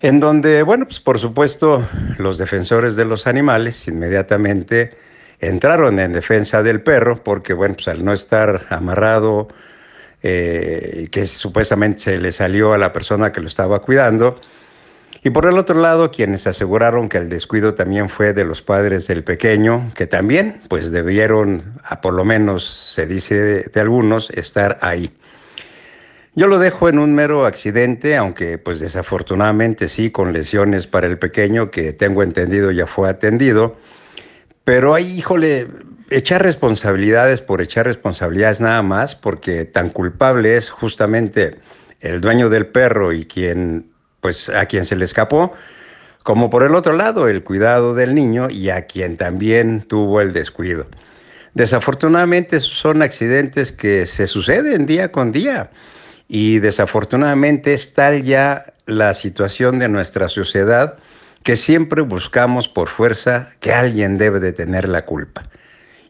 en 0.00 0.18
donde, 0.18 0.62
bueno, 0.62 0.86
pues 0.86 0.98
por 0.98 1.18
supuesto 1.18 1.86
los 2.16 2.38
defensores 2.38 2.96
de 2.96 3.04
los 3.04 3.26
animales 3.26 3.86
inmediatamente 3.86 4.96
entraron 5.40 5.98
en 5.98 6.14
defensa 6.14 6.62
del 6.62 6.80
perro 6.80 7.22
porque, 7.22 7.52
bueno, 7.52 7.74
pues 7.74 7.88
al 7.88 8.02
no 8.02 8.14
estar 8.14 8.66
amarrado, 8.70 9.48
eh, 10.22 11.08
que 11.10 11.26
supuestamente 11.26 11.98
se 11.98 12.18
le 12.18 12.32
salió 12.32 12.72
a 12.72 12.78
la 12.78 12.92
persona 12.92 13.32
que 13.32 13.40
lo 13.40 13.48
estaba 13.48 13.80
cuidando, 13.80 14.40
y 15.24 15.30
por 15.30 15.46
el 15.46 15.56
otro 15.56 15.80
lado, 15.80 16.10
quienes 16.10 16.48
aseguraron 16.48 17.08
que 17.08 17.18
el 17.18 17.28
descuido 17.28 17.74
también 17.74 18.08
fue 18.08 18.32
de 18.32 18.44
los 18.44 18.60
padres 18.60 19.06
del 19.06 19.22
pequeño, 19.22 19.92
que 19.94 20.08
también, 20.08 20.60
pues 20.68 20.90
debieron, 20.90 21.80
a 21.84 22.00
por 22.00 22.14
lo 22.14 22.24
menos 22.24 22.66
se 22.66 23.06
dice 23.06 23.34
de, 23.36 23.62
de 23.62 23.80
algunos, 23.80 24.30
estar 24.30 24.78
ahí. 24.82 25.12
Yo 26.34 26.48
lo 26.48 26.58
dejo 26.58 26.88
en 26.88 26.98
un 26.98 27.14
mero 27.14 27.44
accidente, 27.44 28.16
aunque 28.16 28.58
pues 28.58 28.80
desafortunadamente 28.80 29.86
sí, 29.86 30.10
con 30.10 30.32
lesiones 30.32 30.88
para 30.88 31.06
el 31.06 31.18
pequeño, 31.18 31.70
que 31.70 31.92
tengo 31.92 32.22
entendido 32.24 32.72
ya 32.72 32.86
fue 32.86 33.08
atendido. 33.08 33.76
Pero 34.64 34.94
ahí, 34.94 35.18
híjole, 35.18 35.68
echar 36.16 36.42
responsabilidades 36.42 37.40
por 37.40 37.60
echar 37.60 37.86
responsabilidades 37.86 38.60
nada 38.60 38.82
más, 38.82 39.14
porque 39.14 39.64
tan 39.64 39.90
culpable 39.90 40.56
es 40.56 40.70
justamente 40.70 41.58
el 42.00 42.20
dueño 42.20 42.48
del 42.48 42.66
perro 42.66 43.12
y 43.12 43.24
quien, 43.24 43.90
pues 44.20 44.48
a 44.48 44.66
quien 44.66 44.84
se 44.84 44.96
le 44.96 45.04
escapó, 45.04 45.52
como 46.22 46.50
por 46.50 46.62
el 46.62 46.74
otro 46.74 46.92
lado 46.92 47.28
el 47.28 47.42
cuidado 47.42 47.94
del 47.94 48.14
niño 48.14 48.48
y 48.50 48.70
a 48.70 48.86
quien 48.86 49.16
también 49.16 49.82
tuvo 49.82 50.20
el 50.20 50.32
descuido. 50.32 50.86
Desafortunadamente 51.54 52.60
son 52.60 53.02
accidentes 53.02 53.72
que 53.72 54.06
se 54.06 54.26
suceden 54.26 54.86
día 54.86 55.12
con 55.12 55.32
día 55.32 55.70
y 56.28 56.60
desafortunadamente 56.60 57.74
es 57.74 57.92
tal 57.92 58.22
ya 58.22 58.72
la 58.86 59.14
situación 59.14 59.78
de 59.78 59.88
nuestra 59.88 60.28
sociedad 60.28 60.96
que 61.42 61.56
siempre 61.56 62.02
buscamos 62.02 62.68
por 62.68 62.88
fuerza 62.88 63.50
que 63.60 63.72
alguien 63.72 64.16
debe 64.16 64.40
de 64.40 64.52
tener 64.52 64.88
la 64.88 65.04
culpa. 65.04 65.42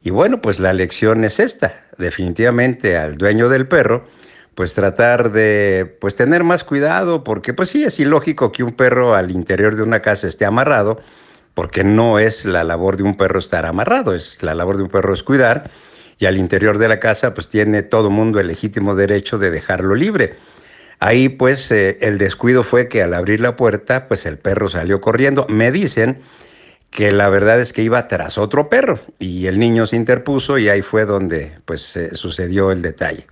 Y 0.02 0.10
bueno, 0.10 0.40
pues 0.40 0.58
la 0.58 0.72
lección 0.72 1.24
es 1.24 1.38
esta, 1.38 1.74
definitivamente 1.96 2.96
al 2.96 3.16
dueño 3.16 3.48
del 3.48 3.68
perro, 3.68 4.06
pues 4.54 4.74
tratar 4.74 5.32
de 5.32 5.96
pues 6.00 6.16
tener 6.16 6.44
más 6.44 6.64
cuidado, 6.64 7.24
porque 7.24 7.54
pues 7.54 7.70
sí 7.70 7.84
es 7.84 7.98
ilógico 8.00 8.52
que 8.52 8.64
un 8.64 8.72
perro 8.72 9.14
al 9.14 9.30
interior 9.30 9.76
de 9.76 9.82
una 9.82 10.00
casa 10.00 10.26
esté 10.26 10.44
amarrado, 10.44 11.00
porque 11.54 11.84
no 11.84 12.18
es 12.18 12.44
la 12.44 12.64
labor 12.64 12.96
de 12.96 13.04
un 13.04 13.16
perro 13.16 13.38
estar 13.38 13.64
amarrado, 13.64 14.14
es 14.14 14.42
la 14.42 14.54
labor 14.54 14.76
de 14.76 14.82
un 14.82 14.88
perro 14.88 15.14
es 15.14 15.22
cuidar, 15.22 15.70
y 16.18 16.26
al 16.26 16.36
interior 16.36 16.78
de 16.78 16.88
la 16.88 16.98
casa 17.00 17.32
pues 17.34 17.48
tiene 17.48 17.82
todo 17.82 18.10
mundo 18.10 18.40
el 18.40 18.48
legítimo 18.48 18.94
derecho 18.94 19.38
de 19.38 19.50
dejarlo 19.50 19.94
libre. 19.94 20.36
Ahí 20.98 21.28
pues 21.28 21.70
eh, 21.72 21.98
el 22.00 22.18
descuido 22.18 22.62
fue 22.62 22.88
que 22.88 23.02
al 23.02 23.14
abrir 23.14 23.40
la 23.40 23.56
puerta 23.56 24.08
pues 24.08 24.26
el 24.26 24.38
perro 24.38 24.68
salió 24.68 25.00
corriendo. 25.00 25.46
Me 25.48 25.72
dicen 25.72 26.22
que 26.92 27.10
la 27.10 27.30
verdad 27.30 27.58
es 27.58 27.72
que 27.72 27.82
iba 27.82 28.06
tras 28.06 28.36
otro 28.36 28.68
perro 28.68 29.00
y 29.18 29.46
el 29.46 29.58
niño 29.58 29.86
se 29.86 29.96
interpuso 29.96 30.58
y 30.58 30.68
ahí 30.68 30.82
fue 30.82 31.06
donde 31.06 31.52
pues 31.64 31.98
sucedió 32.12 32.70
el 32.70 32.82
detalle. 32.82 33.26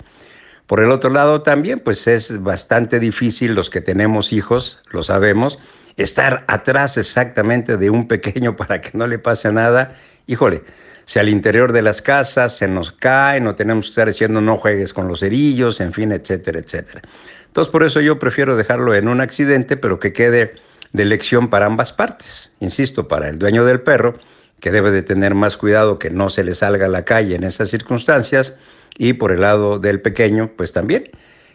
Por 0.66 0.80
el 0.80 0.90
otro 0.90 1.10
lado 1.10 1.42
también 1.42 1.78
pues 1.78 2.06
es 2.06 2.42
bastante 2.42 2.98
difícil 2.98 3.54
los 3.54 3.68
que 3.68 3.82
tenemos 3.82 4.32
hijos, 4.32 4.80
lo 4.90 5.02
sabemos, 5.02 5.58
estar 5.98 6.44
atrás 6.48 6.96
exactamente 6.96 7.76
de 7.76 7.90
un 7.90 8.08
pequeño 8.08 8.56
para 8.56 8.80
que 8.80 8.96
no 8.96 9.06
le 9.06 9.18
pase 9.18 9.52
nada. 9.52 9.92
Híjole, 10.26 10.62
si 11.04 11.18
al 11.18 11.28
interior 11.28 11.72
de 11.72 11.82
las 11.82 12.00
casas 12.00 12.56
se 12.56 12.66
nos 12.66 12.92
cae, 12.92 13.42
no 13.42 13.56
tenemos 13.56 13.86
que 13.86 13.90
estar 13.90 14.06
diciendo 14.06 14.40
no 14.40 14.56
juegues 14.56 14.94
con 14.94 15.06
los 15.06 15.20
cerillos, 15.20 15.82
en 15.82 15.92
fin, 15.92 16.12
etcétera, 16.12 16.60
etcétera. 16.60 17.02
Entonces, 17.46 17.70
por 17.70 17.82
eso 17.82 18.00
yo 18.00 18.18
prefiero 18.18 18.56
dejarlo 18.56 18.94
en 18.94 19.08
un 19.08 19.20
accidente, 19.20 19.76
pero 19.76 19.98
que 19.98 20.14
quede 20.14 20.54
de 20.92 21.04
lección 21.04 21.50
para 21.50 21.66
ambas 21.66 21.92
partes. 21.92 22.50
Insisto, 22.60 23.08
para 23.08 23.28
el 23.28 23.38
dueño 23.38 23.64
del 23.64 23.80
perro, 23.80 24.18
que 24.60 24.70
debe 24.70 24.90
de 24.90 25.02
tener 25.02 25.34
más 25.34 25.56
cuidado 25.56 25.98
que 25.98 26.10
no 26.10 26.28
se 26.28 26.44
le 26.44 26.54
salga 26.54 26.86
a 26.86 26.90
la 26.90 27.04
calle 27.04 27.34
en 27.34 27.44
esas 27.44 27.70
circunstancias, 27.70 28.54
y 28.98 29.14
por 29.14 29.32
el 29.32 29.40
lado 29.40 29.78
del 29.78 30.00
pequeño, 30.00 30.50
pues 30.56 30.72
también, 30.72 31.10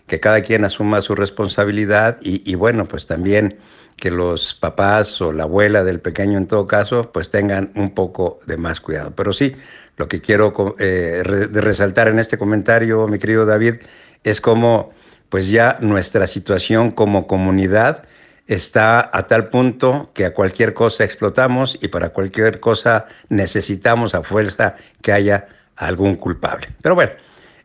que 0.08 0.20
cada 0.20 0.42
quien 0.42 0.66
asuma 0.66 1.02
su 1.02 1.16
responsabilidad 1.16 2.18
y, 2.22 2.56
bueno, 2.56 2.88
pues 2.88 3.08
también 3.08 3.58
que 3.98 4.12
los 4.12 4.56
papás 4.56 5.22
o 5.22 5.32
la 5.32 5.44
abuela 5.44 5.84
del 5.84 6.00
pequeño 6.00 6.38
en 6.38 6.48
todo 6.48 6.68
caso, 6.68 7.12
pues 7.12 7.30
tengan 7.30 7.72
un 7.76 7.94
poco 7.94 8.40
de 8.46 8.58
más 8.58 8.82
cuidado. 8.82 9.14
Pero 9.16 9.32
sí, 9.32 9.54
lo 9.98 10.08
que 10.08 10.22
quiero 10.22 10.76
eh, 10.80 11.24
resaltar 11.24 12.08
en 12.08 12.20
este 12.20 12.38
comentario, 12.38 13.08
mi 13.08 13.20
querido 13.20 13.46
David, 13.46 13.76
es 14.24 14.42
como 14.42 14.92
pues 15.30 15.50
ya 15.50 15.78
nuestra 15.82 16.28
situación 16.28 16.92
como 16.92 17.28
comunidad 17.28 18.04
está 18.48 19.10
a 19.12 19.28
tal 19.28 19.50
punto 19.50 20.12
que 20.14 20.26
a 20.26 20.34
cualquier 20.34 20.74
cosa 20.74 21.04
explotamos 21.04 21.78
y 21.82 21.88
para 21.88 22.10
cualquier 22.10 22.60
cosa 22.60 23.08
necesitamos 23.30 24.14
a 24.14 24.24
fuerza 24.24 24.76
que 25.02 25.12
haya 25.12 25.48
algún 25.76 26.16
culpable. 26.16 26.70
Pero 26.82 26.96
bueno, 26.96 27.14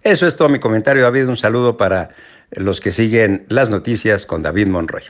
eso 0.03 0.27
es 0.27 0.37
todo 0.37 0.49
mi 0.49 0.59
comentario, 0.59 1.03
David. 1.03 1.29
Un 1.29 1.37
saludo 1.37 1.77
para 1.77 2.11
los 2.51 2.81
que 2.81 2.91
siguen 2.91 3.45
las 3.49 3.71
noticias 3.71 4.27
con 4.27 4.43
David 4.43 4.67
Monroy. 4.69 5.03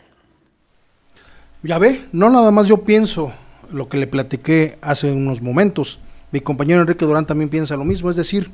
Ya 1.63 1.79
ve, 1.79 2.07
no 2.13 2.31
nada 2.31 2.51
más 2.51 2.67
yo 2.67 2.85
pienso 2.85 3.33
lo 3.71 3.89
que 3.89 3.99
le 3.99 4.07
platiqué 4.07 4.79
hace 4.81 5.13
unos 5.13 5.43
momentos. 5.43 6.01
Mi 6.33 6.41
compañero 6.41 6.81
Enrique 6.81 7.05
Durán 7.05 7.27
también 7.27 7.51
piensa 7.51 7.77
lo 7.77 7.85
mismo, 7.85 8.11
es 8.11 8.17
decir, 8.17 8.51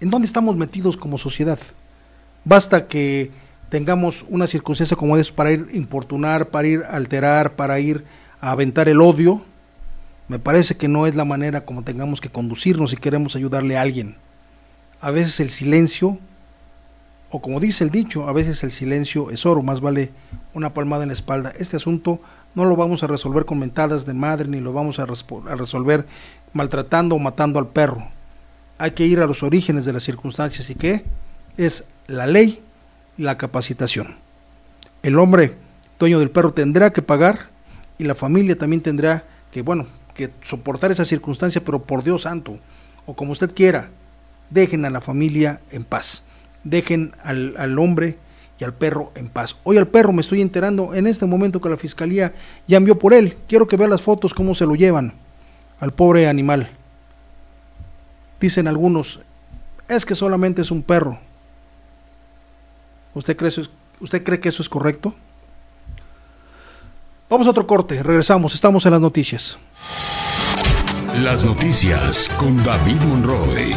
¿en 0.00 0.10
dónde 0.10 0.26
estamos 0.26 0.56
metidos 0.56 0.96
como 0.96 1.18
sociedad? 1.18 1.58
Basta 2.44 2.86
que 2.86 3.30
tengamos 3.68 4.24
una 4.28 4.46
circunstancia 4.46 4.96
como 4.96 5.16
esa 5.16 5.34
para 5.34 5.52
ir 5.52 5.68
importunar, 5.72 6.50
para 6.50 6.68
ir 6.68 6.82
alterar, 6.88 7.54
para 7.56 7.78
ir 7.80 8.04
a 8.40 8.50
aventar 8.50 8.88
el 8.88 9.00
odio. 9.00 9.42
Me 10.28 10.38
parece 10.38 10.76
que 10.76 10.88
no 10.88 11.06
es 11.06 11.14
la 11.14 11.24
manera 11.24 11.64
como 11.64 11.82
tengamos 11.82 12.20
que 12.20 12.30
conducirnos 12.30 12.90
si 12.90 12.96
queremos 12.96 13.36
ayudarle 13.36 13.76
a 13.76 13.82
alguien. 13.82 14.16
A 15.00 15.10
veces 15.10 15.40
el 15.40 15.50
silencio, 15.50 16.18
o 17.30 17.42
como 17.42 17.60
dice 17.60 17.84
el 17.84 17.90
dicho, 17.90 18.28
a 18.28 18.32
veces 18.32 18.62
el 18.62 18.70
silencio 18.70 19.30
es 19.30 19.44
oro, 19.44 19.62
más 19.62 19.80
vale 19.80 20.10
una 20.54 20.72
palmada 20.72 21.02
en 21.02 21.08
la 21.08 21.14
espalda. 21.14 21.52
Este 21.58 21.76
asunto 21.76 22.20
no 22.54 22.64
lo 22.64 22.76
vamos 22.76 23.02
a 23.02 23.06
resolver 23.06 23.44
con 23.44 23.58
mentadas 23.58 24.06
de 24.06 24.14
madre, 24.14 24.48
ni 24.48 24.60
lo 24.60 24.72
vamos 24.72 24.98
a, 24.98 25.02
a 25.02 25.56
resolver 25.56 26.06
maltratando 26.52 27.16
o 27.16 27.18
matando 27.18 27.58
al 27.58 27.68
perro. 27.68 28.08
Hay 28.78 28.92
que 28.92 29.06
ir 29.06 29.20
a 29.20 29.26
los 29.26 29.42
orígenes 29.42 29.84
de 29.84 29.92
las 29.92 30.04
circunstancias 30.04 30.70
y 30.70 30.74
qué 30.74 31.04
es 31.56 31.84
la 32.06 32.26
ley 32.26 32.62
la 33.16 33.38
capacitación. 33.38 34.16
El 35.02 35.18
hombre 35.18 35.56
dueño 35.98 36.18
del 36.18 36.30
perro 36.30 36.52
tendrá 36.52 36.92
que 36.92 37.02
pagar 37.02 37.50
y 37.98 38.04
la 38.04 38.14
familia 38.14 38.58
también 38.58 38.82
tendrá 38.82 39.24
que, 39.52 39.62
bueno, 39.62 39.86
que 40.14 40.30
soportar 40.42 40.90
esa 40.92 41.04
circunstancia, 41.04 41.62
pero 41.64 41.82
por 41.82 42.02
Dios 42.02 42.22
santo, 42.22 42.58
o 43.06 43.14
como 43.14 43.32
usted 43.32 43.54
quiera, 43.54 43.90
dejen 44.50 44.84
a 44.84 44.90
la 44.90 45.00
familia 45.00 45.60
en 45.70 45.84
paz, 45.84 46.22
dejen 46.62 47.14
al, 47.22 47.54
al 47.58 47.78
hombre 47.78 48.18
y 48.58 48.64
al 48.64 48.74
perro 48.74 49.12
en 49.14 49.28
paz. 49.28 49.56
Hoy 49.64 49.76
al 49.76 49.88
perro 49.88 50.12
me 50.12 50.22
estoy 50.22 50.40
enterando 50.40 50.94
en 50.94 51.06
este 51.06 51.26
momento 51.26 51.60
que 51.60 51.68
la 51.68 51.76
fiscalía 51.76 52.34
ya 52.66 52.76
envió 52.76 52.98
por 52.98 53.14
él. 53.14 53.36
Quiero 53.48 53.66
que 53.66 53.76
vea 53.76 53.88
las 53.88 54.02
fotos, 54.02 54.34
cómo 54.34 54.54
se 54.54 54.66
lo 54.66 54.74
llevan 54.74 55.14
al 55.80 55.92
pobre 55.92 56.28
animal. 56.28 56.70
Dicen 58.40 58.68
algunos, 58.68 59.20
es 59.88 60.06
que 60.06 60.14
solamente 60.14 60.62
es 60.62 60.70
un 60.70 60.82
perro. 60.82 61.18
¿Usted 63.14 63.36
cree, 63.36 63.52
¿Usted 64.00 64.24
cree 64.24 64.40
que 64.40 64.48
eso 64.48 64.62
es 64.62 64.68
correcto? 64.68 65.14
Vamos 67.30 67.46
a 67.46 67.50
otro 67.50 67.66
corte, 67.66 68.02
regresamos, 68.02 68.54
estamos 68.54 68.84
en 68.86 68.92
las 68.92 69.00
noticias. 69.00 69.58
Las 71.20 71.44
noticias. 71.46 72.28
Con 72.36 72.62
David 72.64 73.00
Monroe. 73.02 73.76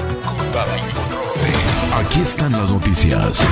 Aquí 1.93 2.19
están 2.19 2.51
las 2.51 2.71
noticias. 2.71 3.47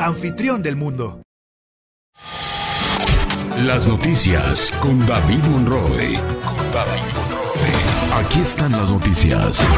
Anfitrión 0.00 0.62
del 0.62 0.76
mundo. 0.76 1.20
Las 3.62 3.86
noticias 3.86 4.72
con 4.80 5.06
David 5.06 5.42
Monroe. 5.50 6.14
Con 6.42 6.72
David 6.72 7.02
Monroe. 7.12 8.24
Aquí 8.24 8.40
están 8.40 8.72
las 8.72 8.90
noticias. 8.90 9.68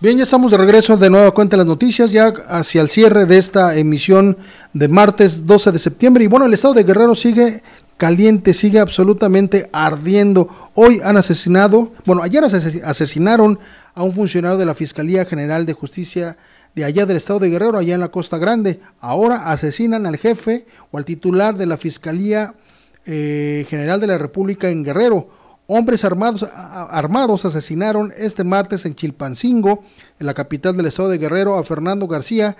Bien, 0.00 0.18
ya 0.18 0.24
estamos 0.24 0.50
de 0.50 0.58
regreso 0.58 0.96
de 0.96 1.10
nueva 1.10 1.30
cuenta 1.30 1.56
las 1.56 1.66
noticias, 1.66 2.10
ya 2.10 2.32
hacia 2.48 2.80
el 2.80 2.88
cierre 2.88 3.24
de 3.24 3.38
esta 3.38 3.76
emisión 3.76 4.36
de 4.72 4.88
martes 4.88 5.46
12 5.46 5.70
de 5.70 5.78
septiembre. 5.78 6.24
Y 6.24 6.26
bueno, 6.26 6.46
el 6.46 6.54
estado 6.54 6.74
de 6.74 6.82
Guerrero 6.82 7.14
sigue 7.14 7.62
caliente, 7.96 8.52
sigue 8.52 8.80
absolutamente 8.80 9.70
ardiendo. 9.72 10.70
Hoy 10.74 11.00
han 11.04 11.16
asesinado, 11.16 11.92
bueno, 12.04 12.22
ayer 12.22 12.42
asesinaron 12.42 13.60
a 13.94 14.02
un 14.02 14.12
funcionario 14.12 14.58
de 14.58 14.66
la 14.66 14.74
Fiscalía 14.74 15.24
General 15.24 15.66
de 15.66 15.72
Justicia 15.72 16.36
de 16.78 16.84
allá 16.84 17.06
del 17.06 17.16
estado 17.16 17.40
de 17.40 17.50
Guerrero, 17.50 17.76
allá 17.76 17.94
en 17.94 18.00
la 18.00 18.12
Costa 18.12 18.38
Grande. 18.38 18.78
Ahora 19.00 19.50
asesinan 19.50 20.06
al 20.06 20.16
jefe 20.16 20.64
o 20.92 20.98
al 20.98 21.04
titular 21.04 21.56
de 21.56 21.66
la 21.66 21.76
Fiscalía 21.76 22.54
eh, 23.04 23.66
General 23.68 24.00
de 24.00 24.06
la 24.06 24.16
República 24.16 24.68
en 24.68 24.84
Guerrero. 24.84 25.28
Hombres 25.66 26.04
armados, 26.04 26.48
armados 26.54 27.44
asesinaron 27.44 28.12
este 28.16 28.44
martes 28.44 28.86
en 28.86 28.94
Chilpancingo, 28.94 29.82
en 30.20 30.26
la 30.26 30.34
capital 30.34 30.76
del 30.76 30.86
estado 30.86 31.08
de 31.08 31.18
Guerrero, 31.18 31.58
a 31.58 31.64
Fernando 31.64 32.06
García, 32.06 32.56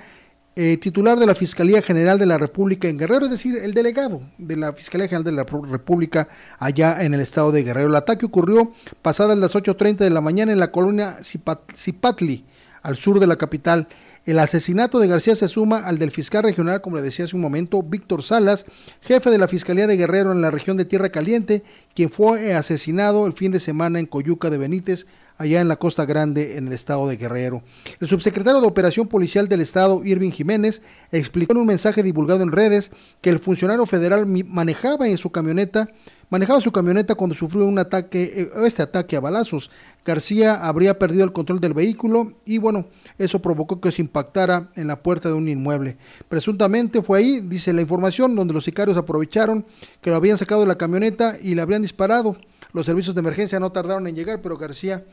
eh, 0.56 0.78
titular 0.78 1.16
de 1.16 1.24
la 1.24 1.36
Fiscalía 1.36 1.80
General 1.80 2.18
de 2.18 2.26
la 2.26 2.38
República 2.38 2.88
en 2.88 2.98
Guerrero, 2.98 3.26
es 3.26 3.30
decir, 3.30 3.54
el 3.62 3.72
delegado 3.72 4.22
de 4.36 4.56
la 4.56 4.72
Fiscalía 4.72 5.06
General 5.06 5.22
de 5.22 5.30
la 5.30 5.44
República 5.44 6.28
allá 6.58 7.04
en 7.04 7.14
el 7.14 7.20
estado 7.20 7.52
de 7.52 7.62
Guerrero. 7.62 7.86
El 7.86 7.94
ataque 7.94 8.26
ocurrió 8.26 8.72
pasadas 9.00 9.38
las 9.38 9.54
8.30 9.54 9.98
de 9.98 10.10
la 10.10 10.20
mañana 10.20 10.50
en 10.50 10.58
la 10.58 10.72
colonia 10.72 11.18
Zipatli, 11.22 12.44
al 12.82 12.96
sur 12.96 13.20
de 13.20 13.28
la 13.28 13.36
capital. 13.36 13.86
El 14.28 14.38
asesinato 14.40 14.98
de 14.98 15.08
García 15.08 15.34
se 15.36 15.48
suma 15.48 15.78
al 15.78 15.96
del 15.96 16.10
fiscal 16.10 16.42
regional, 16.42 16.82
como 16.82 16.96
le 16.96 17.02
decía 17.02 17.24
hace 17.24 17.34
un 17.34 17.40
momento, 17.40 17.82
Víctor 17.82 18.22
Salas, 18.22 18.66
jefe 19.00 19.30
de 19.30 19.38
la 19.38 19.48
Fiscalía 19.48 19.86
de 19.86 19.96
Guerrero 19.96 20.32
en 20.32 20.42
la 20.42 20.50
región 20.50 20.76
de 20.76 20.84
Tierra 20.84 21.08
Caliente, 21.08 21.62
quien 21.94 22.10
fue 22.10 22.52
asesinado 22.52 23.26
el 23.26 23.32
fin 23.32 23.52
de 23.52 23.58
semana 23.58 23.98
en 23.98 24.04
Coyuca 24.04 24.50
de 24.50 24.58
Benítez, 24.58 25.06
allá 25.38 25.62
en 25.62 25.68
la 25.68 25.76
Costa 25.76 26.04
Grande, 26.04 26.58
en 26.58 26.66
el 26.66 26.74
estado 26.74 27.08
de 27.08 27.16
Guerrero. 27.16 27.62
El 28.00 28.08
subsecretario 28.08 28.60
de 28.60 28.66
Operación 28.66 29.06
Policial 29.06 29.48
del 29.48 29.62
Estado, 29.62 30.04
Irving 30.04 30.32
Jiménez, 30.32 30.82
explicó 31.10 31.54
en 31.54 31.60
un 31.60 31.66
mensaje 31.66 32.02
divulgado 32.02 32.42
en 32.42 32.52
redes 32.52 32.90
que 33.22 33.30
el 33.30 33.38
funcionario 33.38 33.86
federal 33.86 34.26
manejaba 34.26 35.08
en 35.08 35.16
su 35.16 35.30
camioneta 35.30 35.88
manejaba 36.30 36.60
su 36.60 36.72
camioneta 36.72 37.14
cuando 37.14 37.34
sufrió 37.34 37.64
un 37.64 37.78
ataque, 37.78 38.22
eh, 38.22 38.50
este 38.66 38.82
ataque 38.82 39.16
a 39.16 39.20
balazos. 39.20 39.70
García 40.04 40.54
habría 40.54 40.98
perdido 40.98 41.24
el 41.24 41.32
control 41.32 41.60
del 41.60 41.74
vehículo 41.74 42.34
y 42.44 42.58
bueno, 42.58 42.86
eso 43.18 43.40
provocó 43.40 43.80
que 43.80 43.92
se 43.92 44.02
impactara 44.02 44.70
en 44.74 44.86
la 44.86 45.02
puerta 45.02 45.28
de 45.28 45.34
un 45.34 45.48
inmueble. 45.48 45.96
Presuntamente 46.28 47.02
fue 47.02 47.18
ahí, 47.18 47.40
dice 47.40 47.72
la 47.72 47.82
información, 47.82 48.34
donde 48.34 48.54
los 48.54 48.64
sicarios 48.64 48.96
aprovecharon 48.96 49.66
que 50.00 50.10
lo 50.10 50.16
habían 50.16 50.38
sacado 50.38 50.62
de 50.62 50.66
la 50.66 50.78
camioneta 50.78 51.36
y 51.42 51.54
le 51.54 51.62
habrían 51.62 51.82
disparado. 51.82 52.36
Los 52.72 52.86
servicios 52.86 53.14
de 53.14 53.20
emergencia 53.20 53.60
no 53.60 53.72
tardaron 53.72 54.06
en 54.06 54.14
llegar, 54.14 54.40
pero 54.42 54.56
García, 54.56 55.04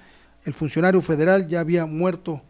el 0.43 0.53
funcionario 0.53 1.01
federal, 1.01 1.47
ya 1.47 1.59
había 1.59 1.85
muerto 1.85 2.41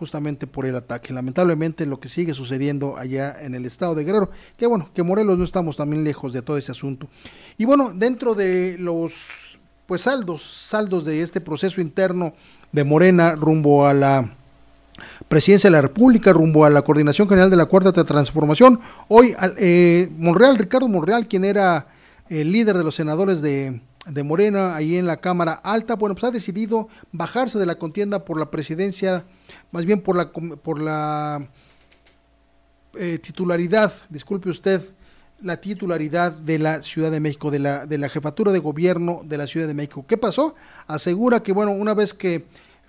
justamente 0.00 0.46
por 0.46 0.64
el 0.64 0.74
ataque. 0.74 1.12
Lamentablemente 1.12 1.84
lo 1.84 2.00
que 2.00 2.08
sigue 2.08 2.32
sucediendo 2.32 2.96
allá 2.96 3.36
en 3.42 3.54
el 3.54 3.66
estado 3.66 3.94
de 3.94 4.02
Guerrero, 4.02 4.30
que 4.56 4.66
bueno, 4.66 4.88
que 4.94 5.02
Morelos 5.02 5.36
no 5.36 5.44
estamos 5.44 5.76
también 5.76 6.02
lejos 6.02 6.32
de 6.32 6.40
todo 6.40 6.56
ese 6.56 6.72
asunto. 6.72 7.06
Y 7.58 7.66
bueno, 7.66 7.92
dentro 7.94 8.34
de 8.34 8.78
los 8.78 9.58
pues 9.84 10.00
saldos, 10.00 10.42
saldos 10.42 11.04
de 11.04 11.20
este 11.20 11.42
proceso 11.42 11.82
interno 11.82 12.32
de 12.72 12.82
Morena 12.82 13.34
rumbo 13.34 13.86
a 13.86 13.92
la 13.92 14.34
presidencia 15.28 15.68
de 15.68 15.72
la 15.72 15.82
República, 15.82 16.32
rumbo 16.32 16.64
a 16.64 16.70
la 16.70 16.80
coordinación 16.80 17.28
general 17.28 17.50
de 17.50 17.56
la 17.56 17.66
Cuarta 17.66 17.92
Transformación, 17.92 18.80
hoy 19.08 19.34
eh, 19.58 20.08
Monreal, 20.16 20.56
Ricardo 20.56 20.88
Monreal, 20.88 21.28
quien 21.28 21.44
era 21.44 21.88
el 22.30 22.52
líder 22.52 22.78
de 22.78 22.84
los 22.84 22.94
senadores 22.94 23.42
de, 23.42 23.82
de 24.06 24.22
Morena 24.22 24.76
ahí 24.76 24.96
en 24.96 25.06
la 25.06 25.18
Cámara 25.18 25.52
Alta, 25.52 25.96
bueno, 25.96 26.14
pues 26.14 26.24
ha 26.24 26.30
decidido 26.30 26.88
bajarse 27.12 27.58
de 27.58 27.66
la 27.66 27.74
contienda 27.74 28.24
por 28.24 28.38
la 28.38 28.50
presidencia 28.50 29.24
más 29.70 29.84
bien 29.84 30.00
por 30.00 30.16
la, 30.16 30.30
por 30.30 30.80
la 30.80 31.48
eh, 32.98 33.18
titularidad, 33.18 33.92
disculpe 34.08 34.50
usted, 34.50 34.82
la 35.42 35.58
titularidad 35.60 36.32
de 36.32 36.58
la 36.58 36.82
Ciudad 36.82 37.10
de 37.10 37.20
México, 37.20 37.50
de 37.50 37.60
la, 37.60 37.86
de 37.86 37.98
la 37.98 38.08
jefatura 38.08 38.52
de 38.52 38.58
gobierno 38.58 39.22
de 39.24 39.38
la 39.38 39.46
Ciudad 39.46 39.66
de 39.66 39.74
México. 39.74 40.04
¿Qué 40.06 40.18
pasó? 40.18 40.54
Asegura 40.86 41.42
que, 41.42 41.52
bueno, 41.52 41.72
una 41.72 41.94
vez 41.94 42.12
que 42.12 42.46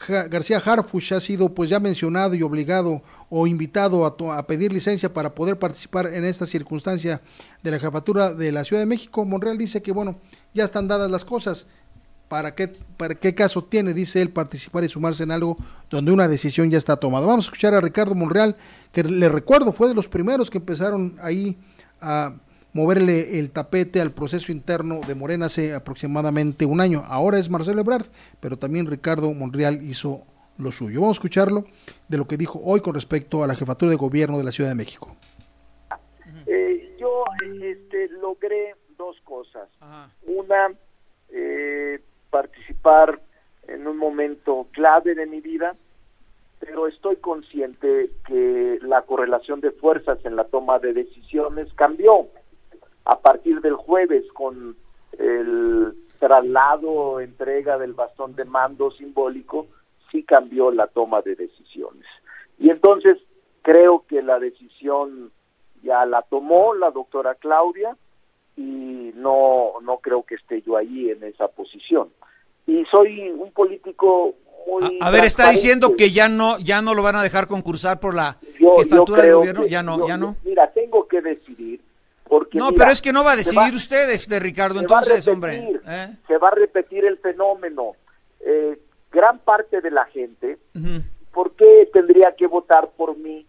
García 0.07 0.57
Harfuch 0.57 1.11
ha 1.11 1.19
sido 1.19 1.53
pues 1.53 1.69
ya 1.69 1.79
mencionado 1.79 2.33
y 2.33 2.41
obligado 2.41 3.03
o 3.29 3.45
invitado 3.47 4.05
a, 4.05 4.37
a, 4.37 4.47
pedir 4.47 4.73
licencia 4.73 5.13
para 5.13 5.33
poder 5.33 5.59
participar 5.59 6.07
en 6.07 6.25
esta 6.25 6.45
circunstancia 6.45 7.21
de 7.61 7.71
la 7.71 7.79
jefatura 7.79 8.33
de 8.33 8.51
la 8.51 8.63
Ciudad 8.63 8.81
de 8.81 8.87
México, 8.87 9.23
Monreal 9.23 9.57
dice 9.57 9.81
que 9.81 9.91
bueno, 9.91 10.17
ya 10.53 10.65
están 10.65 10.87
dadas 10.87 11.09
las 11.09 11.23
cosas, 11.23 11.67
¿Para 12.31 12.55
qué, 12.55 12.69
¿Para 12.95 13.15
qué 13.15 13.35
caso 13.35 13.61
tiene, 13.61 13.93
dice 13.93 14.21
él, 14.21 14.29
participar 14.29 14.85
y 14.85 14.87
sumarse 14.87 15.23
en 15.23 15.31
algo 15.31 15.57
donde 15.89 16.13
una 16.13 16.29
decisión 16.29 16.71
ya 16.71 16.77
está 16.77 16.95
tomada? 16.95 17.27
Vamos 17.27 17.43
a 17.43 17.47
escuchar 17.47 17.73
a 17.73 17.81
Ricardo 17.81 18.15
Monreal, 18.15 18.55
que 18.93 19.03
le 19.03 19.27
recuerdo 19.27 19.73
fue 19.73 19.89
de 19.89 19.95
los 19.95 20.07
primeros 20.07 20.49
que 20.49 20.59
empezaron 20.59 21.17
ahí 21.21 21.57
a 21.99 22.35
moverle 22.71 23.37
el 23.37 23.51
tapete 23.51 23.99
al 23.99 24.11
proceso 24.11 24.53
interno 24.53 25.01
de 25.05 25.13
Morena 25.13 25.47
hace 25.47 25.73
aproximadamente 25.73 26.63
un 26.63 26.79
año. 26.79 27.03
Ahora 27.05 27.37
es 27.37 27.49
Marcelo 27.49 27.81
Ebrard, 27.81 28.05
pero 28.39 28.55
también 28.55 28.87
Ricardo 28.87 29.33
Monreal 29.33 29.83
hizo 29.83 30.23
lo 30.57 30.71
suyo. 30.71 31.01
Vamos 31.01 31.17
a 31.17 31.19
escucharlo 31.19 31.65
de 32.07 32.17
lo 32.17 32.29
que 32.29 32.37
dijo 32.37 32.61
hoy 32.63 32.79
con 32.79 32.95
respecto 32.95 33.43
a 33.43 33.47
la 33.47 33.55
jefatura 33.55 33.91
de 33.91 33.97
gobierno 33.97 34.37
de 34.37 34.45
la 34.45 34.53
Ciudad 34.53 34.69
de 34.69 34.75
México. 34.77 35.17
Eh, 36.45 36.95
yo 36.97 37.25
este, 37.61 38.07
logré 38.21 38.77
dos 38.97 39.17
cosas. 39.25 39.67
Una, 40.25 40.69
eh, 41.27 41.99
participar 42.31 43.19
en 43.67 43.87
un 43.87 43.97
momento 43.97 44.67
clave 44.71 45.13
de 45.13 45.27
mi 45.27 45.41
vida, 45.41 45.75
pero 46.59 46.87
estoy 46.87 47.17
consciente 47.17 48.11
que 48.25 48.79
la 48.81 49.03
correlación 49.03 49.61
de 49.61 49.71
fuerzas 49.71 50.19
en 50.25 50.35
la 50.35 50.45
toma 50.45 50.79
de 50.79 50.93
decisiones 50.93 51.71
cambió 51.73 52.27
a 53.05 53.19
partir 53.19 53.61
del 53.61 53.75
jueves 53.75 54.25
con 54.33 54.75
el 55.17 55.93
traslado, 56.19 57.19
entrega 57.19 57.77
del 57.77 57.93
bastón 57.93 58.35
de 58.35 58.45
mando 58.45 58.91
simbólico, 58.91 59.67
sí 60.11 60.23
cambió 60.23 60.71
la 60.71 60.87
toma 60.87 61.21
de 61.21 61.35
decisiones. 61.35 62.05
Y 62.59 62.69
entonces 62.69 63.17
creo 63.63 64.05
que 64.07 64.21
la 64.21 64.39
decisión 64.39 65.31
ya 65.81 66.05
la 66.05 66.21
tomó 66.21 66.75
la 66.75 66.91
doctora 66.91 67.35
Claudia 67.35 67.97
y 68.55 69.11
no, 69.15 69.73
no 69.81 69.97
creo 69.97 70.23
que 70.23 70.35
esté 70.35 70.61
yo 70.61 70.77
ahí 70.77 71.09
en 71.09 71.23
esa 71.23 71.47
posición 71.47 72.09
y 72.67 72.85
soy 72.85 73.29
un 73.29 73.51
político 73.51 74.35
muy 74.67 74.99
a, 75.01 75.09
ver 75.09 75.23
está 75.23 75.49
diciendo 75.49 75.95
que 75.95 76.11
ya 76.11 76.29
no 76.29 76.59
ya 76.59 76.81
no 76.81 76.93
lo 76.93 77.01
van 77.01 77.15
a 77.15 77.23
dejar 77.23 77.47
concursar 77.47 77.99
por 77.99 78.15
la 78.15 78.37
jefatura 78.77 79.23
de 79.23 79.33
gobierno. 79.33 79.65
ya 79.65 79.83
no 79.83 80.07
ya 80.07 80.17
no. 80.17 80.35
mira 80.43 80.71
tengo 80.71 81.07
que 81.07 81.21
decidir 81.21 81.81
porque 82.27 82.57
no 82.57 82.71
pero 82.71 82.91
es 82.91 83.01
que 83.01 83.11
no 83.11 83.23
va 83.23 83.33
a 83.33 83.35
decidir 83.35 83.73
usted 83.73 84.09
este 84.09 84.39
Ricardo 84.39 84.79
entonces 84.79 85.27
hombre 85.27 85.79
¿eh? 85.87 86.15
se 86.27 86.37
va 86.37 86.49
a 86.49 86.55
repetir 86.55 87.05
el 87.05 87.17
fenómeno. 87.17 87.95
Eh, 88.39 88.79
gran 89.11 89.39
parte 89.39 89.81
de 89.81 89.91
la 89.91 90.05
gente 90.05 90.57
¿por 91.33 91.51
qué 91.53 91.89
tendría 91.91 92.35
que 92.35 92.47
votar 92.47 92.89
por 92.95 93.17
mí 93.17 93.45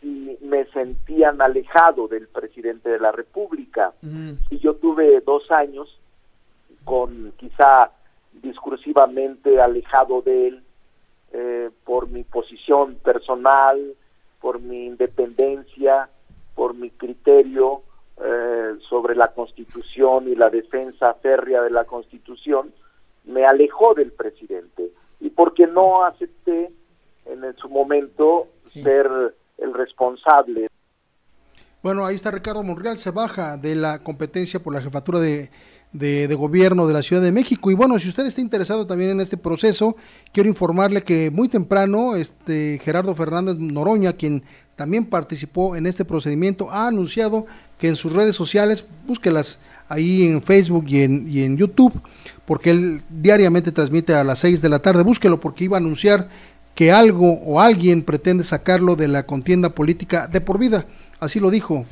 si 0.00 0.38
me 0.40 0.64
sentían 0.66 1.40
alejado 1.40 2.08
del 2.08 2.28
presidente 2.28 2.88
de 2.88 2.98
la 2.98 3.12
República 3.12 3.92
si 4.48 4.58
yo 4.58 4.74
tuve 4.74 5.20
dos 5.20 5.50
años 5.50 5.98
con 6.84 7.32
quizá 7.36 7.90
discursivamente 8.32 9.60
alejado 9.60 10.22
de 10.22 10.48
él 10.48 10.62
eh, 11.32 11.70
por 11.84 12.08
mi 12.08 12.24
posición 12.24 12.96
personal, 12.96 13.94
por 14.40 14.60
mi 14.60 14.86
independencia, 14.86 16.08
por 16.54 16.74
mi 16.74 16.90
criterio 16.90 17.82
eh, 18.22 18.74
sobre 18.88 19.14
la 19.14 19.32
Constitución 19.32 20.28
y 20.28 20.34
la 20.34 20.50
defensa 20.50 21.14
férrea 21.14 21.62
de 21.62 21.70
la 21.70 21.84
Constitución, 21.84 22.72
me 23.24 23.44
alejó 23.44 23.94
del 23.94 24.12
presidente 24.12 24.90
y 25.20 25.30
porque 25.30 25.66
no 25.66 26.04
acepté 26.04 26.70
en 27.24 27.56
su 27.56 27.68
momento 27.68 28.48
ser 28.66 29.08
el 29.58 29.74
responsable. 29.74 30.68
Bueno, 31.82 32.04
ahí 32.04 32.14
está 32.14 32.30
Ricardo 32.30 32.62
Monreal, 32.62 32.98
se 32.98 33.10
baja 33.10 33.56
de 33.56 33.74
la 33.74 34.02
competencia 34.02 34.60
por 34.60 34.72
la 34.72 34.80
jefatura 34.80 35.18
de 35.18 35.50
de, 35.92 36.34
gobierno 36.34 36.86
de 36.86 36.94
la 36.94 37.02
Ciudad 37.02 37.22
de 37.22 37.32
México. 37.32 37.70
Y 37.70 37.74
bueno, 37.74 37.98
si 37.98 38.08
usted 38.08 38.26
está 38.26 38.40
interesado 38.40 38.86
también 38.86 39.10
en 39.10 39.20
este 39.20 39.36
proceso, 39.36 39.96
quiero 40.32 40.48
informarle 40.48 41.02
que 41.02 41.30
muy 41.30 41.48
temprano 41.48 42.16
este 42.16 42.80
Gerardo 42.82 43.14
Fernández 43.14 43.58
Noroña, 43.58 44.14
quien 44.14 44.42
también 44.76 45.04
participó 45.04 45.76
en 45.76 45.86
este 45.86 46.04
procedimiento, 46.04 46.70
ha 46.70 46.88
anunciado 46.88 47.46
que 47.78 47.88
en 47.88 47.96
sus 47.96 48.12
redes 48.12 48.34
sociales, 48.34 48.84
búsquelas 49.06 49.58
ahí 49.88 50.26
en 50.26 50.42
Facebook 50.42 50.86
y 50.88 51.02
en, 51.02 51.28
y 51.28 51.42
en 51.42 51.58
YouTube, 51.58 52.00
porque 52.46 52.70
él 52.70 53.02
diariamente 53.10 53.70
transmite 53.70 54.14
a 54.14 54.24
las 54.24 54.38
6 54.38 54.62
de 54.62 54.68
la 54.68 54.78
tarde, 54.78 55.02
búsquelo 55.02 55.38
porque 55.40 55.64
iba 55.64 55.76
a 55.76 55.80
anunciar 55.80 56.28
que 56.74 56.90
algo 56.90 57.32
o 57.44 57.60
alguien 57.60 58.02
pretende 58.02 58.44
sacarlo 58.44 58.96
de 58.96 59.08
la 59.08 59.26
contienda 59.26 59.70
política 59.70 60.26
de 60.26 60.40
por 60.40 60.58
vida. 60.58 60.86
Así 61.20 61.38
lo 61.38 61.50
dijo 61.50 61.84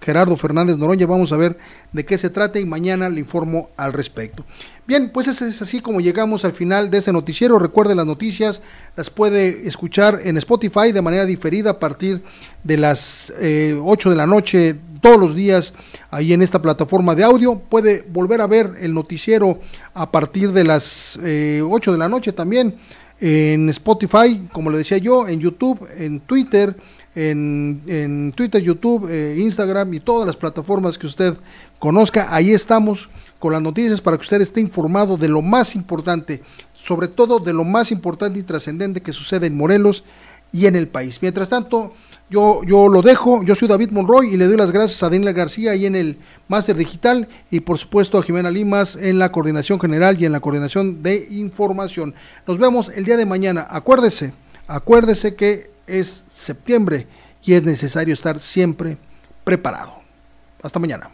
Gerardo 0.00 0.36
Fernández 0.36 0.76
Noroña. 0.76 1.06
Vamos 1.06 1.32
a 1.32 1.36
ver 1.36 1.58
de 1.92 2.04
qué 2.04 2.18
se 2.18 2.30
trata 2.30 2.58
y 2.58 2.64
mañana 2.64 3.08
le 3.08 3.20
informo 3.20 3.70
al 3.76 3.92
respecto. 3.92 4.44
Bien, 4.86 5.10
pues 5.12 5.26
es, 5.26 5.42
es 5.42 5.60
así 5.62 5.80
como 5.80 6.00
llegamos 6.00 6.44
al 6.44 6.52
final 6.52 6.90
de 6.90 6.98
este 6.98 7.12
noticiero. 7.12 7.58
Recuerde 7.58 7.94
las 7.94 8.06
noticias, 8.06 8.62
las 8.96 9.10
puede 9.10 9.66
escuchar 9.68 10.20
en 10.24 10.36
Spotify 10.36 10.92
de 10.92 11.02
manera 11.02 11.24
diferida 11.24 11.70
a 11.70 11.78
partir 11.78 12.22
de 12.62 12.76
las 12.76 13.32
eh, 13.40 13.78
8 13.82 14.10
de 14.10 14.16
la 14.16 14.26
noche 14.26 14.76
todos 15.00 15.18
los 15.18 15.34
días 15.34 15.72
ahí 16.10 16.32
en 16.32 16.42
esta 16.42 16.62
plataforma 16.62 17.14
de 17.14 17.24
audio. 17.24 17.58
Puede 17.58 18.04
volver 18.08 18.40
a 18.40 18.46
ver 18.46 18.72
el 18.80 18.94
noticiero 18.94 19.60
a 19.94 20.10
partir 20.10 20.52
de 20.52 20.64
las 20.64 21.18
eh, 21.22 21.62
8 21.64 21.92
de 21.92 21.98
la 21.98 22.08
noche 22.08 22.32
también 22.32 22.76
en 23.20 23.68
Spotify, 23.70 24.48
como 24.52 24.70
le 24.70 24.78
decía 24.78 24.98
yo, 24.98 25.26
en 25.26 25.40
YouTube, 25.40 25.86
en 25.96 26.20
Twitter, 26.20 26.76
en, 27.16 27.82
en 27.86 28.32
Twitter, 28.32 28.62
YouTube, 28.62 29.08
eh, 29.10 29.36
Instagram 29.38 29.92
y 29.94 30.00
todas 30.00 30.26
las 30.26 30.36
plataformas 30.36 30.98
que 30.98 31.06
usted 31.06 31.34
conozca. 31.78 32.28
Ahí 32.30 32.52
estamos 32.52 33.08
con 33.38 33.54
las 33.54 33.62
noticias 33.62 34.02
para 34.02 34.18
que 34.18 34.22
usted 34.22 34.42
esté 34.42 34.60
informado 34.60 35.16
de 35.16 35.28
lo 35.28 35.40
más 35.40 35.74
importante, 35.74 36.42
sobre 36.74 37.08
todo 37.08 37.38
de 37.40 37.54
lo 37.54 37.64
más 37.64 37.90
importante 37.90 38.38
y 38.38 38.42
trascendente 38.42 39.00
que 39.00 39.12
sucede 39.12 39.46
en 39.46 39.56
Morelos 39.56 40.04
y 40.52 40.66
en 40.66 40.76
el 40.76 40.88
país. 40.88 41.18
Mientras 41.22 41.48
tanto, 41.48 41.94
yo, 42.28 42.62
yo 42.64 42.88
lo 42.88 43.00
dejo, 43.00 43.42
yo 43.42 43.54
soy 43.54 43.66
David 43.66 43.92
Monroy 43.92 44.34
y 44.34 44.36
le 44.36 44.46
doy 44.46 44.58
las 44.58 44.70
gracias 44.70 45.02
a 45.02 45.08
Daniel 45.08 45.32
García 45.32 45.70
ahí 45.70 45.86
en 45.86 45.96
el 45.96 46.18
Máster 46.48 46.76
Digital 46.76 47.28
y 47.50 47.60
por 47.60 47.78
supuesto 47.78 48.18
a 48.18 48.22
Jimena 48.22 48.50
Limas 48.50 48.94
en 48.96 49.18
la 49.18 49.32
coordinación 49.32 49.80
general 49.80 50.20
y 50.20 50.26
en 50.26 50.32
la 50.32 50.40
coordinación 50.40 51.02
de 51.02 51.26
información. 51.30 52.14
Nos 52.46 52.58
vemos 52.58 52.90
el 52.90 53.06
día 53.06 53.16
de 53.16 53.24
mañana. 53.24 53.66
Acuérdese, 53.70 54.34
acuérdese 54.66 55.34
que 55.34 55.75
es 55.86 56.24
septiembre 56.28 57.06
y 57.44 57.54
es 57.54 57.62
necesario 57.62 58.14
estar 58.14 58.38
siempre 58.40 58.98
preparado. 59.44 59.94
Hasta 60.62 60.78
mañana. 60.78 61.10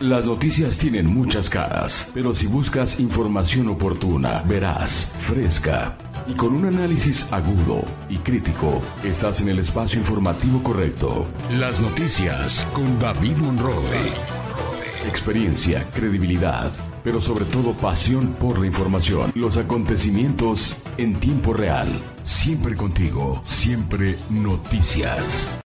Las 0.00 0.24
noticias 0.24 0.78
tienen 0.78 1.12
muchas 1.12 1.50
caras, 1.50 2.08
pero 2.14 2.34
si 2.34 2.46
buscas 2.46 2.98
información 3.00 3.68
oportuna, 3.68 4.42
verás, 4.48 5.12
fresca 5.18 5.94
y 6.26 6.32
con 6.32 6.54
un 6.54 6.64
análisis 6.64 7.30
agudo 7.30 7.84
y 8.08 8.16
crítico, 8.16 8.80
estás 9.04 9.42
en 9.42 9.50
el 9.50 9.58
espacio 9.58 10.00
informativo 10.00 10.62
correcto. 10.62 11.26
Las 11.50 11.82
noticias 11.82 12.66
con 12.72 12.98
David 12.98 13.36
Monroe. 13.36 14.14
Experiencia, 15.06 15.86
credibilidad, 15.92 16.72
pero 17.04 17.20
sobre 17.20 17.44
todo 17.44 17.74
pasión 17.74 18.28
por 18.40 18.58
la 18.58 18.66
información. 18.66 19.32
Los 19.34 19.58
acontecimientos 19.58 20.76
en 20.96 21.14
tiempo 21.14 21.52
real. 21.52 21.88
Siempre 22.30 22.76
contigo, 22.76 23.42
siempre 23.44 24.16
noticias. 24.30 25.59